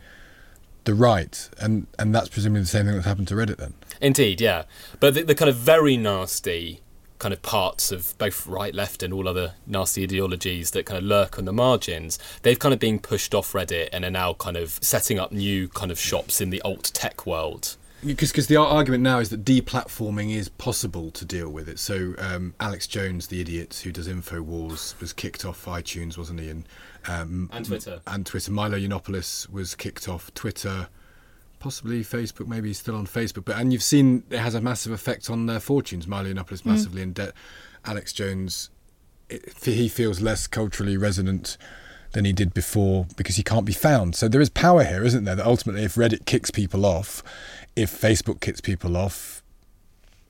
the 0.88 0.96
right, 0.96 1.50
and 1.60 1.86
and 2.00 2.16
that's 2.16 2.30
presumably 2.30 2.62
the 2.62 2.68
same 2.68 2.86
thing 2.86 2.96
that's 2.96 3.06
happened 3.06 3.28
to 3.28 3.36
Reddit 3.36 3.58
then. 3.58 3.76
Indeed, 4.02 4.42
yeah. 4.42 4.64
But 5.00 5.14
the, 5.14 5.24
the 5.24 5.36
kind 5.36 5.50
of 5.50 5.56
very 5.56 5.98
nasty 5.98 6.82
kind 7.20 7.34
of 7.34 7.42
parts 7.42 7.92
of 7.92 8.16
both 8.18 8.48
right, 8.48 8.74
left, 8.74 9.04
and 9.04 9.14
all 9.14 9.28
other 9.28 9.54
nasty 9.68 10.04
ideologies 10.04 10.72
that 10.72 10.86
kind 10.86 10.98
of 10.98 11.04
lurk 11.04 11.38
on 11.38 11.46
the 11.46 11.54
margins, 11.54 12.18
they've 12.42 12.60
kind 12.60 12.74
of 12.74 12.80
been 12.80 13.00
pushed 13.00 13.36
off 13.36 13.54
Reddit 13.54 13.90
and 13.92 14.06
are 14.06 14.12
now 14.12 14.34
kind 14.34 14.56
of 14.56 14.80
setting 14.82 15.20
up 15.20 15.32
new 15.32 15.68
kind 15.68 15.92
of 15.92 16.00
shops 16.00 16.42
in 16.42 16.50
the 16.50 16.62
alt 16.62 16.92
tech 16.94 17.26
world. 17.26 17.76
Because 18.06 18.46
the 18.46 18.56
argument 18.56 19.04
now 19.04 19.18
is 19.18 19.30
that 19.30 19.44
deplatforming 19.44 20.34
is 20.34 20.50
possible 20.50 21.10
to 21.12 21.26
deal 21.26 21.50
with 21.50 21.68
it. 21.68 21.80
So 21.80 22.14
um, 22.20 22.54
Alex 22.60 22.86
Jones, 22.86 23.28
the 23.28 23.42
idiot 23.42 23.82
who 23.84 23.92
does 23.92 24.08
Infowars, 24.08 24.98
was 25.02 25.14
kicked 25.14 25.44
off 25.44 25.66
iTunes, 25.66 26.16
wasn't 26.18 26.40
he? 26.40 26.50
And 26.50 26.66
um, 27.08 27.50
and 27.54 27.66
Twitter. 27.66 28.02
And 28.06 28.26
Twitter. 28.26 28.52
Milo 28.52 28.78
Yiannopoulos 28.78 29.50
was 29.50 29.76
kicked 29.76 30.08
off 30.08 30.34
Twitter. 30.34 30.90
possibly 31.60 32.04
Facebook. 32.04 32.48
Maybe 32.48 32.70
he's 32.70 32.80
still 32.80 32.96
on 32.96 33.08
Facebook, 33.08 33.46
but 33.46 33.58
and 33.58 33.72
you've 33.74 33.84
seen 33.84 34.24
it 34.30 34.40
has 34.40 34.56
a 34.56 34.62
massive 34.62 34.92
effect 34.92 35.30
on 35.30 35.46
their 35.46 35.60
fortunes. 35.60 36.08
Milo 36.08 36.32
Yiannopoulos 36.32 36.66
massively 36.66 37.02
in 37.02 37.14
debt. 37.14 37.34
Alex 37.86 38.14
Jones, 38.14 38.70
it, 39.30 39.64
he 39.64 39.88
feels 39.88 40.22
less 40.22 40.48
culturally 40.48 40.98
resonant 40.98 41.58
than 42.12 42.26
he 42.26 42.34
did 42.34 42.54
before 42.54 43.06
because 43.16 43.36
he 43.36 43.44
can't 43.44 43.66
be 43.66 43.74
found. 43.74 44.16
So 44.16 44.28
there 44.28 44.42
is 44.42 44.50
power 44.50 44.84
here, 44.84 45.04
isn't 45.04 45.24
there? 45.24 45.36
That 45.36 45.46
ultimately, 45.46 45.84
if 45.84 45.96
Reddit 45.96 46.26
kicks 46.26 46.52
people 46.52 46.86
off, 46.86 47.24
if 47.76 47.92
Facebook 47.92 48.40
kicks 48.42 48.62
people 48.62 48.96
off, 48.98 49.37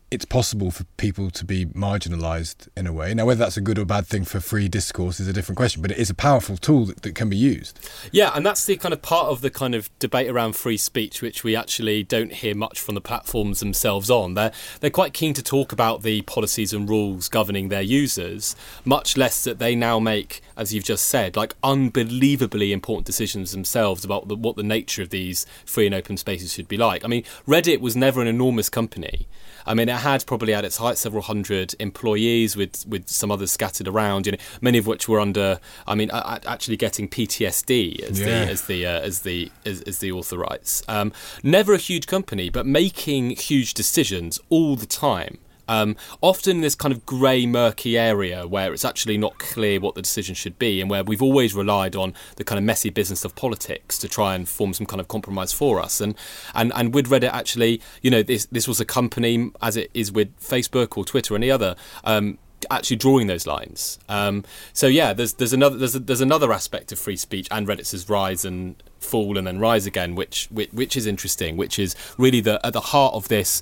it's 0.09 0.25
possible 0.25 0.71
for 0.71 0.85
people 0.95 1.29
to 1.29 1.43
be 1.43 1.65
marginalised 1.65 2.69
in 2.77 2.87
a 2.87 2.93
way. 2.93 3.13
Now, 3.13 3.25
whether 3.25 3.39
that's 3.39 3.57
a 3.57 3.61
good 3.61 3.77
or 3.77 3.83
bad 3.83 4.07
thing 4.07 4.23
for 4.23 4.39
free 4.39 4.69
discourse 4.69 5.19
is 5.19 5.27
a 5.27 5.33
different 5.33 5.57
question, 5.57 5.81
but 5.81 5.91
it 5.91 5.97
is 5.97 6.09
a 6.09 6.15
powerful 6.15 6.55
tool 6.55 6.85
that, 6.85 7.01
that 7.01 7.13
can 7.13 7.29
be 7.29 7.35
used. 7.35 7.79
Yeah, 8.13 8.31
and 8.33 8.45
that's 8.45 8.65
the 8.65 8.77
kind 8.77 8.93
of 8.93 9.01
part 9.01 9.27
of 9.27 9.41
the 9.41 9.49
kind 9.49 9.75
of 9.75 9.89
debate 9.99 10.29
around 10.29 10.55
free 10.55 10.77
speech, 10.77 11.21
which 11.21 11.43
we 11.43 11.57
actually 11.57 12.03
don't 12.03 12.31
hear 12.31 12.55
much 12.55 12.79
from 12.79 12.95
the 12.95 13.01
platforms 13.01 13.59
themselves 13.59 14.09
on. 14.09 14.33
They're 14.35 14.53
they're 14.79 14.89
quite 14.89 15.13
keen 15.13 15.33
to 15.33 15.43
talk 15.43 15.73
about 15.73 16.03
the 16.03 16.21
policies 16.21 16.71
and 16.71 16.87
rules 16.87 17.27
governing 17.27 17.67
their 17.67 17.81
users, 17.81 18.55
much 18.85 19.17
less 19.17 19.43
that 19.43 19.59
they 19.59 19.75
now 19.75 19.99
make, 19.99 20.41
as 20.57 20.73
you've 20.73 20.83
just 20.83 21.05
said, 21.05 21.37
like 21.37 21.55
unbelievably 21.63 22.73
important 22.73 23.05
decisions 23.05 23.51
themselves 23.51 24.03
about 24.03 24.27
the, 24.27 24.35
what 24.35 24.55
the 24.55 24.63
nature 24.63 25.01
of 25.01 25.09
these 25.09 25.45
free 25.65 25.85
and 25.85 25.95
open 25.95 26.17
spaces 26.17 26.53
should 26.53 26.67
be 26.67 26.77
like. 26.77 27.05
I 27.05 27.07
mean, 27.07 27.23
Reddit 27.47 27.79
was 27.79 27.95
never 27.95 28.21
an 28.21 28.27
enormous 28.27 28.69
company. 28.69 29.27
I 29.65 29.73
mean, 29.73 29.89
it 29.89 29.97
had 29.97 30.25
probably 30.25 30.53
at 30.53 30.63
its 30.65 30.77
height 30.77 30.97
several 30.97 31.21
hundred 31.23 31.75
employees, 31.79 32.55
with 32.55 32.85
with 32.87 33.09
some 33.09 33.31
others 33.31 33.51
scattered 33.51 33.87
around. 33.87 34.25
You 34.25 34.31
know, 34.33 34.37
many 34.61 34.77
of 34.77 34.87
which 34.87 35.07
were 35.09 35.19
under. 35.19 35.59
I 35.85 35.93
mean, 35.95 36.09
actually 36.13 36.77
getting 36.77 37.09
PTSD 37.09 38.01
as 38.03 38.19
Yeah. 38.19 38.25
the 38.45 38.51
as 38.51 38.61
the 38.63 38.85
uh, 38.85 38.99
as 39.01 39.21
the 39.21 39.51
as, 39.65 39.81
as 39.81 39.99
the 39.99 40.11
author 40.11 40.37
writes. 40.37 40.83
Um, 40.87 41.11
never 41.43 41.73
a 41.73 41.77
huge 41.77 42.07
company, 42.07 42.49
but 42.49 42.65
making 42.65 43.31
huge 43.31 43.73
decisions 43.73 44.39
all 44.49 44.75
the 44.77 44.85
time. 44.85 45.39
Um, 45.67 45.95
often 46.21 46.61
this 46.61 46.75
kind 46.75 46.93
of 46.93 47.05
grey, 47.05 47.45
murky 47.45 47.97
area 47.97 48.47
where 48.47 48.73
it's 48.73 48.85
actually 48.85 49.17
not 49.17 49.37
clear 49.37 49.79
what 49.79 49.95
the 49.95 50.01
decision 50.01 50.35
should 50.35 50.57
be, 50.59 50.81
and 50.81 50.89
where 50.89 51.03
we've 51.03 51.21
always 51.21 51.53
relied 51.53 51.95
on 51.95 52.13
the 52.35 52.43
kind 52.43 52.57
of 52.57 52.65
messy 52.65 52.89
business 52.89 53.25
of 53.25 53.35
politics 53.35 53.97
to 53.99 54.07
try 54.07 54.35
and 54.35 54.47
form 54.47 54.73
some 54.73 54.85
kind 54.85 54.99
of 54.99 55.07
compromise 55.07 55.53
for 55.53 55.79
us. 55.79 56.01
And 56.01 56.15
and 56.53 56.71
and 56.75 56.93
with 56.93 57.09
Reddit, 57.09 57.31
actually, 57.31 57.81
you 58.01 58.11
know, 58.11 58.23
this 58.23 58.45
this 58.45 58.67
was 58.67 58.79
a 58.79 58.85
company, 58.85 59.51
as 59.61 59.77
it 59.77 59.89
is 59.93 60.11
with 60.11 60.37
Facebook 60.39 60.97
or 60.97 61.05
Twitter 61.05 61.33
or 61.33 61.37
any 61.37 61.51
other. 61.51 61.75
Um, 62.03 62.37
actually 62.71 62.97
drawing 62.97 63.27
those 63.27 63.45
lines 63.45 63.99
um, 64.09 64.43
so 64.73 64.87
yeah 64.87 65.13
there's 65.13 65.33
there's 65.33 65.53
another 65.53 65.77
there's, 65.77 65.95
a, 65.95 65.99
there's 65.99 66.21
another 66.21 66.51
aspect 66.51 66.91
of 66.91 66.97
free 66.97 67.15
speech 67.15 67.47
and 67.51 67.67
reddit's 67.67 68.09
rise 68.09 68.43
and 68.43 68.81
fall 68.99 69.37
and 69.37 69.45
then 69.45 69.59
rise 69.59 69.85
again 69.85 70.15
which 70.15 70.47
which, 70.49 70.71
which 70.73 70.97
is 70.97 71.05
interesting 71.05 71.55
which 71.55 71.77
is 71.77 71.95
really 72.17 72.41
the 72.41 72.59
at 72.65 72.73
the 72.73 72.81
heart 72.81 73.13
of 73.13 73.27
this 73.27 73.61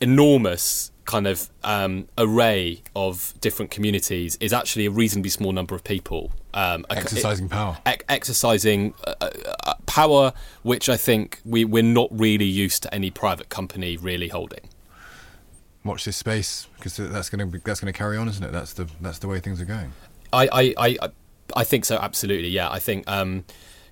enormous 0.00 0.90
kind 1.06 1.26
of 1.26 1.48
um, 1.64 2.08
array 2.18 2.82
of 2.94 3.32
different 3.40 3.70
communities 3.70 4.36
is 4.40 4.52
actually 4.52 4.86
a 4.86 4.90
reasonably 4.90 5.30
small 5.30 5.52
number 5.52 5.74
of 5.74 5.82
people 5.84 6.32
um, 6.52 6.84
Exercising 6.90 7.48
power. 7.48 7.78
ex- 7.86 8.04
exercising 8.08 8.94
uh, 9.06 9.14
uh, 9.20 9.30
uh, 9.64 9.74
power, 9.86 10.32
which 10.62 10.88
I 10.88 10.96
think 10.96 11.40
we, 11.44 11.64
we're 11.64 11.82
not 11.82 12.08
really 12.10 12.46
used 12.46 12.82
to 12.84 12.94
any 12.94 13.10
private 13.10 13.48
company 13.48 13.96
really 13.96 14.28
holding. 14.28 14.68
Watch 15.84 16.04
this 16.04 16.16
space 16.16 16.66
because 16.76 16.96
that's 16.96 17.30
going 17.30 17.40
to 17.40 17.46
be, 17.46 17.58
that's 17.64 17.80
going 17.80 17.92
to 17.92 17.96
carry 17.96 18.16
on, 18.16 18.28
isn't 18.28 18.42
it? 18.42 18.52
That's 18.52 18.72
the 18.72 18.88
that's 19.00 19.18
the 19.18 19.28
way 19.28 19.38
things 19.38 19.60
are 19.60 19.66
going. 19.66 19.92
I, 20.32 20.48
I, 20.52 20.74
I, 20.78 21.08
I 21.54 21.64
think 21.64 21.84
so, 21.84 21.96
absolutely. 21.96 22.48
Yeah, 22.48 22.68
I 22.70 22.80
think 22.80 23.08
um, 23.08 23.44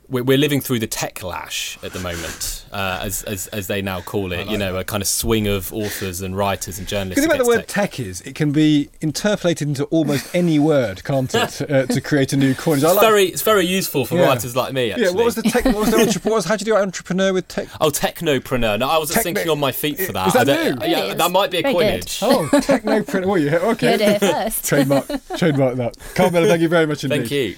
we're, 0.09 0.23
we're 0.23 0.39
living 0.39 0.61
through 0.61 0.79
the 0.81 0.87
tech 0.87 1.23
lash 1.23 1.79
at 1.83 1.93
the 1.93 2.01
moment, 2.01 2.65
uh, 2.73 3.01
as, 3.03 3.23
as 3.25 3.47
as 3.49 3.67
they 3.67 3.81
now 3.83 4.01
call 4.01 4.33
it. 4.33 4.49
You 4.49 4.59
know, 4.59 4.77
a 4.77 4.85
kind 4.85 5.03
of 5.03 5.07
swing 5.09 5.47
of 5.47 5.73
authors 5.73 6.21
and 6.21 6.37
writers 6.37 6.79
and 6.79 6.87
journalists. 6.87 7.17
The 7.23 7.29
thing 7.29 7.35
about 7.35 7.45
the 7.45 7.49
word 7.49 7.69
tech. 7.69 7.91
tech 7.93 8.01
is 8.01 8.21
it 8.23 8.35
can 8.35 8.53
be 8.53 8.91
interpolated 9.01 9.69
into 9.69 9.85
almost 9.87 10.35
any 10.35 10.59
word, 10.59 11.03
can't 11.05 11.35
it, 11.35 11.61
uh, 11.71 11.87
to 11.87 12.01
create 12.01 12.33
a 12.33 12.37
new 12.37 12.55
coinage. 12.55 12.85
It's 12.85 12.95
like- 12.95 13.01
very, 13.07 13.25
it's 13.27 13.43
very 13.43 13.65
useful 13.67 14.05
for 14.05 14.17
Yeah. 14.17 14.27
writers 14.27 14.55
like 14.55 14.73
me. 14.73 14.91
Actually. 14.91 15.05
Yeah, 15.07 15.11
what 15.13 15.25
was 15.25 15.35
the 15.37 15.43
tech? 15.43 15.65
What 15.65 15.77
was 15.77 15.91
the 15.91 15.97
entrep- 15.99 16.25
what 16.25 16.35
was, 16.35 16.45
how'd 16.45 16.61
you 16.61 16.67
do 16.67 16.77
entrepreneur 16.77 17.33
with 17.33 17.49
tech? 17.49 17.69
Oh, 17.81 17.91
technopreneur. 17.91 18.79
No, 18.79 18.89
I 18.89 18.99
was 18.99 19.11
Techno- 19.11 19.23
thinking 19.23 19.51
on 19.51 19.59
my 19.61 19.73
feet 19.73 19.99
for 19.99 20.13
that. 20.13 20.29
Is 20.29 20.33
that 20.35 20.41
I 20.41 20.45
don't- 20.45 20.81
new? 20.81 20.87
Yeah, 20.87 20.99
It 21.05 21.11
is. 21.13 21.17
that 21.17 21.31
might 21.31 21.51
be 21.51 21.59
a 21.59 21.63
Very 21.63 21.75
good. 21.75 21.81
coinage. 21.81 22.19
Oh, 22.23 22.49
technopreneur. 22.53 23.27
Oh, 23.27 23.35
yeah, 23.37 23.57
okay. 23.57 23.93
You 23.93 23.93
heard 23.93 24.01
it 24.01 24.23
here 24.23 24.33
first. 24.33 24.65
trademark, 24.69 25.07
trademark 25.37 25.77
that. 25.77 25.97
Carmela, 26.15 26.47
thank 26.47 26.63
you 26.63 26.69
very 26.69 26.87
much 26.87 27.05
indeed. 27.05 27.19
Thank 27.21 27.31
you. 27.31 27.57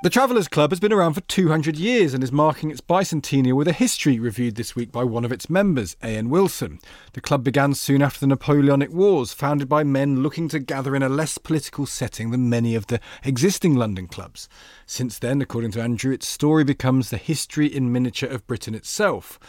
The 0.00 0.10
Travellers 0.10 0.46
Club 0.46 0.70
has 0.70 0.78
been 0.78 0.92
around 0.92 1.14
for 1.14 1.22
200 1.22 1.76
years 1.76 2.14
and 2.14 2.22
is 2.22 2.30
marking 2.30 2.70
its 2.70 2.80
bicentennial 2.80 3.54
with 3.54 3.66
a 3.66 3.72
history 3.72 4.20
reviewed 4.20 4.54
this 4.54 4.76
week 4.76 4.92
by 4.92 5.02
one 5.02 5.24
of 5.24 5.32
its 5.32 5.50
members, 5.50 5.96
A.N. 6.04 6.30
Wilson. 6.30 6.78
The 7.14 7.20
club 7.20 7.42
began 7.42 7.74
soon 7.74 8.00
after 8.00 8.20
the 8.20 8.28
Napoleonic 8.28 8.92
Wars, 8.92 9.32
founded 9.32 9.68
by 9.68 9.82
men 9.82 10.22
looking 10.22 10.48
to 10.50 10.60
gather 10.60 10.94
in 10.94 11.02
a 11.02 11.08
less 11.08 11.36
political 11.36 11.84
setting 11.84 12.30
than 12.30 12.48
many 12.48 12.76
of 12.76 12.86
the 12.86 13.00
existing 13.24 13.74
London 13.74 14.06
clubs. 14.06 14.48
Since 14.86 15.18
then, 15.18 15.42
according 15.42 15.72
to 15.72 15.82
Andrew, 15.82 16.12
its 16.12 16.28
story 16.28 16.62
becomes 16.62 17.10
the 17.10 17.16
history 17.16 17.66
in 17.66 17.90
miniature 17.90 18.30
of 18.30 18.46
Britain 18.46 18.76
itself. 18.76 19.40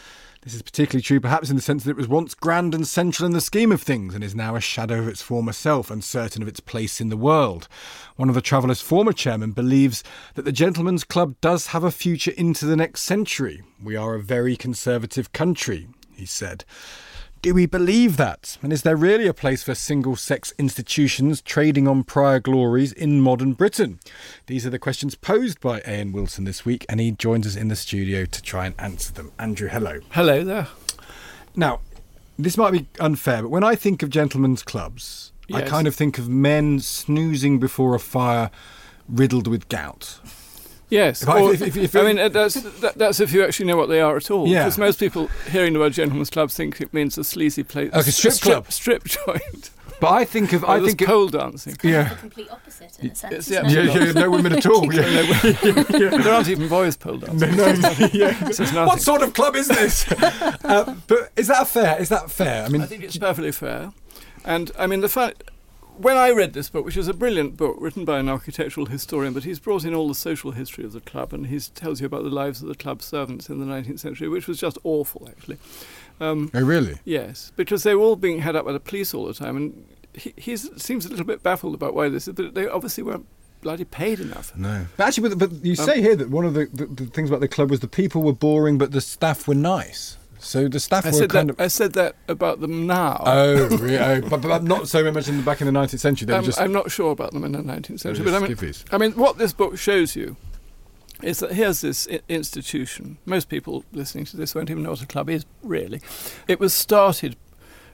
This 0.42 0.54
is 0.54 0.62
particularly 0.62 1.02
true 1.02 1.20
perhaps 1.20 1.50
in 1.50 1.56
the 1.56 1.62
sense 1.62 1.84
that 1.84 1.90
it 1.90 1.96
was 1.98 2.08
once 2.08 2.34
grand 2.34 2.74
and 2.74 2.88
central 2.88 3.26
in 3.26 3.32
the 3.32 3.42
scheme 3.42 3.70
of 3.70 3.82
things 3.82 4.14
and 4.14 4.24
is 4.24 4.34
now 4.34 4.56
a 4.56 4.60
shadow 4.60 5.00
of 5.00 5.08
its 5.08 5.20
former 5.20 5.52
self, 5.52 5.90
uncertain 5.90 6.40
of 6.40 6.48
its 6.48 6.60
place 6.60 6.98
in 6.98 7.10
the 7.10 7.16
world. 7.16 7.68
One 8.16 8.30
of 8.30 8.34
the 8.34 8.40
Travellers' 8.40 8.80
former 8.80 9.12
chairmen 9.12 9.52
believes 9.52 10.02
that 10.36 10.46
the 10.46 10.52
Gentlemen's 10.52 11.04
Club 11.04 11.34
does 11.42 11.68
have 11.68 11.84
a 11.84 11.90
future 11.90 12.32
into 12.38 12.64
the 12.64 12.76
next 12.76 13.02
century. 13.02 13.62
We 13.82 13.96
are 13.96 14.14
a 14.14 14.22
very 14.22 14.56
conservative 14.56 15.32
country, 15.34 15.88
he 16.14 16.24
said. 16.24 16.64
Do 17.42 17.54
we 17.54 17.64
believe 17.64 18.18
that? 18.18 18.58
And 18.60 18.70
is 18.70 18.82
there 18.82 18.96
really 18.96 19.26
a 19.26 19.32
place 19.32 19.62
for 19.62 19.74
single 19.74 20.14
sex 20.14 20.52
institutions 20.58 21.40
trading 21.40 21.88
on 21.88 22.04
prior 22.04 22.38
glories 22.38 22.92
in 22.92 23.22
modern 23.22 23.54
Britain? 23.54 23.98
These 24.44 24.66
are 24.66 24.70
the 24.70 24.78
questions 24.78 25.14
posed 25.14 25.58
by 25.58 25.78
A.N. 25.80 26.12
Wilson 26.12 26.44
this 26.44 26.66
week, 26.66 26.84
and 26.86 27.00
he 27.00 27.12
joins 27.12 27.46
us 27.46 27.56
in 27.56 27.68
the 27.68 27.76
studio 27.76 28.26
to 28.26 28.42
try 28.42 28.66
and 28.66 28.74
answer 28.78 29.10
them. 29.14 29.32
Andrew, 29.38 29.68
hello. 29.68 30.00
Hello 30.10 30.44
there. 30.44 30.68
Now, 31.56 31.80
this 32.38 32.58
might 32.58 32.72
be 32.72 32.86
unfair, 32.98 33.40
but 33.40 33.48
when 33.48 33.64
I 33.64 33.74
think 33.74 34.02
of 34.02 34.10
gentlemen's 34.10 34.62
clubs, 34.62 35.32
I 35.50 35.62
kind 35.62 35.88
of 35.88 35.94
think 35.94 36.18
of 36.18 36.28
men 36.28 36.80
snoozing 36.80 37.58
before 37.58 37.94
a 37.94 38.00
fire 38.00 38.50
riddled 39.08 39.46
with 39.46 39.66
gout. 39.70 40.20
Yes. 40.90 41.22
If 41.22 41.28
I- 41.28 41.40
or- 41.40 41.54
if- 41.54 41.62
if- 41.62 41.76
if- 41.76 41.96
I 41.96 42.02
mean, 42.02 42.18
uh, 42.18 42.28
that's 42.28 42.54
that, 42.54 42.98
that's 42.98 43.20
if 43.20 43.32
you 43.32 43.44
actually 43.44 43.66
know 43.66 43.76
what 43.76 43.88
they 43.88 44.00
are 44.00 44.16
at 44.16 44.30
all. 44.30 44.46
Yeah. 44.48 44.64
Because 44.64 44.78
most 44.78 44.98
people 44.98 45.28
hearing 45.50 45.72
the 45.72 45.78
word 45.78 45.92
gentleman's 45.92 46.30
club 46.30 46.50
think 46.50 46.80
it 46.80 46.92
means 46.92 47.16
a 47.16 47.24
sleazy 47.24 47.62
place. 47.62 47.92
Like 47.92 48.06
a 48.06 48.12
strip 48.12 48.34
club. 48.40 48.72
Strip 48.72 49.04
joint. 49.04 49.70
But 50.00 50.12
I 50.12 50.24
think 50.24 50.54
of, 50.54 50.64
Or 50.64 50.70
I 50.70 50.80
think 50.80 50.98
of, 51.02 51.08
pole 51.08 51.28
dancing. 51.28 51.76
yeah. 51.82 52.08
The 52.08 52.14
complete 52.16 52.50
opposite 52.50 52.98
in 53.00 53.10
a 53.10 53.14
sense. 53.14 53.34
It's 53.34 53.48
isn't 53.50 53.66
the 53.68 53.80
it? 53.82 53.84
Yeah, 53.94 54.04
yeah, 54.06 54.12
no 54.12 54.30
women 54.30 54.54
at 54.54 54.64
all. 54.64 54.90
Yeah. 54.94 56.16
there 56.16 56.32
aren't 56.32 56.48
even 56.48 56.68
boys 56.68 56.96
pole 56.96 57.18
dancing. 57.18 57.54
No, 57.54 57.66
yeah. 58.14 58.48
So. 58.52 58.64
What 58.86 59.02
sort 59.02 59.20
of 59.22 59.34
club 59.34 59.56
is 59.56 59.68
this? 59.68 60.10
uh, 60.64 60.94
but 61.06 61.30
is 61.36 61.48
that 61.48 61.68
fair? 61.68 62.00
Is 62.00 62.08
that 62.08 62.30
fair? 62.30 62.64
I 62.64 62.68
mean, 62.70 62.80
I 62.80 62.86
think 62.86 63.04
it's 63.04 63.18
perfectly 63.18 63.52
fair. 63.52 63.92
And 64.42 64.70
I 64.78 64.86
mean, 64.86 65.00
the 65.02 65.08
fact 65.10 65.42
when 66.00 66.16
I 66.16 66.30
read 66.30 66.52
this 66.52 66.70
book, 66.70 66.84
which 66.84 66.96
is 66.96 67.08
a 67.08 67.14
brilliant 67.14 67.56
book 67.56 67.76
written 67.78 68.04
by 68.04 68.18
an 68.18 68.28
architectural 68.28 68.86
historian, 68.86 69.32
but 69.32 69.44
he's 69.44 69.58
brought 69.58 69.84
in 69.84 69.94
all 69.94 70.08
the 70.08 70.14
social 70.14 70.52
history 70.52 70.84
of 70.84 70.92
the 70.92 71.00
club 71.00 71.32
and 71.32 71.46
he 71.46 71.58
tells 71.60 72.00
you 72.00 72.06
about 72.06 72.24
the 72.24 72.30
lives 72.30 72.62
of 72.62 72.68
the 72.68 72.74
club 72.74 73.02
servants 73.02 73.48
in 73.48 73.60
the 73.60 73.66
19th 73.66 74.00
century, 74.00 74.28
which 74.28 74.46
was 74.46 74.58
just 74.58 74.78
awful, 74.84 75.28
actually. 75.28 75.58
Um, 76.20 76.50
oh 76.54 76.62
really? 76.62 76.98
Yes, 77.04 77.52
because 77.56 77.82
they 77.82 77.94
were 77.94 78.02
all 78.02 78.16
being 78.16 78.40
had 78.40 78.56
up 78.56 78.66
by 78.66 78.72
the 78.72 78.80
police 78.80 79.14
all 79.14 79.26
the 79.26 79.34
time, 79.34 79.56
and 79.56 79.86
he 80.12 80.34
he's, 80.36 80.70
seems 80.82 81.06
a 81.06 81.08
little 81.08 81.24
bit 81.24 81.42
baffled 81.42 81.74
about 81.74 81.94
why 81.94 82.08
this 82.08 82.28
is. 82.28 82.34
But 82.34 82.54
they 82.54 82.66
obviously 82.66 83.04
weren't 83.04 83.26
bloody 83.62 83.84
paid 83.84 84.20
enough. 84.20 84.54
No. 84.56 84.86
But 84.96 85.08
actually, 85.08 85.34
but, 85.34 85.50
but 85.50 85.64
you 85.64 85.76
say 85.76 86.00
here 86.00 86.16
that 86.16 86.30
one 86.30 86.44
of 86.44 86.54
the, 86.54 86.66
the, 86.66 86.86
the 86.86 87.06
things 87.06 87.30
about 87.30 87.40
the 87.40 87.48
club 87.48 87.70
was 87.70 87.80
the 87.80 87.88
people 87.88 88.22
were 88.22 88.32
boring, 88.32 88.78
but 88.78 88.92
the 88.92 89.00
staff 89.00 89.48
were 89.48 89.54
nice. 89.54 90.16
So 90.40 90.68
the 90.68 90.80
staff 90.80 91.04
I 91.06 91.10
were 91.10 91.12
said 91.12 91.30
kind 91.30 91.48
that. 91.50 91.54
of. 91.54 91.60
I 91.60 91.68
said 91.68 91.92
that 91.94 92.16
about 92.28 92.60
them 92.60 92.86
now. 92.86 93.22
Oh, 93.26 93.68
really? 93.76 93.98
Oh, 93.98 94.20
but, 94.22 94.40
but 94.42 94.64
not 94.64 94.88
so 94.88 95.10
much 95.12 95.28
in 95.28 95.36
the 95.36 95.42
back 95.42 95.60
in 95.60 95.66
the 95.72 95.72
19th 95.78 95.98
century. 96.00 96.26
They 96.26 96.32
were 96.32 96.38
Um, 96.38 96.44
just. 96.44 96.60
I'm 96.60 96.72
not 96.72 96.90
sure 96.90 97.12
about 97.12 97.32
them 97.32 97.44
in 97.44 97.52
the 97.52 97.58
19th 97.58 98.00
century, 98.00 98.24
but 98.24 98.34
I 98.34 98.38
mean, 98.40 98.50
skivvies. 98.56 98.84
I 98.90 98.98
mean, 98.98 99.12
what 99.12 99.38
this 99.38 99.52
book 99.52 99.76
shows 99.78 100.16
you 100.16 100.36
is 101.22 101.40
that 101.40 101.52
here's 101.52 101.82
this 101.82 102.08
I- 102.10 102.20
institution. 102.28 103.18
Most 103.26 103.48
people 103.48 103.84
listening 103.92 104.24
to 104.26 104.36
this 104.36 104.54
won't 104.54 104.70
even 104.70 104.82
know 104.82 104.90
what 104.90 105.02
a 105.02 105.06
club 105.06 105.28
is, 105.28 105.44
really. 105.62 106.00
It 106.48 106.58
was 106.58 106.72
started 106.72 107.36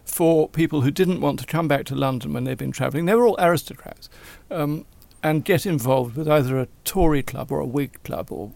for 0.05 0.49
people 0.49 0.83
who 0.83 0.93
didn't 0.93 1.21
want 1.21 1.41
to 1.41 1.47
come 1.47 1.67
back 1.67 1.85
to 1.87 1.97
London 1.97 2.33
when 2.33 2.45
they'd 2.45 2.57
been 2.57 2.71
travelling. 2.71 3.07
They 3.07 3.15
were 3.17 3.27
all 3.27 3.37
aristocrats. 3.41 4.09
Um, 4.51 4.87
and 5.23 5.45
get 5.45 5.67
involved 5.67 6.15
with 6.17 6.29
either 6.29 6.57
a 6.61 6.69
Tory 6.85 7.25
club 7.25 7.51
or 7.51 7.59
a 7.59 7.67
Whig 7.67 8.01
club 8.05 8.31
or 8.31 8.53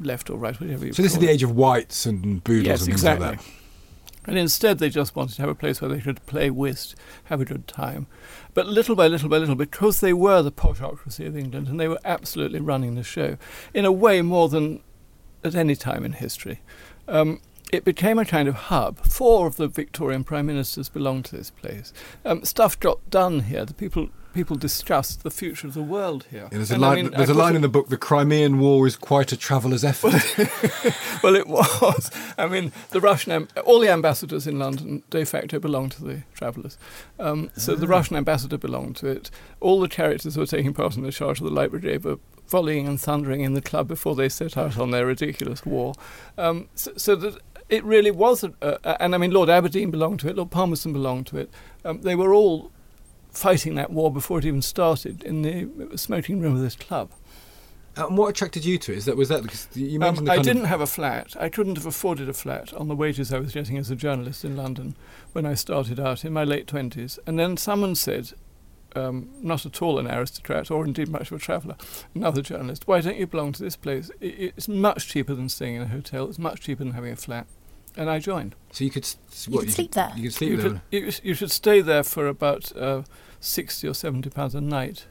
left 0.00 0.30
or 0.30 0.38
right, 0.38 0.58
whatever 0.60 0.86
you 0.86 0.92
so 0.92 1.02
this 1.02 1.12
is 1.12 1.18
the 1.18 1.28
it. 1.28 1.32
age 1.32 1.42
of 1.42 1.54
Whites 1.54 2.06
and 2.06 2.42
Boodles 2.44 2.66
Yes, 2.66 2.80
and 2.80 2.86
things 2.86 3.00
exactly. 3.00 3.26
like 3.26 3.38
that. 3.40 3.52
And 4.26 4.36
instead, 4.36 4.78
they 4.78 4.90
just 4.90 5.16
wanted 5.16 5.36
to 5.36 5.42
have 5.42 5.48
a 5.48 5.54
place 5.54 5.80
where 5.80 5.88
they 5.88 6.00
could 6.00 6.24
play 6.26 6.50
whist, 6.50 6.94
have 7.24 7.40
a 7.40 7.46
good 7.46 7.66
time. 7.66 8.06
But 8.52 8.66
little 8.66 8.94
by 8.94 9.06
little 9.06 9.28
by 9.30 9.38
little, 9.38 9.54
because 9.54 10.00
they 10.00 10.12
were 10.12 10.42
the 10.42 10.52
poshocracy 10.52 11.26
of 11.26 11.34
England 11.34 11.66
and 11.68 11.80
they 11.80 11.88
were 11.88 12.00
absolutely 12.04 12.60
running 12.60 12.94
the 12.94 13.02
show, 13.02 13.38
in 13.72 13.86
a 13.86 13.92
way 13.92 14.20
more 14.20 14.50
than 14.50 14.82
at 15.42 15.54
any 15.54 15.74
time 15.74 16.04
in 16.04 16.12
history, 16.12 16.60
um, 17.06 17.40
it 17.72 17.84
became 17.84 18.18
a 18.18 18.24
kind 18.24 18.48
of 18.48 18.54
hub. 18.54 18.98
Four 19.06 19.46
of 19.46 19.56
the 19.56 19.68
Victorian 19.68 20.24
prime 20.24 20.46
ministers 20.46 20.88
belonged 20.88 21.26
to 21.26 21.36
this 21.36 21.50
place. 21.50 21.92
Um, 22.24 22.44
stuff 22.44 22.78
got 22.78 23.08
done 23.10 23.40
here. 23.40 23.64
The 23.64 23.74
people 23.74 24.08
people 24.34 24.56
discussed 24.56 25.24
the 25.24 25.30
future 25.30 25.66
of 25.66 25.74
the 25.74 25.82
world 25.82 26.26
here. 26.30 26.48
Yeah, 26.52 26.58
there's 26.58 26.70
a 26.70 26.74
And 26.74 26.84
I 26.84 26.88
line, 26.88 27.04
mean, 27.04 27.12
there's 27.16 27.30
I 27.30 27.32
a 27.32 27.36
line 27.36 27.56
in 27.56 27.62
the 27.62 27.68
book, 27.68 27.88
the 27.88 27.96
Crimean 27.96 28.58
War 28.58 28.86
is 28.86 28.94
quite 28.94 29.32
a 29.32 29.36
traveller's 29.36 29.82
effort. 29.82 30.12
well, 31.22 31.34
it 31.34 31.48
was. 31.48 32.10
I 32.36 32.46
mean, 32.46 32.70
the 32.90 33.00
Russian, 33.00 33.48
all 33.64 33.80
the 33.80 33.88
ambassadors 33.88 34.46
in 34.46 34.58
London 34.58 35.02
de 35.10 35.24
facto 35.24 35.58
belonged 35.58 35.92
to 35.92 36.04
the 36.04 36.22
Travellers. 36.34 36.78
Um, 37.18 37.50
so 37.56 37.74
the 37.74 37.88
Russian 37.88 38.16
ambassador 38.16 38.58
belonged 38.58 38.96
to 38.96 39.08
it. 39.08 39.30
All 39.60 39.80
the 39.80 39.88
characters 39.88 40.36
who 40.36 40.40
were 40.40 40.46
taking 40.46 40.72
part 40.72 40.96
in 40.96 41.02
the 41.02 41.10
charge 41.10 41.40
of 41.40 41.44
the 41.44 41.52
Light 41.52 41.70
Brigade 41.70 42.04
were 42.04 42.18
volleying 42.48 42.86
and 42.86 43.00
thundering 43.00 43.42
in 43.42 43.54
the 43.54 43.60
club 43.60 43.88
before 43.88 44.14
they 44.14 44.28
set 44.28 44.56
out 44.56 44.78
on 44.78 44.90
their 44.90 45.06
ridiculous 45.06 45.66
war. 45.66 45.94
Um, 46.36 46.68
so, 46.74 46.92
so 46.96 47.14
that 47.16 47.38
it 47.68 47.84
really 47.84 48.10
wasn't. 48.10 48.56
a, 48.62 49.02
and 49.02 49.14
I 49.14 49.18
mean, 49.18 49.30
Lord 49.30 49.48
Aberdeen 49.48 49.90
belonged 49.90 50.20
to 50.20 50.28
it, 50.28 50.36
Lord 50.36 50.50
Palmerston 50.50 50.92
belonged 50.92 51.26
to 51.28 51.38
it. 51.38 51.50
Um, 51.84 52.02
they 52.02 52.14
were 52.14 52.32
all 52.34 52.70
fighting 53.30 53.74
that 53.76 53.90
war 53.90 54.12
before 54.12 54.38
it 54.38 54.44
even 54.44 54.62
started 54.62 55.22
in 55.22 55.42
the 55.42 55.96
smoking 55.96 56.40
room 56.40 56.54
of 56.56 56.60
this 56.62 56.74
club. 56.74 57.10
and 57.96 58.16
what 58.16 58.28
attracted 58.28 58.64
you 58.64 58.78
to 58.78 58.92
it? 58.92 58.98
Is 58.98 59.04
that 59.04 59.16
was 59.16 59.28
that 59.28 59.42
because 59.42 59.68
you 59.74 59.98
mentioned 59.98 60.28
Um, 60.28 60.34
the 60.34 60.40
I 60.40 60.42
didn't 60.42 60.64
have 60.64 60.80
a 60.80 60.86
flat. 60.86 61.36
I 61.38 61.48
couldn't 61.48 61.76
have 61.76 61.86
afforded 61.86 62.28
a 62.28 62.32
flat 62.32 62.72
on 62.72 62.88
the 62.88 62.96
wages 62.96 63.32
I 63.32 63.38
was 63.38 63.52
getting 63.52 63.76
as 63.76 63.90
a 63.90 63.96
journalist 63.96 64.44
in 64.44 64.56
London 64.56 64.96
when 65.32 65.44
I 65.46 65.54
started 65.54 66.00
out 66.00 66.24
in 66.24 66.32
my 66.32 66.44
late 66.44 66.66
twenties. 66.66 67.18
And 67.26 67.38
then 67.38 67.56
someone 67.56 67.94
said, 67.94 68.32
um, 68.96 69.28
not 69.42 69.66
at 69.66 69.82
all 69.82 69.98
an 69.98 70.06
aristocrat 70.06 70.70
or 70.70 70.84
indeed 70.84 71.08
much 71.08 71.30
of 71.30 71.36
a 71.36 71.40
traveller, 71.40 71.76
another 72.14 72.40
journalist, 72.40 72.88
why 72.88 73.00
don't 73.00 73.18
you 73.18 73.26
belong 73.26 73.52
to 73.52 73.62
this 73.62 73.76
place? 73.76 74.10
It's 74.20 74.66
much 74.68 75.08
cheaper 75.08 75.34
than 75.34 75.48
staying 75.48 75.76
in 75.76 75.82
a 75.82 75.88
hotel. 75.88 76.28
It's 76.28 76.38
much 76.38 76.60
cheaper 76.62 76.84
than 76.84 76.94
having 76.94 77.12
a 77.12 77.16
flat. 77.16 77.46
And 77.98 78.08
I 78.08 78.18
joined. 78.20 78.54
so 78.72 78.84
you 78.84 78.90
could 78.90 79.04
s- 79.04 79.18
You 79.46 79.54
what, 79.54 79.64
could 79.64 79.72
sleep 79.74 79.92
there. 79.92 80.12
You 80.16 80.22
could 80.22 80.32
sleep 80.34 80.50
You, 80.50 80.56
there. 80.56 80.70
could, 80.70 80.80
you, 80.90 81.12
you 81.22 81.34
should 81.34 81.50
stay 81.50 81.80
there 81.80 82.02
for 82.04 82.26
about 82.26 82.74
uh, 82.76 83.02
sixty 83.40 83.86
or 83.88 83.94
seventy 83.94 84.30
pounds 84.30 84.54
a 84.54 84.60
night, 84.60 85.06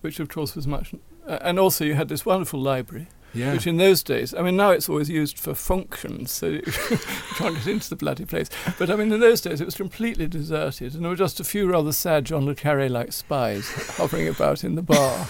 which 0.00 0.20
of 0.20 0.28
course 0.28 0.54
was 0.56 0.66
much. 0.66 0.94
Uh, 1.26 1.38
and 1.42 1.58
also, 1.58 1.84
you 1.84 1.94
had 1.94 2.08
this 2.08 2.24
wonderful 2.24 2.60
library 2.60 3.08
yeah. 3.34 3.52
which 3.52 3.66
in 3.66 3.76
those 3.76 4.02
days, 4.02 4.34
I 4.34 4.42
mean, 4.42 4.56
now 4.56 4.70
it's 4.70 4.88
always 4.88 5.08
used 5.08 5.38
for 5.38 5.54
functions, 5.54 6.30
so 6.30 6.46
you 6.46 6.62
can't 7.36 7.54
get 7.56 7.66
into 7.66 7.88
the 7.90 7.96
bloody 7.96 8.24
place. 8.24 8.48
But 8.78 8.90
I 8.90 8.96
mean, 8.96 9.12
in 9.12 9.20
those 9.20 9.40
days, 9.40 9.60
it 9.60 9.64
was 9.64 9.74
completely 9.74 10.26
deserted, 10.26 10.94
and 10.94 11.02
there 11.04 11.10
were 11.10 11.16
just 11.16 11.40
a 11.40 11.44
few 11.44 11.70
rather 11.70 11.92
sad 11.92 12.24
John 12.26 12.46
le 12.46 12.54
Carre 12.54 12.88
like 12.88 13.12
spies 13.12 13.68
hovering 13.96 14.28
about 14.28 14.64
in 14.64 14.74
the 14.74 14.82
bar. 14.82 15.26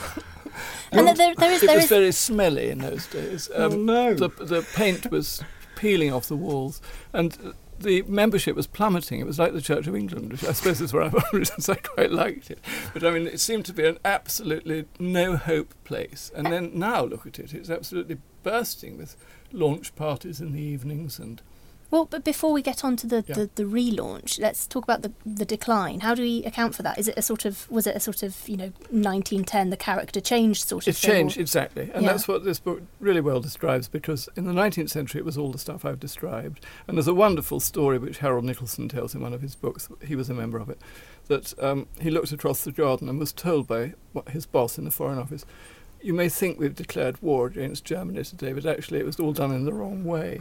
And 0.90 1.06
there- 1.06 1.14
there, 1.14 1.34
there 1.34 1.52
is 1.52 1.62
it 1.62 1.66
there 1.66 1.76
was 1.76 1.84
is 1.84 1.90
very 1.90 2.12
smelly 2.12 2.70
in 2.70 2.78
those 2.78 3.06
days. 3.06 3.48
Um, 3.54 3.72
oh 3.72 3.76
no. 3.76 4.14
the, 4.14 4.28
the 4.28 4.66
paint 4.74 5.10
was 5.10 5.42
peeling 5.82 6.12
off 6.12 6.28
the 6.28 6.36
walls, 6.36 6.80
and 7.12 7.54
the 7.80 8.02
membership 8.02 8.54
was 8.54 8.68
plummeting. 8.68 9.18
It 9.18 9.26
was 9.26 9.40
like 9.40 9.52
the 9.52 9.60
Church 9.60 9.88
of 9.88 9.96
England, 9.96 10.30
which 10.30 10.44
I 10.44 10.52
suppose 10.52 10.80
is 10.80 10.92
where 10.92 11.02
I've 11.02 11.24
always 11.32 11.68
I 11.68 11.74
quite 11.94 12.12
liked 12.12 12.52
it. 12.52 12.60
But 12.94 13.02
I 13.02 13.10
mean, 13.10 13.26
it 13.26 13.40
seemed 13.40 13.64
to 13.66 13.72
be 13.72 13.84
an 13.84 13.98
absolutely 14.04 14.84
no 15.00 15.36
hope 15.36 15.74
place. 15.82 16.30
And 16.36 16.46
then 16.46 16.70
now 16.72 17.02
look 17.02 17.26
at 17.26 17.40
it; 17.40 17.52
it's 17.52 17.68
absolutely 17.68 18.18
bursting 18.44 18.96
with 18.96 19.16
launch 19.50 19.96
parties 19.96 20.40
in 20.40 20.52
the 20.52 20.62
evenings 20.62 21.18
and 21.18 21.42
Well, 21.92 22.06
but 22.06 22.24
before 22.24 22.52
we 22.52 22.62
get 22.62 22.84
on 22.84 22.96
to 22.96 23.06
the, 23.06 23.22
Yeah. 23.28 23.34
the, 23.34 23.50
the 23.54 23.64
relaunch, 23.64 24.40
let's 24.40 24.66
talk 24.66 24.82
about 24.82 25.02
the, 25.02 25.12
the 25.26 25.44
decline. 25.44 26.00
How 26.00 26.14
do 26.14 26.22
we 26.22 26.42
account 26.44 26.74
for 26.74 26.82
that? 26.82 26.98
Is 26.98 27.06
it 27.06 27.14
a 27.18 27.22
sort 27.22 27.44
of 27.44 27.70
was 27.70 27.86
it 27.86 27.94
a 27.94 28.00
sort 28.00 28.22
of 28.22 28.36
you 28.48 28.56
know 28.56 28.72
1910 28.90 29.68
the 29.68 29.76
character 29.76 30.18
changed 30.20 30.66
sort 30.66 30.84
of 30.84 30.88
It's 30.88 31.00
thing, 31.00 31.10
or- 31.10 31.14
changed 31.14 31.38
exactly, 31.38 31.90
and 31.92 32.02
Yeah. 32.02 32.12
that's 32.12 32.26
what 32.26 32.44
this 32.44 32.58
book 32.58 32.80
really 32.98 33.20
well 33.20 33.40
describes. 33.40 33.88
Because 33.88 34.28
in 34.36 34.46
the 34.46 34.52
19th 34.54 34.88
century, 34.88 35.18
it 35.20 35.24
was 35.26 35.36
all 35.36 35.52
the 35.52 35.58
stuff 35.58 35.84
I've 35.84 36.00
described, 36.00 36.64
and 36.88 36.96
there's 36.96 37.08
a 37.08 37.14
wonderful 37.14 37.60
story 37.60 37.98
which 37.98 38.18
Harold 38.18 38.44
Nicolson 38.44 38.88
tells 38.88 39.14
in 39.14 39.20
one 39.20 39.34
of 39.34 39.42
his 39.42 39.54
books. 39.54 39.88
He 40.02 40.16
was 40.16 40.30
a 40.30 40.34
member 40.34 40.58
of 40.58 40.70
it. 40.70 40.80
That 41.28 41.52
um, 41.62 41.86
he 42.00 42.10
looked 42.10 42.32
across 42.32 42.64
the 42.64 42.72
garden 42.72 43.06
and 43.10 43.18
was 43.18 43.32
told 43.34 43.66
by 43.68 43.92
what, 44.14 44.30
his 44.30 44.46
boss 44.46 44.78
in 44.78 44.84
the 44.84 44.90
Foreign 44.90 45.18
Office, 45.18 45.44
"You 46.00 46.14
may 46.14 46.30
think 46.30 46.58
we've 46.58 46.74
declared 46.74 47.20
war 47.20 47.46
against 47.48 47.84
Germany 47.84 48.24
today, 48.24 48.54
but 48.54 48.64
actually 48.64 48.98
it 49.00 49.04
was 49.06 49.20
all 49.20 49.34
done 49.34 49.52
in 49.54 49.66
the 49.66 49.74
wrong 49.74 50.04
way." 50.04 50.40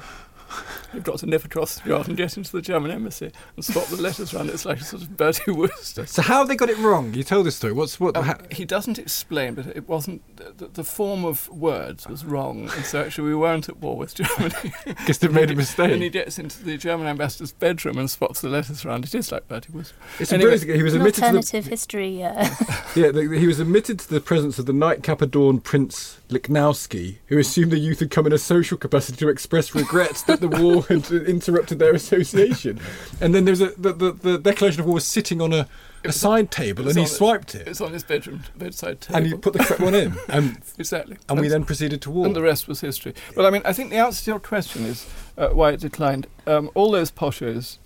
You've 0.94 1.04
got 1.04 1.20
to 1.20 1.26
nip 1.26 1.46
across 1.46 1.76
the 1.80 1.90
garden, 1.90 2.12
and 2.12 2.18
get 2.18 2.36
into 2.38 2.52
the 2.52 2.62
German 2.62 2.92
embassy, 2.92 3.32
and 3.56 3.64
swap 3.66 3.86
the 3.88 4.02
letters 4.02 4.34
round. 4.34 4.50
It's 4.50 4.66
like 4.66 4.82
a 4.82 4.84
sort 4.84 5.02
of 5.04 5.16
Bertie 5.18 5.52
Wooster. 5.52 6.06
so 6.06 6.22
how 6.22 6.40
have 6.40 6.48
they 6.48 6.56
got 6.56 6.70
it 6.70 6.78
wrong? 6.80 7.14
You 7.14 7.24
told 7.24 7.46
this 7.46 7.56
story. 7.56 7.74
What's 7.74 8.00
what? 8.00 8.18
Um, 8.18 8.26
ha- 8.26 8.38
he 8.52 8.66
doesn't 8.66 9.00
explain, 9.00 9.54
but 9.54 9.68
it 9.68 9.88
wasn't 9.88 10.22
the, 10.58 10.68
the 10.68 10.84
form 10.84 11.24
of 11.26 11.48
words 11.50 12.08
was 12.08 12.26
wrong, 12.26 12.70
and 12.76 12.86
so 12.86 13.02
actually 13.02 13.30
we 13.30 13.36
weren't 13.36 13.70
at 13.70 13.78
war 13.78 13.96
with 13.98 14.14
Germany. 14.22 14.74
Guess 15.06 15.20
they've 15.20 15.32
made 15.34 15.52
a 15.52 15.56
mistake. 15.56 15.92
And 15.92 16.02
he 16.04 16.10
gets 16.10 16.38
into 16.40 16.64
the 16.64 16.78
German 16.78 17.08
ambassador's 17.08 17.52
bedroom 17.54 17.98
and 17.98 18.10
spots 18.10 18.42
the 18.42 18.50
letters 18.50 18.84
around. 18.86 19.06
It 19.06 19.16
is 19.16 19.32
like 19.32 19.48
Bertie 19.48 19.72
Wooster. 19.72 19.96
It's 20.20 20.34
anyway, 20.34 20.52
amazing. 20.52 20.76
He 20.76 20.84
was 20.84 20.94
An 20.94 21.02
admitted 21.02 21.16
to 21.16 21.22
the 21.22 21.38
alternative 21.38 21.66
history. 21.68 22.24
Uh, 22.24 22.50
Yeah, 22.96 23.12
the, 23.12 23.22
he 23.40 23.48
was 23.48 23.60
admitted 23.60 24.00
to 24.00 24.10
the 24.10 24.20
presence 24.20 24.60
of 24.60 24.66
the 24.66 24.74
nightcap 24.74 25.22
adorned 25.22 25.64
Prince 25.64 26.20
Lichnowsky, 26.30 27.18
who 27.28 27.38
assumed 27.38 27.72
the 27.72 27.78
youth 27.80 28.00
had 28.00 28.12
come 28.12 28.26
in 28.28 28.34
a 28.34 28.38
social 28.38 28.78
capacity 28.78 29.18
to 29.20 29.30
express 29.30 29.74
regrets 29.74 30.24
that 30.24 30.41
the 30.42 30.50
war 30.50 30.84
had 30.84 31.10
interrupted 31.36 31.80
their 31.80 31.94
association. 31.94 32.80
And 33.22 33.34
then 33.34 33.46
there's 33.46 33.62
a 33.62 33.68
the, 33.78 33.94
the, 33.94 34.12
the 34.12 34.38
declaration 34.38 34.82
of 34.82 34.86
war 34.88 34.96
was 34.96 35.06
sitting 35.06 35.42
on 35.42 35.54
a, 35.54 35.68
a 36.04 36.12
side 36.12 36.52
table, 36.52 36.86
and 36.88 36.96
he 36.96 37.02
on 37.02 37.06
it. 37.06 37.10
swiped 37.10 37.56
it, 37.56 37.68
It's 37.68 37.80
on 37.82 37.94
his 37.94 38.04
bedroom 38.04 38.44
bedside 38.58 39.00
table. 39.02 39.18
and 39.18 39.28
he 39.28 39.34
put 39.36 39.54
the 39.54 39.60
correct 39.60 39.82
one 39.82 39.96
in, 39.96 40.16
and, 40.30 40.58
exactly. 40.78 41.18
and 41.30 41.40
we 41.40 41.48
then 41.48 41.64
proceeded 41.64 42.02
to 42.02 42.12
war. 42.12 42.26
And 42.26 42.36
the 42.36 42.42
rest 42.42 42.68
was 42.68 42.82
history. 42.82 43.14
But 43.36 43.46
I 43.46 43.50
mean, 43.52 43.62
I 43.66 43.72
think 43.74 43.92
the 43.92 43.98
answer 43.98 44.24
to 44.26 44.32
your 44.32 44.40
question 44.40 44.84
is 44.86 45.08
uh, 45.38 45.50
why 45.50 45.72
it 45.72 45.80
declined. 45.80 46.28
Um, 46.48 46.70
all 46.74 46.92
those 46.92 47.12
poshos 47.12 47.78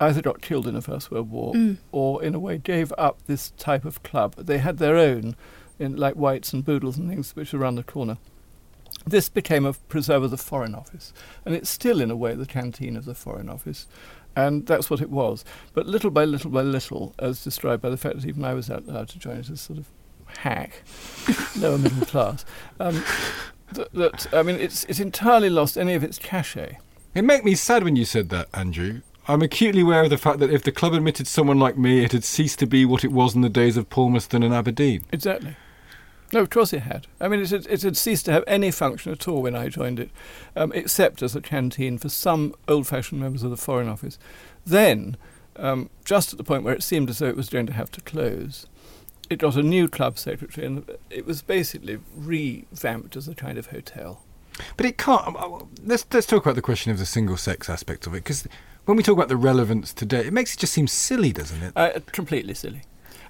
either 0.00 0.22
got 0.22 0.40
killed 0.40 0.66
in 0.66 0.74
the 0.74 0.82
First 0.82 1.10
World 1.10 1.30
War 1.30 1.52
Mm. 1.54 1.76
or, 1.92 2.22
in 2.24 2.34
a 2.34 2.38
way, 2.40 2.58
gave 2.58 2.92
up 2.98 3.18
this 3.26 3.50
type 3.56 3.84
of 3.84 4.02
club. 4.02 4.34
They 4.36 4.58
had 4.58 4.78
their 4.78 4.96
own, 4.96 5.36
in 5.78 5.96
like 5.96 6.14
Whites 6.14 6.52
and 6.52 6.64
Boodles 6.64 6.96
and 6.98 7.08
things, 7.08 7.34
which 7.36 7.52
are 7.54 7.58
around 7.62 7.76
the 7.76 7.84
corner. 7.84 8.18
This 9.06 9.28
became 9.28 9.64
a 9.64 9.72
preserve 9.72 10.22
of 10.22 10.30
the 10.30 10.36
Foreign 10.36 10.74
Office, 10.74 11.12
and 11.44 11.54
it's 11.54 11.70
still, 11.70 12.00
in 12.00 12.10
a 12.10 12.16
way, 12.16 12.34
the 12.34 12.46
canteen 12.46 12.96
of 12.96 13.04
the 13.04 13.14
Foreign 13.14 13.48
Office. 13.48 13.86
And 14.34 14.66
that's 14.66 14.88
what 14.88 15.02
it 15.02 15.10
was. 15.10 15.44
But 15.74 15.86
little 15.86 16.10
by 16.10 16.24
little 16.24 16.50
by 16.50 16.62
little, 16.62 17.14
as 17.18 17.44
described 17.44 17.82
by 17.82 17.90
the 17.90 17.98
fact 17.98 18.16
that 18.16 18.26
even 18.26 18.44
I 18.44 18.54
was 18.54 18.70
allowed 18.70 19.08
to 19.10 19.18
join 19.18 19.36
it 19.36 19.50
as 19.50 19.60
sort 19.60 19.78
of 19.78 19.86
hack, 20.38 20.82
lower 21.58 21.76
middle 21.76 22.06
class, 22.06 22.44
um, 22.80 23.04
th- 23.74 23.88
that 23.92 24.32
I 24.32 24.42
mean, 24.42 24.56
it's 24.56 24.84
it's 24.84 25.00
entirely 25.00 25.50
lost 25.50 25.76
any 25.76 25.94
of 25.94 26.02
its 26.02 26.18
cachet. 26.18 26.78
It 27.14 27.24
made 27.24 27.44
me 27.44 27.54
sad 27.54 27.84
when 27.84 27.96
you 27.96 28.06
said 28.06 28.30
that, 28.30 28.48
Andrew. 28.54 29.02
I'm 29.28 29.42
acutely 29.42 29.82
aware 29.82 30.02
of 30.02 30.10
the 30.10 30.18
fact 30.18 30.40
that 30.40 30.50
if 30.50 30.64
the 30.64 30.72
club 30.72 30.94
admitted 30.94 31.26
someone 31.28 31.58
like 31.58 31.78
me, 31.78 32.02
it 32.04 32.12
had 32.12 32.24
ceased 32.24 32.58
to 32.60 32.66
be 32.66 32.84
what 32.84 33.04
it 33.04 33.12
was 33.12 33.34
in 33.34 33.42
the 33.42 33.48
days 33.48 33.76
of 33.76 33.88
Palmerston 33.88 34.42
and 34.42 34.52
Aberdeen. 34.52 35.04
Exactly. 35.12 35.54
No, 36.32 36.40
of 36.40 36.50
course 36.50 36.72
it 36.72 36.80
had. 36.80 37.06
I 37.20 37.28
mean, 37.28 37.40
it 37.40 37.50
had, 37.50 37.66
it 37.66 37.82
had 37.82 37.96
ceased 37.96 38.24
to 38.24 38.32
have 38.32 38.44
any 38.46 38.70
function 38.70 39.12
at 39.12 39.28
all 39.28 39.42
when 39.42 39.54
I 39.54 39.68
joined 39.68 40.00
it, 40.00 40.10
um, 40.56 40.72
except 40.74 41.22
as 41.22 41.36
a 41.36 41.40
canteen 41.42 41.98
for 41.98 42.08
some 42.08 42.54
old-fashioned 42.68 43.20
members 43.20 43.42
of 43.42 43.50
the 43.50 43.56
Foreign 43.56 43.88
Office. 43.88 44.18
Then, 44.64 45.16
um, 45.56 45.90
just 46.04 46.32
at 46.32 46.38
the 46.38 46.44
point 46.44 46.64
where 46.64 46.74
it 46.74 46.82
seemed 46.82 47.10
as 47.10 47.18
though 47.18 47.28
it 47.28 47.36
was 47.36 47.50
going 47.50 47.66
to 47.66 47.74
have 47.74 47.90
to 47.92 48.00
close, 48.00 48.66
it 49.28 49.38
got 49.38 49.56
a 49.56 49.62
new 49.62 49.88
club 49.88 50.18
secretary, 50.18 50.66
and 50.66 50.90
it 51.10 51.26
was 51.26 51.42
basically 51.42 51.98
revamped 52.16 53.14
as 53.16 53.28
a 53.28 53.34
kind 53.34 53.58
of 53.58 53.66
hotel. 53.66 54.22
But 54.76 54.86
it 54.86 54.98
can't. 54.98 55.26
um, 55.26 55.36
uh, 55.36 55.64
Let's 55.84 56.06
let's 56.12 56.26
talk 56.26 56.44
about 56.44 56.54
the 56.54 56.62
question 56.62 56.92
of 56.92 56.98
the 56.98 57.06
single 57.06 57.36
sex 57.36 57.68
aspect 57.68 58.06
of 58.06 58.14
it, 58.14 58.24
because 58.24 58.46
when 58.84 58.96
we 58.96 59.02
talk 59.02 59.16
about 59.16 59.28
the 59.28 59.36
relevance 59.36 59.92
today, 59.92 60.26
it 60.26 60.32
makes 60.32 60.54
it 60.54 60.60
just 60.60 60.72
seem 60.72 60.86
silly, 60.86 61.32
doesn't 61.32 61.62
it? 61.62 61.72
Uh, 61.76 62.00
completely 62.12 62.54
silly. 62.54 62.82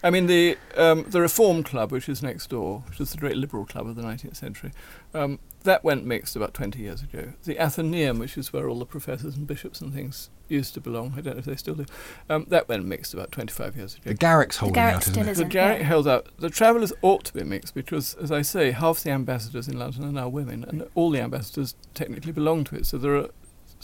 I 0.04 0.10
mean, 0.10 0.26
the 0.26 0.58
um, 0.76 1.04
the 1.08 1.20
Reform 1.20 1.62
Club, 1.62 1.92
which 1.92 2.08
is 2.08 2.22
next 2.22 2.50
door, 2.50 2.82
which 2.88 3.00
is 3.00 3.12
the 3.12 3.18
great 3.18 3.36
liberal 3.36 3.64
club 3.64 3.86
of 3.86 3.94
the 3.94 4.02
19th 4.02 4.36
century, 4.36 4.72
um, 5.14 5.38
that 5.62 5.84
went 5.84 6.04
mixed 6.04 6.34
about 6.34 6.54
20 6.54 6.80
years 6.80 7.02
ago. 7.02 7.34
The 7.44 7.58
Athenaeum, 7.58 8.18
which 8.18 8.36
is 8.36 8.52
where 8.52 8.68
all 8.68 8.78
the 8.78 8.84
professors 8.86 9.36
and 9.36 9.46
bishops 9.46 9.80
and 9.80 9.94
things 9.94 10.28
used 10.48 10.74
to 10.74 10.80
belong, 10.80 11.14
I 11.16 11.20
don't 11.20 11.34
know 11.34 11.38
if 11.38 11.44
they 11.44 11.54
still 11.56 11.76
do, 11.76 11.86
um, 12.28 12.46
that 12.48 12.68
went 12.68 12.84
mixed 12.84 13.14
about 13.14 13.30
25 13.30 13.76
years 13.76 13.94
ago. 13.94 14.02
The 14.06 14.14
Garrick's 14.14 14.56
holding 14.56 14.74
Garrick 14.74 14.96
out, 14.96 15.02
isn't 15.02 15.14
still 15.14 15.28
it? 15.28 15.30
is. 15.30 15.36
The 15.38 15.42
isn't 15.44 15.52
Garrick 15.52 15.80
it? 15.80 15.84
held 15.84 16.08
out. 16.08 16.26
The 16.38 16.50
Travellers 16.50 16.92
ought 17.02 17.24
to 17.26 17.32
be 17.32 17.44
mixed 17.44 17.74
because, 17.74 18.14
as 18.14 18.32
I 18.32 18.42
say, 18.42 18.72
half 18.72 19.02
the 19.04 19.10
ambassadors 19.10 19.68
in 19.68 19.78
London 19.78 20.04
are 20.04 20.12
now 20.12 20.28
women, 20.28 20.64
and 20.64 20.88
all 20.96 21.10
the 21.10 21.20
ambassadors 21.20 21.76
technically 21.94 22.32
belong 22.32 22.64
to 22.64 22.76
it. 22.76 22.86
So 22.86 22.98
there 22.98 23.14
are, 23.16 23.28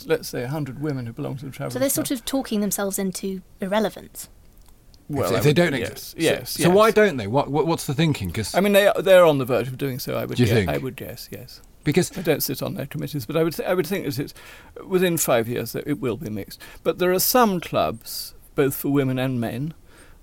let's 0.05 0.27
say, 0.27 0.41
100 0.41 0.81
women 0.81 1.05
who 1.05 1.13
belong 1.13 1.37
to 1.37 1.45
the 1.45 1.51
Travellers. 1.51 1.73
so 1.73 1.79
they're 1.79 1.89
sort 1.89 2.11
of 2.11 2.25
talking 2.25 2.59
themselves 2.59 2.99
into 2.99 3.41
irrelevance. 3.61 4.27
Well, 5.09 5.31
if, 5.31 5.37
if 5.37 5.43
they 5.43 5.49
would- 5.49 5.55
don't 5.55 5.73
exist. 5.73 6.15
yes. 6.17 6.51
So, 6.51 6.63
so 6.63 6.69
yes. 6.69 6.75
why 6.75 6.91
don't 6.91 7.17
they? 7.17 7.27
What, 7.27 7.49
what 7.49 7.67
what's 7.67 7.85
the 7.87 7.93
thinking? 7.93 8.27
Because 8.29 8.53
I 8.55 8.59
mean, 8.59 8.73
they 8.73 8.87
are, 8.87 9.01
they're 9.01 9.25
on 9.25 9.37
the 9.39 9.45
verge 9.45 9.67
of 9.67 9.77
doing 9.77 9.99
so. 9.99 10.15
I 10.15 10.25
would. 10.25 10.37
Do 10.37 10.43
you 10.43 10.47
guess, 10.47 10.55
think? 10.55 10.69
I 10.69 10.77
would 10.77 10.95
guess. 10.95 11.27
Yes. 11.31 11.61
Because 11.83 12.15
I 12.17 12.21
don't 12.21 12.43
sit 12.43 12.61
on 12.61 12.75
their 12.75 12.85
committees, 12.85 13.25
but 13.25 13.35
I 13.35 13.43
would 13.43 13.53
th- 13.53 13.67
I 13.67 13.73
would 13.73 13.87
think 13.87 14.05
that 14.05 14.19
it's 14.19 14.33
within 14.85 15.17
five 15.17 15.47
years 15.47 15.71
that 15.71 15.87
it 15.87 15.99
will 15.99 16.17
be 16.17 16.29
mixed. 16.29 16.61
But 16.83 16.99
there 16.99 17.11
are 17.11 17.19
some 17.19 17.59
clubs, 17.59 18.35
both 18.53 18.75
for 18.75 18.89
women 18.89 19.17
and 19.17 19.39
men, 19.39 19.73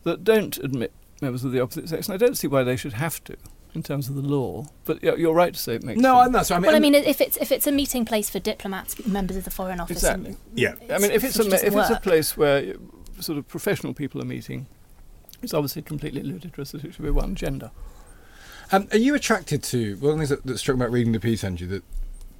that 0.04 0.22
don't 0.22 0.56
admit 0.58 0.92
members 1.20 1.44
of 1.44 1.52
the 1.52 1.60
opposite 1.60 1.88
sex, 1.88 2.08
and 2.08 2.14
I 2.14 2.18
don't 2.18 2.36
see 2.36 2.46
why 2.46 2.62
they 2.62 2.76
should 2.76 2.92
have 2.92 3.24
to 3.24 3.36
in 3.74 3.82
terms 3.82 4.08
of 4.08 4.14
the 4.14 4.22
law. 4.22 4.66
But 4.84 5.02
you're 5.02 5.34
right 5.34 5.52
to 5.52 5.58
say 5.58 5.74
it 5.74 5.82
makes 5.82 5.98
no, 6.00 6.14
sense. 6.14 6.26
I'm 6.26 6.32
not. 6.32 6.46
So 6.46 6.54
I 6.54 6.58
mean, 6.58 6.66
Well, 6.66 6.76
I 6.76 6.78
mean, 6.78 6.94
if 6.94 7.20
it's 7.20 7.36
if 7.38 7.50
it's 7.50 7.66
a 7.66 7.72
meeting 7.72 8.04
place 8.04 8.30
for 8.30 8.38
diplomats, 8.38 9.04
members 9.06 9.36
of 9.36 9.44
the 9.44 9.50
Foreign 9.50 9.80
Office, 9.80 10.04
and 10.04 10.26
Exactly. 10.26 10.44
Yeah. 10.54 10.94
I 10.94 10.98
mean, 10.98 11.10
if 11.10 11.24
it's 11.24 11.38
a 11.38 11.42
it 11.42 11.44
ma- 11.46 11.50
doesn't 11.50 11.66
if 11.68 11.74
it's 11.74 11.90
a 11.90 12.00
place 12.00 12.36
where 12.36 12.74
sort 13.20 13.38
of 13.38 13.48
professional 13.48 13.94
people 13.94 14.20
are 14.20 14.26
meeting, 14.26 14.66
it's 15.42 15.54
obviously 15.54 15.82
completely 15.82 16.22
ludicrous 16.22 16.72
that 16.72 16.84
it 16.84 16.94
should 16.94 17.04
be 17.04 17.10
one 17.10 17.34
gender. 17.34 17.70
Um, 18.72 18.88
are 18.92 18.98
you 18.98 19.14
attracted 19.14 19.62
to 19.64 19.96
one 19.96 20.12
of 20.12 20.18
the 20.18 20.26
things 20.26 20.28
that, 20.30 20.46
that 20.46 20.58
struck 20.58 20.76
me 20.76 20.82
about 20.84 20.92
reading 20.92 21.12
the 21.12 21.20
piece, 21.20 21.44
Andrew, 21.44 21.68
that 21.68 21.84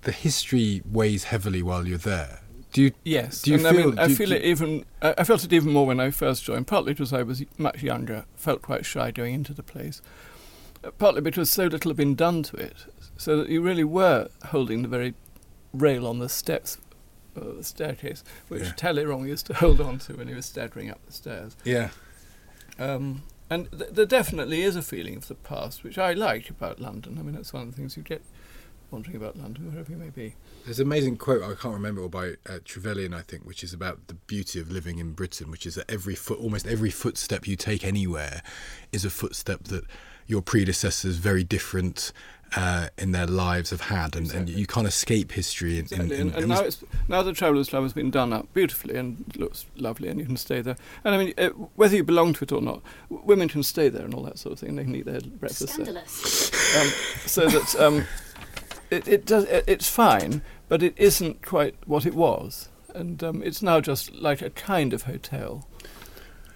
the 0.03 0.12
history 0.12 0.82
weighs 0.90 1.24
heavily 1.24 1.62
while 1.62 1.86
you're 1.86 1.99
there? 1.99 2.40
Do 2.72 2.82
you? 2.82 2.92
Yes, 3.05 3.42
Do 3.42 3.53
you 3.53 3.59
and 3.59 3.66
I 3.66 3.72
feel- 3.72 3.90
mean, 3.90 3.99
I 3.99 4.07
you- 4.07 4.16
feel 4.16 4.32
it 4.32 4.42
even. 4.42 4.84
I 5.01 5.22
felt 5.24 5.44
it 5.44 5.53
even 5.53 5.72
more 5.72 5.86
when 5.86 6.01
I 6.01 6.11
first 6.11 6.44
joined. 6.44 6.66
Partly 6.66 6.92
because 6.94 7.12
I 7.12 7.22
was 7.22 7.44
much 7.59 7.82
younger, 7.82 8.24
felt 8.34 8.61
quite 8.61 8.84
shy 8.84 9.11
going 9.12 9.34
into 9.34 9.55
the 9.55 9.62
place. 9.62 10.03
Uh, 10.84 10.90
partly 10.99 11.20
because 11.20 11.49
so 11.49 11.66
little 11.66 11.90
had 11.90 11.97
been 11.97 12.14
done 12.16 12.42
to 12.42 12.57
it, 12.57 12.74
so 13.16 13.36
that 13.38 13.49
you 13.49 13.62
really 13.62 13.84
were 13.84 14.28
holding 14.47 14.82
the 14.82 14.88
very 14.88 15.14
rail 15.72 16.07
on 16.07 16.18
the 16.18 16.28
steps, 16.28 16.76
uh, 17.36 17.53
the 17.57 17.64
staircase, 17.64 18.24
which 18.49 18.62
Yeah. 18.64 18.72
Talleyrand 18.76 19.26
used 19.28 19.47
to 19.47 19.55
hold 19.62 19.80
on 19.80 19.99
to 20.01 20.14
when 20.14 20.26
he 20.28 20.34
was 20.34 20.44
staggering 20.47 20.90
up 20.90 20.99
the 21.07 21.12
stairs. 21.12 21.57
Yeah. 21.64 21.90
Um, 22.79 23.22
and 23.49 23.70
th- 23.70 23.91
there 23.93 24.07
definitely 24.07 24.62
is 24.62 24.77
a 24.77 24.83
feeling 24.83 25.16
of 25.16 25.29
the 25.29 25.35
past, 25.35 25.85
which 25.85 25.99
I 25.99 26.12
like 26.12 26.51
about 26.51 26.81
London. 26.81 27.16
I 27.18 27.22
mean, 27.22 27.35
that's 27.35 27.53
one 27.53 27.62
of 27.62 27.70
the 27.70 27.77
things 27.77 27.97
you 27.97 28.03
get 28.03 28.22
wandering 28.91 29.16
about 29.16 29.37
London, 29.37 29.70
wherever 29.70 29.91
you 29.91 29.99
may 29.99 30.11
be. 30.11 30.35
There's 30.64 30.79
an 30.79 30.87
amazing 30.87 31.16
quote 31.16 31.43
I 31.43 31.55
can't 31.55 31.74
remember 31.74 32.05
it 32.05 32.11
by 32.11 32.35
uh, 32.49 32.59
Trevelyan, 32.64 33.14
I 33.14 33.22
think, 33.22 33.45
which 33.45 33.62
is 33.64 33.72
about 33.72 34.07
the 34.09 34.14
beauty 34.14 34.61
of 34.61 34.70
living 34.70 34.99
in 34.99 35.12
Britain, 35.12 35.51
which 35.51 35.66
is 35.66 35.74
that 35.77 35.91
every 35.91 36.14
foot, 36.14 36.39
almost 36.39 36.66
every 36.66 36.91
footstep 36.91 37.47
you 37.47 37.57
take 37.57 37.85
anywhere, 37.85 38.43
is 38.93 39.05
a 39.05 39.11
footstep 39.11 39.64
that 39.64 39.85
your 40.27 40.43
predecessors, 40.43 41.16
very 41.16 41.45
different 41.45 42.12
uh, 42.55 42.88
in 42.97 43.11
their 43.12 43.26
lives, 43.26 43.70
have 43.70 43.80
had, 43.82 44.14
and, 44.14 44.30
and 44.32 44.49
you 44.49 44.66
can't 44.66 44.86
escape 44.86 45.32
history. 45.32 45.74
In, 45.78 45.84
Exactly. 45.84 46.07
in, 46.07 46.12
and 46.12 46.20
in, 46.30 46.34
and 46.34 46.44
it 46.44 46.47
now, 46.47 46.62
was- 46.62 46.82
it's, 46.82 46.92
now 47.09 47.22
the 47.22 47.32
Travellers 47.32 47.68
Club 47.70 47.82
has 47.82 47.92
been 47.92 48.11
done 48.11 48.32
up 48.32 48.53
beautifully 48.55 48.97
and 48.97 49.24
looks 49.36 49.66
lovely, 49.76 50.09
and 50.09 50.20
you 50.20 50.26
can 50.26 50.36
stay 50.36 50.61
there. 50.61 50.76
And 51.05 51.14
I 51.14 51.18
mean, 51.18 51.34
uh, 51.38 51.49
whether 51.74 51.97
you 51.97 52.05
belong 52.05 52.32
to 52.34 52.44
it 52.44 52.53
or 52.53 52.62
not, 52.62 52.82
w- 53.11 53.26
women 53.26 53.49
can 53.49 53.62
stay 53.62 53.88
there 53.88 54.05
and 54.05 54.14
all 54.14 54.22
that 54.22 54.38
sort 54.38 54.53
of 54.53 54.59
thing. 54.61 54.76
They 54.76 54.84
can 54.84 54.94
eat 54.94 55.07
their 55.07 55.20
breakfast 55.20 55.76
there. 55.76 55.84
scandalous. 55.86 56.76
Um, 56.76 56.88
so 57.26 57.47
that 57.49 57.74
um, 57.80 58.05
it, 58.90 59.09
it 59.09 59.26
does. 59.26 59.44
It, 59.44 59.64
it's 59.66 59.88
fine, 59.88 60.42
but 60.68 60.82
it 60.82 60.94
isn't 60.97 61.44
quite 61.44 61.74
what 61.86 62.07
it 62.07 62.14
was, 62.14 62.68
and 62.94 63.22
um, 63.24 63.42
it's 63.42 63.61
now 63.62 63.80
just 63.80 64.12
like 64.14 64.40
a 64.42 64.51
kind 64.51 64.92
of 64.94 65.03
hotel. 65.03 65.66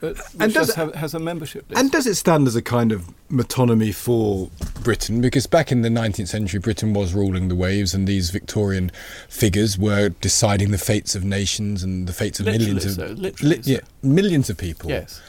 And 0.02 0.54
does 0.54 0.74
have, 0.74 0.94
has 0.94 1.14
a 1.14 1.18
membership 1.18 1.68
list. 1.68 1.80
And 1.80 1.90
does 1.90 2.06
it 2.06 2.14
stand 2.14 2.46
as 2.46 2.56
a 2.56 2.62
kind 2.62 2.92
of 2.92 3.10
metonymy 3.30 3.94
for 3.94 4.50
Britain? 4.82 5.20
Because 5.20 5.46
back 5.46 5.70
in 5.70 5.82
the 5.82 5.88
19th 5.88 6.28
century, 6.28 6.60
Britain 6.60 6.92
was 6.94 7.12
ruling 7.12 7.48
the 7.48 7.54
waves, 7.54 7.92
and 7.94 8.06
these 8.06 8.30
Victorian 8.30 8.90
figures 9.28 9.78
were 9.78 10.08
deciding 10.20 10.70
the 10.70 10.78
fates 10.78 11.14
of 11.14 11.24
nations 11.24 11.82
and 11.82 12.06
the 12.06 12.12
fates 12.12 12.40
of 12.40 12.46
Literally 12.46 12.74
millions 12.74 12.98
of 12.98 13.38
so, 13.38 13.60
yeah, 13.70 13.80
millions 14.02 14.48
of 14.48 14.56
people. 14.56 14.90
yes. 14.90 15.20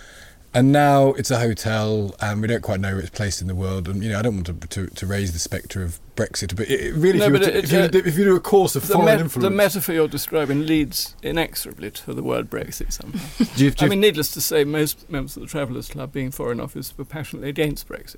And 0.54 0.74
now 0.74 1.14
it's 1.14 1.32
a 1.32 1.40
hotel, 1.40 2.14
and 2.20 2.42
we 2.42 2.48
don't 2.50 2.62
quite 2.62 2.82
know 2.82 2.92
where 2.92 3.00
it's 3.00 3.10
placed 3.10 3.42
in 3.42 3.48
the 3.48 3.56
world. 3.56 3.88
And 3.88 4.04
you 4.04 4.10
know, 4.12 4.20
I 4.20 4.22
don't 4.22 4.36
want 4.36 4.48
to 4.48 4.68
to, 4.68 4.88
to 4.96 5.08
raise 5.08 5.32
the 5.32 5.40
spectre 5.40 5.82
of 5.82 5.98
Brexit, 6.18 6.58
but 6.58 6.70
it, 6.70 6.94
really, 6.94 7.20
No, 7.20 7.28
if, 7.28 7.32
you 7.34 7.40
to- 7.40 7.58
it- 7.58 7.64
if, 7.64 7.72
you, 7.72 7.80
uh, 7.80 7.90
if 7.94 8.18
you 8.18 8.26
do 8.26 8.36
a 8.36 8.40
course 8.42 8.76
of 8.76 8.84
foreign 8.84 9.06
met- 9.06 9.20
influence, 9.22 9.44
the 9.50 9.50
metaphor 9.56 9.96
you're 9.96 10.10
describing 10.10 10.66
leads 10.66 11.16
inexorably 11.24 11.90
to 11.92 12.14
the 12.14 12.22
word 12.22 12.50
Brexit 12.50 12.92
somehow. 12.92 13.20
do 13.56 13.64
you, 13.64 13.72
do 13.72 13.86
I 13.86 13.90
mean, 13.90 14.02
needless 14.02 14.32
to 14.34 14.42
say, 14.42 14.66
most 14.66 15.10
members 15.10 15.38
of 15.38 15.44
the 15.44 15.48
Travellers 15.48 15.88
Club, 15.88 16.12
being 16.12 16.32
Foreign 16.32 16.60
Office, 16.60 16.98
were 16.98 17.06
passionately 17.06 17.48
against 17.48 17.88
Brexit. 17.88 18.18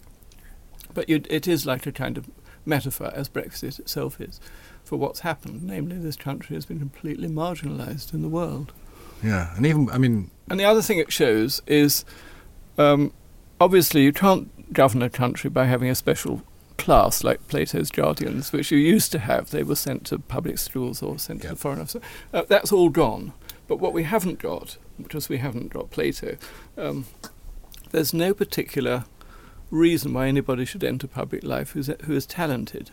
But 0.96 1.08
it 1.10 1.48
is 1.48 1.66
like 1.68 1.86
a 1.86 1.92
kind 1.92 2.18
of 2.18 2.30
metaphor, 2.66 3.12
as 3.14 3.30
Brexit 3.30 3.80
itself 3.80 4.20
is, 4.20 4.40
for 4.84 4.98
what's 4.98 5.20
happened. 5.20 5.64
Namely, 5.64 5.98
this 5.98 6.16
country 6.16 6.56
has 6.56 6.66
been 6.66 6.80
completely 6.80 7.28
marginalised 7.28 8.12
in 8.14 8.22
the 8.24 8.28
world. 8.30 8.74
Yeah, 9.24 9.56
and 9.56 9.66
even 9.66 9.90
I 9.90 9.98
mean, 9.98 10.32
And 10.50 10.60
the 10.60 10.66
other 10.66 10.82
thing 10.82 11.00
it 11.00 11.12
shows 11.12 11.62
is 11.68 12.06
um, 12.78 13.14
obviously 13.60 14.04
you 14.04 14.14
can't 14.14 14.74
govern 14.74 15.02
a 15.02 15.10
country 15.10 15.50
by 15.50 15.66
having 15.66 15.90
a 15.90 15.96
special 15.96 16.42
class 16.78 17.24
like 17.24 17.48
Plato's 17.48 17.92
guardians, 17.92 18.52
which 18.52 18.72
you 18.72 18.78
used 18.78 19.12
to 19.14 19.20
have. 19.20 19.52
They 19.52 19.64
were 19.64 19.76
sent 19.76 20.06
to 20.08 20.20
public 20.20 20.58
schools 20.58 21.02
or 21.02 21.18
sent 21.18 21.44
to 21.44 21.50
the 21.50 21.56
foreign 21.56 21.80
office. 21.80 22.02
Uh, 22.34 22.44
that's 22.48 22.72
all 22.72 22.90
gone. 22.90 23.34
But 23.68 23.78
what 23.78 23.94
we 23.94 24.04
haven't 24.04 24.40
got, 24.40 24.78
because 25.02 25.30
we 25.30 25.38
haven't 25.38 25.70
got 25.72 25.92
Plato, 25.92 26.38
um, 26.78 27.06
there's 27.92 28.14
no 28.14 28.34
particular 28.34 29.06
reason 29.72 30.14
why 30.14 30.28
anybody 30.28 30.66
should 30.66 30.84
enter 30.84 31.08
public 31.08 31.44
life 31.44 31.72
who's, 31.72 31.90
who 32.04 32.14
is 32.14 32.26
talented. 32.26 32.92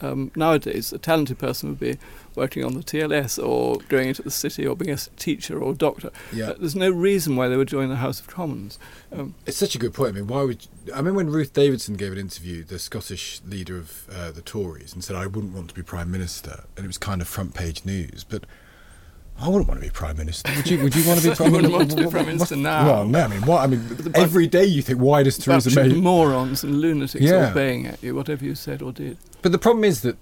Um, 0.00 0.30
nowadays, 0.36 0.92
a 0.92 0.98
talented 0.98 1.38
person 1.38 1.70
would 1.70 1.80
be 1.80 1.98
working 2.34 2.64
on 2.64 2.74
the 2.74 2.82
TLS 2.82 3.38
or 3.42 3.78
doing 3.88 4.08
it 4.08 4.18
at 4.18 4.24
the 4.24 4.30
city 4.30 4.66
or 4.66 4.74
being 4.76 4.90
a 4.92 4.96
teacher 4.96 5.58
or 5.62 5.72
a 5.72 5.74
doctor. 5.76 6.10
yeah, 6.32 6.50
Uh, 6.50 6.54
there's 6.58 6.74
no 6.74 6.90
reason 6.90 7.36
why 7.36 7.48
they 7.48 7.56
would 7.56 7.68
join 7.68 7.88
the 7.88 7.96
House 7.96 8.18
of 8.20 8.26
Commons. 8.26 8.78
Um, 9.12 9.34
It's 9.46 9.56
such 9.56 9.74
a 9.74 9.78
good 9.78 9.94
point. 9.94 10.10
I 10.10 10.20
mean, 10.20 10.26
why 10.26 10.42
would 10.42 10.66
I 10.94 11.00
mean 11.00 11.14
when 11.14 11.30
Ruth 11.30 11.52
Davidson 11.52 11.94
gave 11.96 12.12
an 12.12 12.18
interview, 12.18 12.64
the 12.64 12.78
Scottish 12.78 13.40
leader 13.46 13.76
of 13.78 14.08
uh, 14.12 14.30
the 14.32 14.42
Tories, 14.42 14.92
and 14.92 15.02
said 15.04 15.16
I 15.16 15.26
wouldn't 15.26 15.54
want 15.54 15.68
to 15.68 15.74
be 15.74 15.82
prime 15.82 16.10
minister, 16.10 16.64
and 16.76 16.84
it 16.84 16.88
was 16.88 16.98
kind 16.98 17.20
of 17.22 17.28
front 17.28 17.54
page 17.54 17.84
news. 17.84 18.24
But 18.28 18.44
I 19.40 19.48
wouldn't 19.48 19.66
want 19.68 19.80
to 19.80 19.86
be 19.86 19.90
prime 19.90 20.16
minister. 20.16 20.50
Would 20.56 20.70
you? 20.70 20.82
Would 20.82 20.94
you 20.94 21.06
want 21.06 21.20
to 21.20 21.30
be? 21.34 21.44
I 21.44 21.48
mean, 21.48 21.72
want 21.72 21.90
to 21.90 21.96
be 21.96 22.06
prime 22.08 22.26
minister 22.26 22.56
now. 22.56 22.86
Well, 22.86 23.06
no. 23.06 23.20
I 23.20 23.28
mean, 23.28 23.42
what? 23.42 23.62
I 23.62 23.66
mean, 23.66 23.82
every 24.14 24.46
day 24.46 24.64
you 24.64 24.80
think, 24.80 25.00
why 25.00 25.22
does 25.22 25.36
Theresa 25.38 25.74
May? 25.74 25.92
morons 25.94 26.62
and 26.62 26.80
lunatics 26.80 27.22
Yeah. 27.24 27.48
all 27.48 27.54
baying 27.54 27.86
at 27.86 28.02
you, 28.02 28.14
whatever 28.14 28.44
you 28.44 28.54
said 28.54 28.80
or 28.80 28.92
did. 28.92 29.18
But 29.42 29.52
the 29.52 29.58
problem 29.58 29.84
is 29.84 30.02
that 30.02 30.16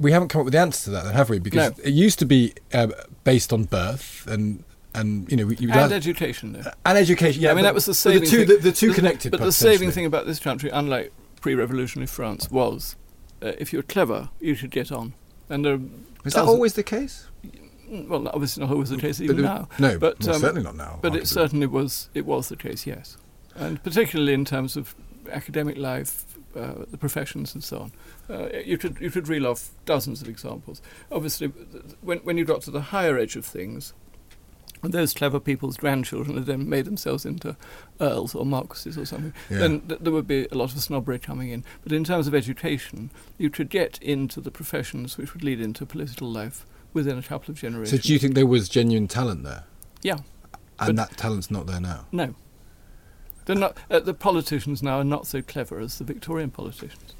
we 0.00 0.12
haven't 0.12 0.28
come 0.28 0.40
up 0.40 0.44
with 0.46 0.52
the 0.54 0.60
answer 0.60 0.84
to 0.84 0.90
that, 0.90 1.04
then, 1.04 1.14
have 1.14 1.28
we? 1.30 1.38
Because 1.38 1.76
No. 1.78 1.84
it 1.84 1.92
used 1.92 2.18
to 2.20 2.24
be 2.26 2.54
uh, 2.72 2.88
based 3.24 3.52
on 3.52 3.64
birth 3.64 4.26
and. 4.26 4.64
And 4.96 5.28
you 5.28 5.36
know, 5.36 5.48
you 5.50 5.72
And 5.72 5.92
education, 5.92 6.52
though. 6.52 6.70
and 6.86 6.96
education. 6.96 7.42
Yeah, 7.42 7.50
I 7.50 7.54
mean, 7.54 7.64
but- 7.64 7.70
that 7.70 7.74
was 7.74 7.84
the 7.86 7.94
saving 7.94 8.20
the 8.20 8.26
two, 8.28 8.36
thing. 8.46 8.46
the, 8.46 8.62
the 8.62 8.70
two 8.72 8.92
connected. 8.92 9.32
But 9.32 9.40
the 9.40 9.50
saving 9.50 9.90
thing 9.90 10.06
about 10.06 10.24
this 10.24 10.38
country, 10.38 10.70
unlike 10.70 11.12
pre-revolutionary 11.40 12.06
France, 12.06 12.48
was 12.48 12.94
uh, 13.42 13.54
if 13.58 13.72
you're 13.72 13.82
clever, 13.82 14.28
you 14.38 14.54
should 14.54 14.70
get 14.70 14.92
on. 14.92 15.14
And 15.48 15.64
there 15.64 15.74
are 15.74 15.80
Is 16.24 16.34
that 16.34 16.44
always 16.44 16.74
the 16.74 16.84
case? 16.84 17.26
Well, 18.08 18.28
obviously 18.28 18.62
not 18.64 18.72
always 18.72 18.90
the 18.90 18.96
case 18.96 19.20
even 19.20 19.42
now. 19.42 19.68
No, 19.78 19.98
but 19.98 20.20
well, 20.24 20.34
um, 20.36 20.40
certainly 20.40 20.62
not 20.62 20.76
now. 20.76 20.98
But 21.02 21.14
it 21.16 21.26
certainly 21.28 21.66
was. 21.66 22.08
It 22.14 22.26
was 22.26 22.48
the 22.48 22.56
case, 22.56 22.86
yes, 22.86 23.16
and 23.54 23.82
particularly 23.82 24.34
in 24.34 24.44
terms 24.44 24.76
of 24.76 24.94
academic 25.30 25.76
life, 25.78 26.24
uh, 26.56 26.84
the 26.90 26.98
professions, 26.98 27.54
and 27.54 27.62
so 27.64 27.78
on. 27.78 27.92
Uh, 28.28 28.48
you 28.64 28.78
could 28.78 28.98
you 29.00 29.10
could 29.10 29.28
reel 29.28 29.46
off 29.46 29.70
dozens 29.84 30.22
of 30.22 30.28
examples. 30.28 30.80
Obviously, 31.10 31.48
when 32.00 32.18
when 32.18 32.36
you 32.38 32.44
got 32.44 32.62
to 32.62 32.70
the 32.70 32.80
higher 32.80 33.18
edge 33.18 33.36
of 33.36 33.44
things, 33.46 33.92
and 34.82 34.92
those 34.92 35.14
clever 35.14 35.40
people's 35.40 35.76
grandchildren 35.78 36.36
had 36.36 36.46
then 36.46 36.68
made 36.68 36.84
themselves 36.84 37.24
into 37.24 37.56
earls 38.00 38.34
or 38.34 38.44
marquises 38.44 38.98
or 38.98 39.06
something, 39.06 39.32
Yeah. 39.50 39.58
then 39.58 39.80
th- 39.88 40.00
there 40.00 40.12
would 40.12 40.26
be 40.26 40.46
a 40.52 40.54
lot 40.54 40.74
of 40.74 40.80
snobbery 40.80 41.18
coming 41.18 41.48
in. 41.48 41.64
But 41.82 41.92
in 41.92 42.04
terms 42.04 42.26
of 42.26 42.34
education, 42.34 43.10
you 43.38 43.48
could 43.50 43.70
get 43.70 43.98
into 44.02 44.40
the 44.42 44.50
professions 44.50 45.16
which 45.16 45.32
would 45.32 45.42
lead 45.42 45.60
into 45.60 45.86
political 45.86 46.30
life 46.30 46.66
within 46.94 47.18
a 47.18 47.22
couple 47.22 47.52
of 47.52 47.58
generations. 47.58 47.90
So 47.90 48.06
do 48.06 48.12
you 48.12 48.18
think 48.18 48.34
there 48.34 48.46
was 48.46 48.68
genuine 48.68 49.08
talent 49.08 49.44
there? 49.44 49.64
Yeah. 50.02 50.18
And 50.78 50.98
that 50.98 51.16
talent's 51.16 51.50
not 51.50 51.66
there 51.66 51.80
now. 51.80 52.06
No. 52.10 52.34
They're 53.44 53.56
not, 53.56 53.76
uh, 53.90 54.00
the 54.00 54.14
politicians 54.14 54.82
now 54.82 55.00
are 55.00 55.04
not 55.04 55.26
so 55.26 55.42
clever 55.42 55.78
as 55.78 55.98
the 55.98 56.04
Victorian 56.04 56.50
politicians. 56.50 57.14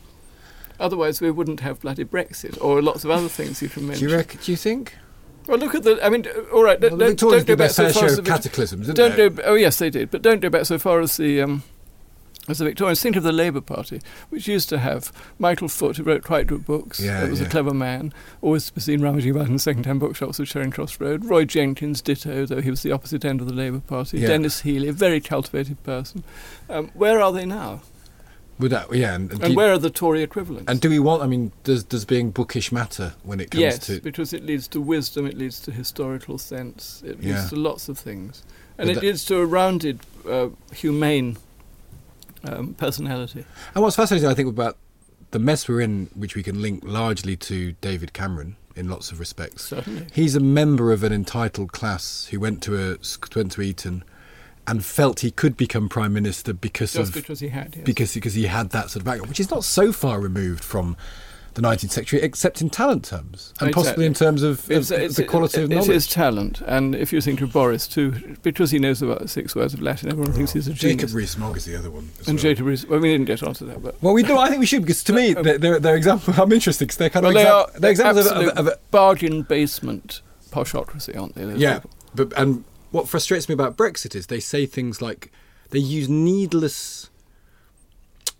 Otherwise, 0.81 1.21
we 1.21 1.31
wouldn't 1.31 1.61
have 1.61 1.81
bloody 1.81 2.05
Brexit 2.05 2.59
or 2.63 2.81
lots 2.81 3.05
of 3.05 3.11
other 3.11 3.29
things 3.29 3.61
you 3.61 3.69
can 3.69 3.87
mention. 3.87 4.07
Do 4.07 4.11
you 4.11 4.17
reckon? 4.17 4.41
Do 4.43 4.51
you 4.51 4.57
think? 4.57 4.95
well, 5.47 5.59
look 5.59 5.75
at 5.75 5.83
the. 5.83 6.05
I 6.05 6.09
mean, 6.09 6.27
all 6.53 6.63
right. 6.63 6.81
Well, 6.81 6.91
don't, 6.91 6.99
the 6.99 7.15
don't, 7.15 7.21
go 7.21 7.39
did 7.39 7.47
their 7.47 7.57
back 7.57 7.71
so 7.71 7.91
far 7.91 8.07
as 8.07 8.19
of 8.19 8.25
the 8.25 8.31
cataclysms, 8.31 8.87
didn't 8.87 8.97
Don't 8.97 9.17
they? 9.17 9.43
go. 9.43 9.43
Oh 9.45 9.55
yes, 9.55 9.79
they 9.79 9.91
did. 9.91 10.11
But 10.11 10.23
don't 10.23 10.41
go 10.41 10.49
back 10.49 10.65
so 10.65 10.79
far 10.79 11.01
as 11.01 11.17
the. 11.17 11.43
Um, 11.43 11.63
as 12.49 12.59
the 12.59 12.65
Victorians, 12.65 13.01
think 13.01 13.17
of 13.17 13.23
the 13.23 13.33
Labour 13.33 13.61
Party, 13.63 14.01
which 14.29 14.47
used 14.47 14.69
to 14.69 14.79
have 14.79 15.11
Michael 15.39 15.69
Foot, 15.69 15.97
who 15.97 16.03
wrote 16.03 16.23
quite 16.25 16.47
good 16.47 16.67
books, 16.67 17.01
Yeah, 17.01 17.21
that 17.23 17.31
was 17.31 17.41
yeah. 17.41 17.47
a 17.47 17.51
clever 17.51 17.73
man, 17.73 18.13
always 18.43 18.67
to 18.67 18.75
be 18.75 18.81
seen 18.81 19.01
rummaging 19.01 19.31
about 19.31 19.49
in 19.49 19.59
second-hand 19.59 20.01
bookshops 20.01 20.39
at 20.41 20.47
Charing 20.47 20.71
Cross 20.71 21.01
Road. 21.01 21.25
Roy 21.25 21.45
Jenkins, 21.47 22.03
ditto, 22.03 22.45
though 22.47 22.61
he 22.61 22.69
was 22.71 22.83
the 22.83 22.93
opposite 22.93 23.25
end 23.25 23.41
of 23.41 23.47
the 23.49 23.55
Labour 23.55 23.81
Party. 23.81 24.19
Yeah. 24.19 24.29
Denis 24.29 24.61
Healey, 24.61 24.89
a 24.89 24.93
very 24.93 25.21
cultivated 25.21 25.83
person. 25.85 26.23
Um, 26.69 26.91
where 26.95 27.21
are 27.23 27.33
they 27.33 27.47
now? 27.47 27.81
That? 28.61 28.95
Yeah. 28.95 29.15
And, 29.15 29.33
and, 29.33 29.43
And 29.43 29.53
you- 29.53 29.57
where 29.57 29.73
are 29.73 29.79
the 29.79 29.91
Tory 29.91 30.23
equivalents? 30.23 30.71
and 30.71 30.81
do 30.81 30.89
we 30.89 30.99
want? 31.01 31.23
I 31.23 31.27
mean, 31.27 31.51
does 31.65 31.83
does 31.83 32.05
being 32.05 32.31
bookish 32.31 32.71
matter 32.71 33.15
when 33.25 33.41
it 33.41 33.51
comes 33.51 33.61
yes, 33.63 33.79
to? 33.87 34.01
because 34.01 34.33
it 34.33 34.45
leads 34.45 34.69
to 34.69 34.81
wisdom, 34.81 35.27
it 35.27 35.37
leads 35.37 35.59
to 35.63 35.73
historical 35.73 36.39
sense, 36.39 37.03
it 37.05 37.21
leads 37.21 37.49
to 37.51 37.57
lots 37.57 37.89
of 37.89 37.99
things. 37.99 38.45
And 38.79 38.87
But 38.87 38.91
it 38.91 38.95
that- 39.01 39.03
leads 39.07 39.25
to 39.25 39.39
a 39.39 39.45
rounded, 39.47 40.01
uh, 40.29 40.49
humane 40.73 41.37
um, 42.49 42.75
personality. 42.75 43.45
And 43.75 43.83
what's 43.83 43.97
fascinating, 43.97 44.29
I 44.29 44.35
think, 44.35 44.49
about 44.49 44.77
the 45.31 45.39
mess 45.39 45.69
we're 45.69 45.81
in, 45.81 46.11
which 46.15 46.35
we 46.37 46.43
can 46.43 46.63
link 46.63 46.83
largely 46.85 47.37
to 47.37 47.73
David 47.81 48.13
Cameron 48.13 48.57
in 48.77 48.89
lots 48.89 49.13
of 49.13 49.21
respects. 49.21 49.65
Certainly. 49.65 50.07
He's 50.13 50.35
a 50.35 50.41
member 50.41 50.93
of 50.93 51.03
an 51.03 51.13
entitled 51.13 51.73
class 51.73 52.27
who 52.31 52.41
went 52.41 52.63
to 52.65 52.77
a 52.77 52.99
went 53.37 53.53
to 53.53 53.63
Eton 53.63 54.05
and 54.67 54.85
felt 54.85 55.21
he 55.21 55.31
could 55.31 55.57
become 55.57 55.89
prime 55.89 56.13
minister 56.13 56.53
because 56.53 56.95
Just 56.95 57.11
of 57.11 57.15
because 57.15 57.41
he 57.41 57.49
had, 57.49 57.75
yes. 57.77 57.85
because 57.85 58.15
because 58.15 58.35
he 58.35 58.47
had 58.47 58.71
that 58.71 58.91
sort 58.91 59.03
of 59.03 59.05
background, 59.05 59.29
which 59.29 59.41
is 59.41 59.51
not 59.51 59.65
so 59.65 59.93
far 59.93 60.21
removed 60.21 60.65
from 60.65 60.97
the 61.55 61.63
19th 61.63 61.91
century, 61.93 62.21
except 62.21 62.61
in 62.61 62.69
talent 62.69 63.05
terms 63.05 63.53
and 63.61 63.73
possibly 63.73 64.07
in 64.07 64.15
terms 64.15 64.43
of, 64.43 64.59
of 64.59 64.71
It's- 64.71 64.91
it's- 64.91 65.15
the 65.17 65.25
quality 65.25 65.63
of 65.63 65.71
it- 65.71 65.75
knowledge. 65.75 65.89
It 65.89 65.97
is 65.97 66.07
talent, 66.09 66.61
and 66.67 66.95
if 66.95 67.13
you 67.13 67.21
think 67.21 67.41
of 67.41 67.53
Boris 67.53 67.87
too, 67.87 68.37
because 68.43 68.73
he 68.73 68.79
knows 68.79 69.01
about 69.03 69.31
six 69.31 69.55
words 69.55 69.73
of 69.73 69.81
Latin, 69.81 70.11
everyone 70.11 70.33
thinks 70.33 70.53
he's 70.53 70.67
a 70.67 70.73
genius. 70.73 70.81
Jacob 70.81 70.99
genius. 71.11 71.15
Rees-Mogg 71.15 71.57
is 71.57 71.65
the 71.65 71.77
other 71.77 71.91
one. 71.91 72.11
as 72.21 72.29
and 72.29 72.37
well. 72.37 72.43
Jacob 72.43 72.67
Rees. 72.67 72.87
Well, 72.87 72.99
we 73.01 73.11
didn't 73.13 73.27
get 73.27 73.43
onto 73.43 73.67
that, 73.67 73.83
but 73.83 73.95
Well, 74.03 74.15
we 74.15 74.23
do. 74.23 74.37
I 74.37 74.49
think 74.49 74.61
we 74.61 74.67
should 74.67 74.83
because 74.83 75.05
to 75.05 75.13
me, 75.13 75.33
they're, 75.45 75.59
they're, 75.59 75.79
they're 75.79 75.97
examples. 75.97 76.39
I'm 76.39 76.51
interested 76.53 76.87
because 76.87 76.97
they're 76.99 77.11
kind 77.11 77.25
well, 77.27 77.65
of 77.73 77.81
they 77.81 77.91
exam- 77.91 78.07
are 78.07 78.15
they're 78.15 78.23
examples 78.23 78.27
of, 78.27 78.37
of, 78.37 78.59
of, 78.59 78.67
of 78.69 78.91
bargain 78.91 79.43
basement 79.43 80.23
poshocracy, 80.51 81.17
aren't 81.19 81.35
they? 81.37 81.55
yeah. 81.57 81.75
people? 81.81 81.91
But 82.17 82.33
and 82.37 82.65
what 82.91 83.09
frustrates 83.09 83.49
me 83.49 83.53
about 83.55 83.77
Brexit 83.77 84.15
is 84.15 84.27
they 84.27 84.41
say 84.41 84.67
things 84.67 85.01
like 85.03 85.31
they 85.71 85.79
use 85.81 86.09
needless 86.09 87.11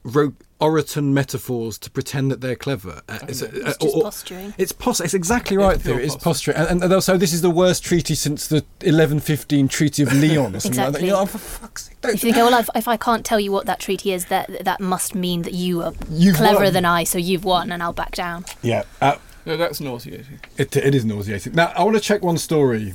ro- 0.05 0.35
Oriton 0.61 1.13
metaphors 1.13 1.77
to 1.79 1.91
pretend 1.91 2.31
that 2.31 2.41
they're 2.41 2.57
clever. 2.57 3.03
Uh, 3.09 3.19
it's, 3.29 3.43
uh, 3.43 3.51
It's 3.53 3.77
or- 3.79 3.87
just 3.87 3.97
or- 3.97 4.03
posturing. 4.03 4.55
It's 4.57 4.73
pos- 4.73 5.01
It's 5.01 5.13
exactly 5.15 5.57
right. 5.57 5.81
pure 5.83 5.97
Theo. 5.97 6.05
It's 6.05 6.15
posturing. 6.17 6.55
posturing, 6.57 6.71
and, 6.79 6.85
and 6.85 6.93
also 6.93 7.17
this 7.19 7.33
is 7.33 7.43
the 7.43 7.51
worst 7.51 7.85
treaty 7.85 8.15
since 8.15 8.47
the 8.49 8.65
1115 8.83 9.69
Treaty 9.69 10.03
of 10.03 10.13
Leon 10.13 10.57
or 10.57 10.61
something 10.61 10.81
like 10.81 10.93
that. 10.93 11.01
Exactly. 11.03 11.07
You 11.09 11.13
know, 11.15 11.21
oh, 11.21 11.27
for 11.27 11.39
fuck's 11.39 11.85
sake, 11.89 12.01
don't 12.01 12.15
If 12.15 12.25
you 12.25 12.33
think, 12.33 12.43
oh, 12.43 12.51
well, 12.51 12.61
if, 12.61 12.71
if 12.75 12.89
I 12.89 12.97
can't 12.97 13.25
tell 13.27 13.41
you 13.41 13.53
what 13.53 13.67
that 13.67 13.81
treaty 13.81 14.13
is, 14.13 14.27
that 14.27 14.65
that 14.65 14.81
must 14.81 15.15
mean 15.15 15.43
that 15.43 15.53
you 15.55 15.83
are 15.83 15.93
You've 16.11 16.37
cleverer 16.37 16.65
won. 16.65 16.73
than 16.73 16.85
I, 16.85 17.05
so 17.05 17.19
you've 17.19 17.45
won, 17.45 17.71
and 17.73 17.83
I'll 17.83 17.93
back 17.93 18.13
down. 18.13 18.45
Yeah. 18.63 18.85
Uh, 19.03 19.17
No, 19.47 19.59
that's 19.59 19.81
nauseating. 19.81 20.41
It, 20.57 20.75
it 20.77 20.95
is 20.95 21.05
nauseating. 21.05 21.53
Now, 21.55 21.73
I 21.77 21.83
want 21.85 21.97
to 21.97 22.01
check 22.01 22.23
one 22.23 22.39
story, 22.39 22.95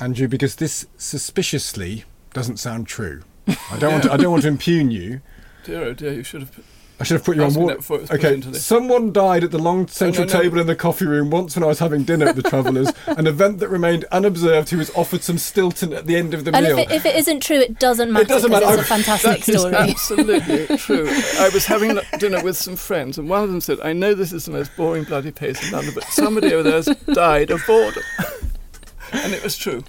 Andrew, 0.00 0.26
because 0.28 0.56
this 0.56 0.86
suspiciously 0.96 2.04
doesn't 2.32 2.56
sound 2.58 2.86
true. 2.86 3.22
I 3.46 3.78
don't 3.78 3.92
want 3.92 4.04
to, 4.04 4.12
I 4.12 4.16
don't 4.16 4.30
want 4.30 4.42
to 4.44 4.48
impugn 4.56 4.90
you. 4.90 5.20
Dear, 5.64 5.82
oh 5.84 5.92
dear, 5.94 6.12
you 6.12 6.22
should 6.24 6.40
have. 6.42 6.60
I 7.00 7.04
should 7.04 7.14
have 7.16 7.24
put 7.24 7.36
you 7.36 7.42
on 7.42 7.52
water. 7.54 7.74
that 7.74 7.76
before 7.78 7.96
it 7.96 8.00
was 8.02 8.10
put 8.10 8.24
Okay, 8.24 8.52
someone 8.52 9.12
died 9.12 9.42
at 9.42 9.50
the 9.50 9.58
long 9.58 9.88
central 9.88 10.24
no, 10.24 10.32
no. 10.32 10.40
table 10.40 10.60
in 10.60 10.68
the 10.68 10.76
coffee 10.76 11.06
room 11.06 11.30
once 11.30 11.56
when 11.56 11.64
I 11.64 11.66
was 11.66 11.80
having 11.80 12.04
dinner 12.04 12.26
at 12.28 12.36
the 12.36 12.42
Travellers, 12.44 12.92
an 13.06 13.26
event 13.26 13.58
that 13.58 13.68
remained 13.70 14.04
unobserved. 14.12 14.68
He 14.70 14.76
was 14.76 14.90
offered 14.94 15.22
some 15.24 15.36
Stilton 15.36 15.92
at 15.94 16.06
the 16.06 16.14
end 16.14 16.32
of 16.32 16.44
the 16.44 16.54
And 16.54 16.64
meal. 16.64 16.78
if 16.78 16.90
it, 16.90 16.94
if 16.94 17.06
it 17.06 17.16
isn't 17.16 17.40
true, 17.42 17.56
it 17.58 17.80
doesn't 17.80 18.12
matter 18.12 18.24
It 18.24 18.28
doesn't 18.28 18.50
matter. 18.52 18.66
it's 18.68 18.82
a 18.82 18.84
fantastic 18.84 19.40
That 19.44 19.48
is 19.48 19.58
story. 19.60 19.74
absolutely 19.74 20.76
true. 20.76 21.08
I 21.40 21.50
was 21.52 21.66
having 21.66 21.98
dinner 22.18 22.40
with 22.44 22.56
some 22.56 22.76
friends, 22.76 23.18
and 23.18 23.28
one 23.28 23.42
of 23.42 23.50
them 23.50 23.60
said, 23.60 23.80
"I 23.80 23.92
know 23.94 24.14
this 24.14 24.32
is 24.32 24.44
the 24.44 24.52
most 24.52 24.70
boring 24.76 25.02
bloody 25.02 25.32
place 25.32 25.64
in 25.66 25.72
London, 25.72 25.94
but 25.94 26.04
somebody 26.04 26.52
over 26.54 26.62
there 26.62 26.74
has 26.82 26.86
died 27.14 27.50
of 27.50 27.62
boredom." 27.66 28.02
and 29.12 29.32
it 29.34 29.42
was 29.42 29.56
true. 29.58 29.82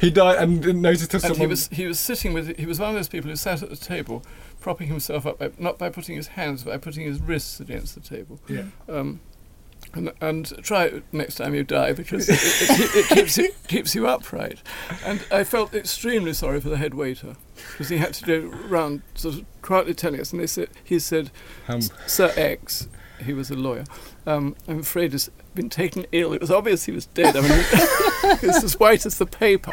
he 0.00 0.10
died 0.10 0.36
and 0.40 0.62
didn't 0.62 0.82
notice 0.82 1.08
till 1.08 1.18
And 1.18 1.22
someone. 1.22 1.40
he 1.40 1.46
was 1.46 1.68
he 1.68 1.86
was 1.86 1.98
sitting 1.98 2.32
with 2.32 2.56
he 2.58 2.66
was 2.66 2.78
one 2.78 2.90
of 2.90 2.94
those 2.94 3.08
people 3.08 3.28
who 3.28 3.36
sat 3.36 3.60
at 3.62 3.70
the 3.70 3.76
table, 3.76 4.22
propping 4.60 4.88
himself 4.88 5.26
up 5.26 5.38
by, 5.38 5.50
not 5.58 5.78
by 5.78 5.88
putting 5.88 6.16
his 6.16 6.28
hands, 6.28 6.64
but 6.64 6.70
by 6.70 6.78
putting 6.78 7.04
his 7.04 7.20
wrists 7.20 7.60
against 7.60 7.94
the 7.94 8.00
table. 8.00 8.40
Yeah. 8.48 8.64
Um, 8.88 9.20
and, 9.94 10.12
and 10.20 10.46
try 10.62 10.84
it 10.84 11.04
next 11.10 11.36
time 11.36 11.54
you 11.54 11.64
die 11.64 11.92
because 11.92 12.28
it, 12.28 12.38
it, 12.40 12.96
it 12.96 13.08
keeps 13.14 13.38
you, 13.38 13.50
keeps 13.66 13.94
you 13.94 14.06
upright. 14.06 14.62
And 15.04 15.24
I 15.32 15.42
felt 15.42 15.74
extremely 15.74 16.32
sorry 16.32 16.60
for 16.60 16.68
the 16.68 16.76
head 16.76 16.94
waiter 16.94 17.36
because 17.72 17.88
he 17.88 17.96
had 17.96 18.14
to 18.14 18.26
go 18.26 18.56
round 18.68 19.02
sort 19.14 19.36
of 19.36 19.44
quietly 19.62 19.94
telling 19.94 20.20
us. 20.20 20.32
And 20.32 20.40
they 20.40 20.46
said 20.46 20.68
he 20.84 20.98
said, 20.98 21.30
Um, 21.66 21.80
Sir 22.06 22.32
X, 22.36 22.88
he 23.24 23.32
was 23.32 23.50
a 23.50 23.56
lawyer. 23.56 23.84
Um, 24.26 24.54
I'm 24.68 24.80
afraid 24.80 25.12
has 25.12 25.30
been 25.54 25.70
taken 25.70 26.06
ill. 26.12 26.32
It 26.32 26.40
was 26.40 26.50
obvious 26.50 26.84
he 26.84 26.92
was 26.92 27.06
dead. 27.06 27.36
I 27.36 27.40
mean, 27.40 28.38
was 28.42 28.62
as 28.62 28.78
white 28.78 29.06
as 29.06 29.18
the 29.18 29.26
paper. 29.26 29.72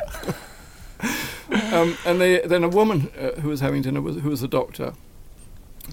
um, 1.74 1.98
and 2.06 2.20
they, 2.22 2.40
then 2.42 2.64
a 2.64 2.70
woman 2.70 3.12
uh, 3.20 3.40
who 3.42 3.50
was 3.50 3.60
having 3.62 3.82
dinner, 3.82 4.02
was, 4.02 4.18
who 4.18 4.30
was 4.30 4.42
a 4.44 4.48
doctor, 4.48 4.94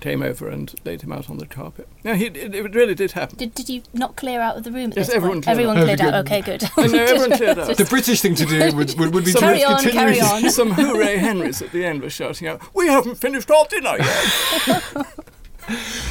came 0.01 0.23
over 0.23 0.49
and 0.49 0.75
laid 0.85 1.03
him 1.03 1.13
out 1.13 1.31
on 1.31 1.39
the 1.39 1.47
carpet. 1.47 1.89
Yeah, 2.03 2.15
he, 2.17 2.27
it, 2.27 2.53
it 2.55 2.75
really 2.75 2.95
did 2.97 3.13
happen. 3.13 3.37
Did, 3.39 3.55
did 3.55 3.69
you 3.69 3.83
not 3.93 4.17
clear 4.17 4.41
out 4.41 4.57
of 4.57 4.65
the 4.65 4.73
room 4.73 4.91
at 4.91 4.97
Yes, 4.97 5.07
this 5.07 5.15
everyone 5.15 5.37
point? 5.43 5.45
cleared 5.45 5.59
everyone 5.59 5.79
out. 5.79 5.85
cleared 5.85 6.01
Oh, 6.01 6.05
out. 6.09 6.25
good. 6.27 6.33
Okay, 6.33 6.41
good. 6.41 6.71
I 6.77 6.87
know, 6.89 7.05
everyone 7.05 7.31
cleared 7.39 7.59
out. 7.61 7.77
the 7.77 7.85
British 7.85 8.21
thing 8.21 8.35
to 8.35 8.45
do 8.47 8.75
would, 8.77 8.99
would, 8.99 9.15
would 9.15 9.25
be 9.25 9.33
Carry 9.33 9.59
to 9.61 9.65
on, 9.71 9.83
continue. 9.83 9.93
carry 10.01 10.21
on. 10.21 10.51
Some 10.51 10.73
hooray 10.73 11.19
Henrys 11.19 11.63
at 11.63 11.71
the 11.71 11.85
end 11.85 12.03
were 12.03 12.11
shouting 12.11 12.49
out, 12.49 12.61
"We 12.75 12.89
haven't 12.89 13.17
finished 13.17 13.51
our 13.51 13.67
dinner 13.67 13.97
yet!" 13.99 14.83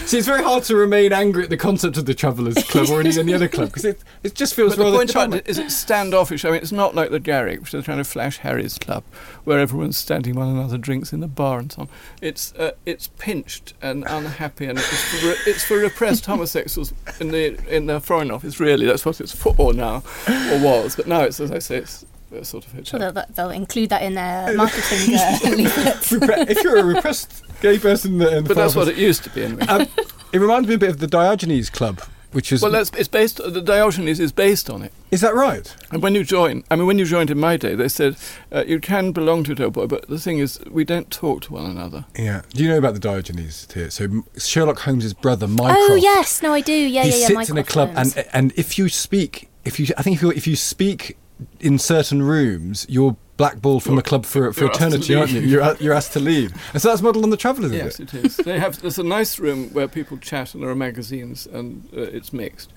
See, 0.05 0.17
it's 0.17 0.27
very 0.27 0.43
hard 0.43 0.63
to 0.63 0.75
remain 0.75 1.13
angry 1.13 1.43
at 1.43 1.49
the 1.49 1.57
concept 1.57 1.97
of 1.97 2.05
the 2.05 2.13
Travellers 2.13 2.55
Club 2.63 2.89
or 2.89 2.99
any, 2.99 3.17
any 3.19 3.33
other 3.33 3.47
club 3.47 3.67
because 3.69 3.85
it, 3.85 4.01
it 4.23 4.33
just 4.33 4.55
feels 4.55 4.75
But 4.75 4.85
the 4.85 4.97
point 4.97 5.09
about 5.11 5.21
charming. 5.21 5.39
it 5.39 5.47
is 5.47 5.59
it's 5.59 5.75
standoffish. 5.75 6.43
I 6.43 6.49
mean, 6.49 6.61
it's 6.61 6.71
not 6.71 6.95
like 6.95 7.11
the 7.11 7.19
Garrick, 7.19 7.61
which 7.61 7.73
is 7.73 7.85
trying 7.85 7.99
to 7.99 8.03
flash 8.03 8.37
Harry's 8.39 8.77
club, 8.79 9.03
where 9.43 9.59
everyone's 9.59 9.97
standing 9.97 10.35
one 10.35 10.49
another 10.49 10.77
drinks 10.79 11.13
in 11.13 11.19
the 11.19 11.27
bar 11.27 11.59
and 11.59 11.71
so 11.71 11.83
on. 11.83 11.89
It's 12.21 12.53
uh, 12.55 12.71
it's 12.85 13.09
pinched 13.19 13.73
and 13.81 14.03
unhappy, 14.07 14.65
and 14.65 14.79
it's 14.79 14.87
for, 15.19 15.27
re- 15.27 15.35
it's 15.45 15.63
for 15.63 15.77
repressed 15.77 16.25
homosexuals 16.25 16.93
in 17.19 17.29
the 17.29 17.57
in 17.73 17.85
the 17.85 17.99
Foreign 17.99 18.31
Office. 18.31 18.59
Really, 18.59 18.85
that's 18.87 19.05
what 19.05 19.21
it's 19.21 19.33
for 19.35 19.73
now, 19.73 20.03
or 20.27 20.59
was. 20.63 20.95
But 20.95 21.07
now 21.07 21.21
it's, 21.21 21.39
as 21.39 21.51
I 21.51 21.59
say, 21.59 21.77
it's 21.77 22.05
a 22.31 22.43
sort 22.43 22.65
of 22.65 22.87
Sure, 22.87 22.99
they'll, 22.99 23.25
they'll 23.35 23.49
include 23.51 23.89
that 23.89 24.01
in 24.01 24.15
their 24.15 24.55
marketing 24.55 25.15
uh, 25.15 25.37
leaflets. 25.55 26.11
If 26.11 26.63
you're 26.63 26.77
a 26.77 26.83
repressed 26.83 27.43
gay 27.63 27.79
person, 27.79 28.11
in 28.13 28.17
the- 28.19 28.41
But 28.47 28.55
that's 28.57 28.75
what 28.75 28.87
it 28.87 28.97
used 28.97 29.23
to 29.23 29.29
be 29.31 29.43
anyway. 29.45 29.65
Um, 29.67 29.87
it 30.31 30.39
reminds 30.39 30.67
me 30.67 30.75
a 30.75 30.77
bit 30.77 30.89
of 30.89 30.99
the 30.99 31.07
Diogenes 31.07 31.69
Club, 31.69 32.01
which 32.33 32.51
is. 32.51 32.61
Well, 32.61 32.71
that's, 32.71 32.91
it's 32.91 33.07
based. 33.07 33.37
The 33.37 33.61
Diogenes 33.61 34.19
is 34.19 34.31
based 34.31 34.69
on 34.69 34.81
it. 34.83 34.91
is 35.11 35.21
that 35.21 35.33
right? 35.33 35.73
And 35.91 36.03
when 36.03 36.13
you 36.15 36.23
join, 36.23 36.63
I 36.69 36.75
mean, 36.75 36.85
when 36.87 36.99
you 36.99 37.05
joined 37.05 37.29
in 37.31 37.39
my 37.39 37.55
day, 37.57 37.73
they 37.75 37.87
said 37.87 38.15
uh, 38.51 38.63
you 38.67 38.79
can 38.79 39.11
belong 39.11 39.43
to 39.45 39.55
Doughboy, 39.55 39.87
but 39.87 40.07
the 40.09 40.19
thing 40.19 40.39
is, 40.39 40.59
we 40.69 40.83
don't 40.83 41.09
talk 41.09 41.41
to 41.43 41.53
one 41.53 41.65
another. 41.69 42.05
Yeah. 42.17 42.41
Do 42.53 42.63
you 42.63 42.69
know 42.69 42.77
about 42.77 42.93
the 42.95 42.99
Diogenes 42.99 43.67
here? 43.73 43.89
So 43.89 44.23
Sherlock 44.37 44.79
Holmes's 44.79 45.13
brother, 45.13 45.47
Mycroft. 45.47 45.77
Oh 45.79 45.95
yes, 45.95 46.41
no, 46.41 46.51
I 46.53 46.61
do. 46.61 46.73
Yeah, 46.73 47.03
he 47.03 47.09
yeah, 47.11 47.15
yeah. 47.15 47.27
sits 47.27 47.49
in 47.49 47.57
a 47.57 47.63
club, 47.63 47.93
Holmes. 47.93 48.15
and 48.17 48.27
and 48.33 48.53
if 48.57 48.77
you 48.77 48.89
speak, 48.89 49.49
if 49.63 49.79
you, 49.79 49.87
I 49.97 50.01
think 50.03 50.17
if 50.17 50.21
you 50.23 50.31
if 50.31 50.45
you 50.47 50.55
speak 50.55 51.17
in 51.59 51.77
certain 51.79 52.21
rooms, 52.23 52.85
you're 52.89 53.15
blackballed 53.37 53.83
from 53.83 53.95
the 53.95 54.01
club 54.01 54.25
for 54.25 54.53
for 54.53 54.61
you're 54.61 54.69
asked 54.69 54.79
to 54.79 54.85
eternity, 54.87 55.15
aren't 55.15 55.31
you? 55.31 55.41
You're, 55.41 55.75
you're 55.79 55.93
asked 55.93 56.13
to 56.13 56.19
leave, 56.19 56.51
and 56.73 56.81
so 56.81 56.89
that's 56.89 57.01
modelled 57.01 57.23
on 57.23 57.29
the 57.29 57.37
Travellers. 57.37 57.71
is 57.71 57.77
Yes, 57.77 57.99
it? 57.99 58.13
it 58.13 58.25
is. 58.25 58.37
they 58.37 58.59
have. 58.59 58.81
There's 58.81 58.99
a 58.99 59.03
nice 59.03 59.39
room 59.39 59.69
where 59.73 59.87
people 59.87 60.17
chat, 60.17 60.53
and 60.53 60.61
there 60.63 60.69
are 60.69 60.75
magazines, 60.75 61.47
and 61.47 61.87
uh, 61.95 62.01
it's 62.01 62.31
mixed. 62.33 62.71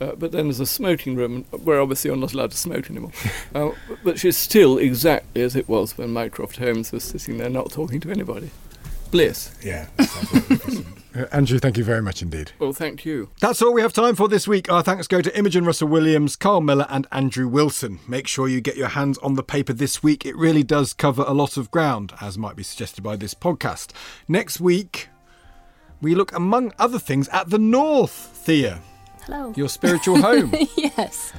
Uh, 0.00 0.12
but 0.14 0.30
then 0.30 0.44
there's 0.46 0.60
a 0.60 0.66
smoking 0.66 1.16
room 1.16 1.44
where 1.64 1.80
obviously 1.80 2.08
you're 2.08 2.16
not 2.16 2.32
allowed 2.32 2.52
to 2.52 2.56
smoke 2.56 2.88
anymore, 2.88 3.10
uh, 3.54 3.70
which 4.02 4.24
is 4.24 4.36
still 4.36 4.78
exactly 4.78 5.42
as 5.42 5.56
it 5.56 5.68
was 5.68 5.98
when 5.98 6.10
Mycroft 6.12 6.56
Holmes 6.58 6.92
was 6.92 7.02
sitting 7.02 7.38
there 7.38 7.50
not 7.50 7.72
talking 7.72 7.98
to 8.00 8.10
anybody. 8.10 8.50
Bliss. 9.10 9.50
Yeah. 9.64 9.88
that 11.18 11.30
sounds 11.30 11.32
wonderful. 11.32 11.34
Uh, 11.34 11.36
Andrew, 11.36 11.58
thank 11.58 11.76
you 11.78 11.84
very 11.84 12.02
much 12.02 12.22
indeed. 12.22 12.52
Well, 12.58 12.72
thank 12.72 13.04
you. 13.04 13.30
That's 13.40 13.60
all 13.62 13.72
we 13.72 13.80
have 13.82 13.92
time 13.92 14.14
for 14.14 14.28
this 14.28 14.46
week. 14.48 14.70
Our 14.70 14.82
thanks 14.82 15.06
go 15.06 15.20
to 15.20 15.36
Imogen 15.38 15.64
Russell 15.64 15.88
Williams, 15.88 16.36
Carl 16.36 16.60
Miller, 16.60 16.86
and 16.88 17.06
Andrew 17.12 17.48
Wilson. 17.48 17.98
Make 18.08 18.26
sure 18.26 18.48
you 18.48 18.60
get 18.60 18.76
your 18.76 18.88
hands 18.88 19.18
on 19.18 19.34
the 19.34 19.42
paper 19.42 19.72
this 19.72 20.02
week. 20.02 20.24
It 20.26 20.36
really 20.36 20.62
does 20.62 20.92
cover 20.92 21.24
a 21.26 21.32
lot 21.32 21.56
of 21.56 21.70
ground, 21.70 22.12
as 22.20 22.38
might 22.38 22.56
be 22.56 22.62
suggested 22.62 23.02
by 23.02 23.16
this 23.16 23.34
podcast. 23.34 23.92
Next 24.28 24.60
week, 24.60 25.08
we 26.00 26.14
look, 26.14 26.32
among 26.34 26.72
other 26.78 26.98
things, 26.98 27.28
at 27.28 27.50
the 27.50 27.58
North, 27.58 28.12
Thea, 28.12 28.80
Hello. 29.22 29.52
your 29.56 29.68
spiritual 29.68 30.16
home. 30.22 30.52
yes. 30.76 31.32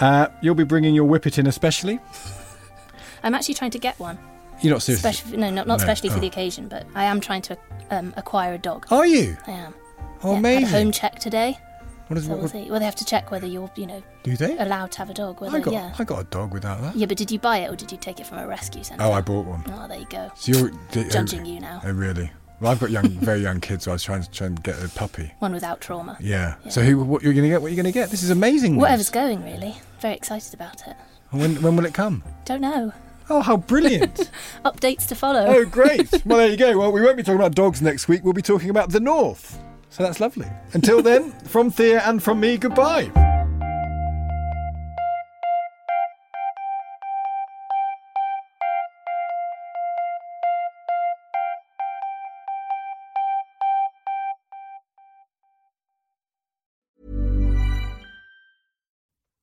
Uh, 0.00 0.28
you'll 0.42 0.54
be 0.54 0.64
bringing 0.64 0.94
your 0.94 1.04
whippet 1.04 1.38
in, 1.38 1.46
especially. 1.46 1.98
I'm 3.22 3.34
actually 3.34 3.54
trying 3.54 3.70
to 3.72 3.78
get 3.78 3.98
one. 3.98 4.18
You're 4.62 4.72
not 4.72 4.82
serious. 4.82 5.04
Especially, 5.04 5.36
no, 5.36 5.50
not, 5.50 5.66
not 5.66 5.68
No, 5.68 5.74
especially 5.76 6.10
for 6.10 6.16
oh. 6.16 6.20
the 6.20 6.26
occasion, 6.26 6.68
but 6.68 6.86
I 6.94 7.04
am 7.04 7.20
trying 7.20 7.42
to 7.42 7.58
um, 7.90 8.14
acquire 8.16 8.54
a 8.54 8.58
dog. 8.58 8.86
Are 8.90 9.06
you? 9.06 9.36
I 9.46 9.52
am. 9.52 9.74
Oh, 10.22 10.32
yeah, 10.32 10.38
amazing. 10.38 10.66
Had 10.66 10.74
a 10.74 10.82
home 10.84 10.92
check 10.92 11.18
today. 11.18 11.58
What 12.08 12.18
is 12.18 12.24
So 12.24 12.30
what, 12.30 12.38
we'll 12.38 12.48
see. 12.48 12.70
Well, 12.70 12.78
they 12.78 12.84
have 12.84 12.94
to 12.96 13.04
check 13.04 13.30
whether 13.30 13.46
you're, 13.46 13.70
you 13.76 13.86
know, 13.86 14.02
do 14.22 14.36
they? 14.36 14.56
allowed 14.58 14.92
to 14.92 14.98
have 14.98 15.10
a 15.10 15.14
dog. 15.14 15.40
Whether, 15.40 15.56
I 15.56 15.60
got, 15.60 15.72
yeah. 15.72 15.94
I 15.98 16.04
got 16.04 16.20
a 16.20 16.24
dog 16.24 16.54
without 16.54 16.80
that. 16.82 16.94
Yeah, 16.94 17.06
but 17.06 17.16
did 17.16 17.30
you 17.30 17.38
buy 17.38 17.58
it 17.58 17.70
or 17.70 17.76
did 17.76 17.90
you 17.90 17.98
take 17.98 18.20
it 18.20 18.26
from 18.26 18.38
a 18.38 18.46
rescue 18.46 18.84
centre? 18.84 19.02
Oh, 19.02 19.12
I 19.12 19.20
bought 19.20 19.44
one. 19.46 19.64
Oh, 19.72 19.88
there 19.88 19.98
you 19.98 20.06
go. 20.06 20.30
So 20.36 20.52
you're 20.52 20.70
d- 20.92 21.04
oh, 21.04 21.08
Judging 21.10 21.44
you 21.44 21.58
now. 21.60 21.80
Oh, 21.84 21.90
really? 21.90 22.30
Well, 22.60 22.70
I've 22.72 22.80
got 22.80 22.90
young, 22.90 23.08
very 23.08 23.40
young 23.40 23.60
kids, 23.60 23.84
so 23.84 23.90
I 23.90 23.94
was 23.94 24.02
trying 24.04 24.22
to 24.22 24.30
try 24.30 24.46
and 24.46 24.62
get 24.62 24.82
a 24.82 24.88
puppy. 24.88 25.32
One 25.40 25.52
without 25.52 25.80
trauma. 25.80 26.16
Yeah. 26.20 26.54
Yeah. 26.64 26.70
So 26.70 26.82
who? 26.82 27.02
What 27.04 27.22
you're 27.22 27.34
going 27.34 27.42
to 27.42 27.50
get? 27.50 27.60
What 27.60 27.72
you're 27.72 27.82
going 27.82 27.92
to 27.92 27.98
get? 27.98 28.10
This 28.10 28.22
is 28.22 28.30
amazing. 28.30 28.72
news. 28.74 28.80
Whatever's 28.80 29.10
going, 29.10 29.44
really. 29.44 29.74
Very 30.00 30.14
excited 30.14 30.54
about 30.54 30.86
it. 30.86 30.96
When 31.32 31.60
when 31.60 31.76
will 31.76 31.84
it 31.84 31.92
come? 31.92 32.22
Don't 32.46 32.62
know. 32.62 32.92
Oh, 33.28 33.40
how 33.40 33.56
brilliant! 33.56 34.30
Updates 34.64 35.06
to 35.08 35.14
follow. 35.14 35.44
oh, 35.46 35.64
great. 35.64 36.08
Well, 36.26 36.38
there 36.38 36.48
you 36.50 36.56
go. 36.56 36.78
Well, 36.78 36.92
we 36.92 37.00
won't 37.02 37.16
be 37.16 37.22
talking 37.22 37.38
about 37.40 37.54
dogs 37.54 37.80
next 37.82 38.08
week. 38.08 38.24
We'll 38.24 38.32
be 38.32 38.42
talking 38.42 38.70
about 38.70 38.90
the 38.90 39.00
north. 39.00 39.58
So 39.90 40.02
that's 40.02 40.20
lovely. 40.20 40.48
Until 40.72 41.02
then, 41.02 41.30
from 41.32 41.70
Thea 41.70 42.02
and 42.04 42.22
from 42.22 42.40
me, 42.40 42.56
goodbye. 42.56 43.10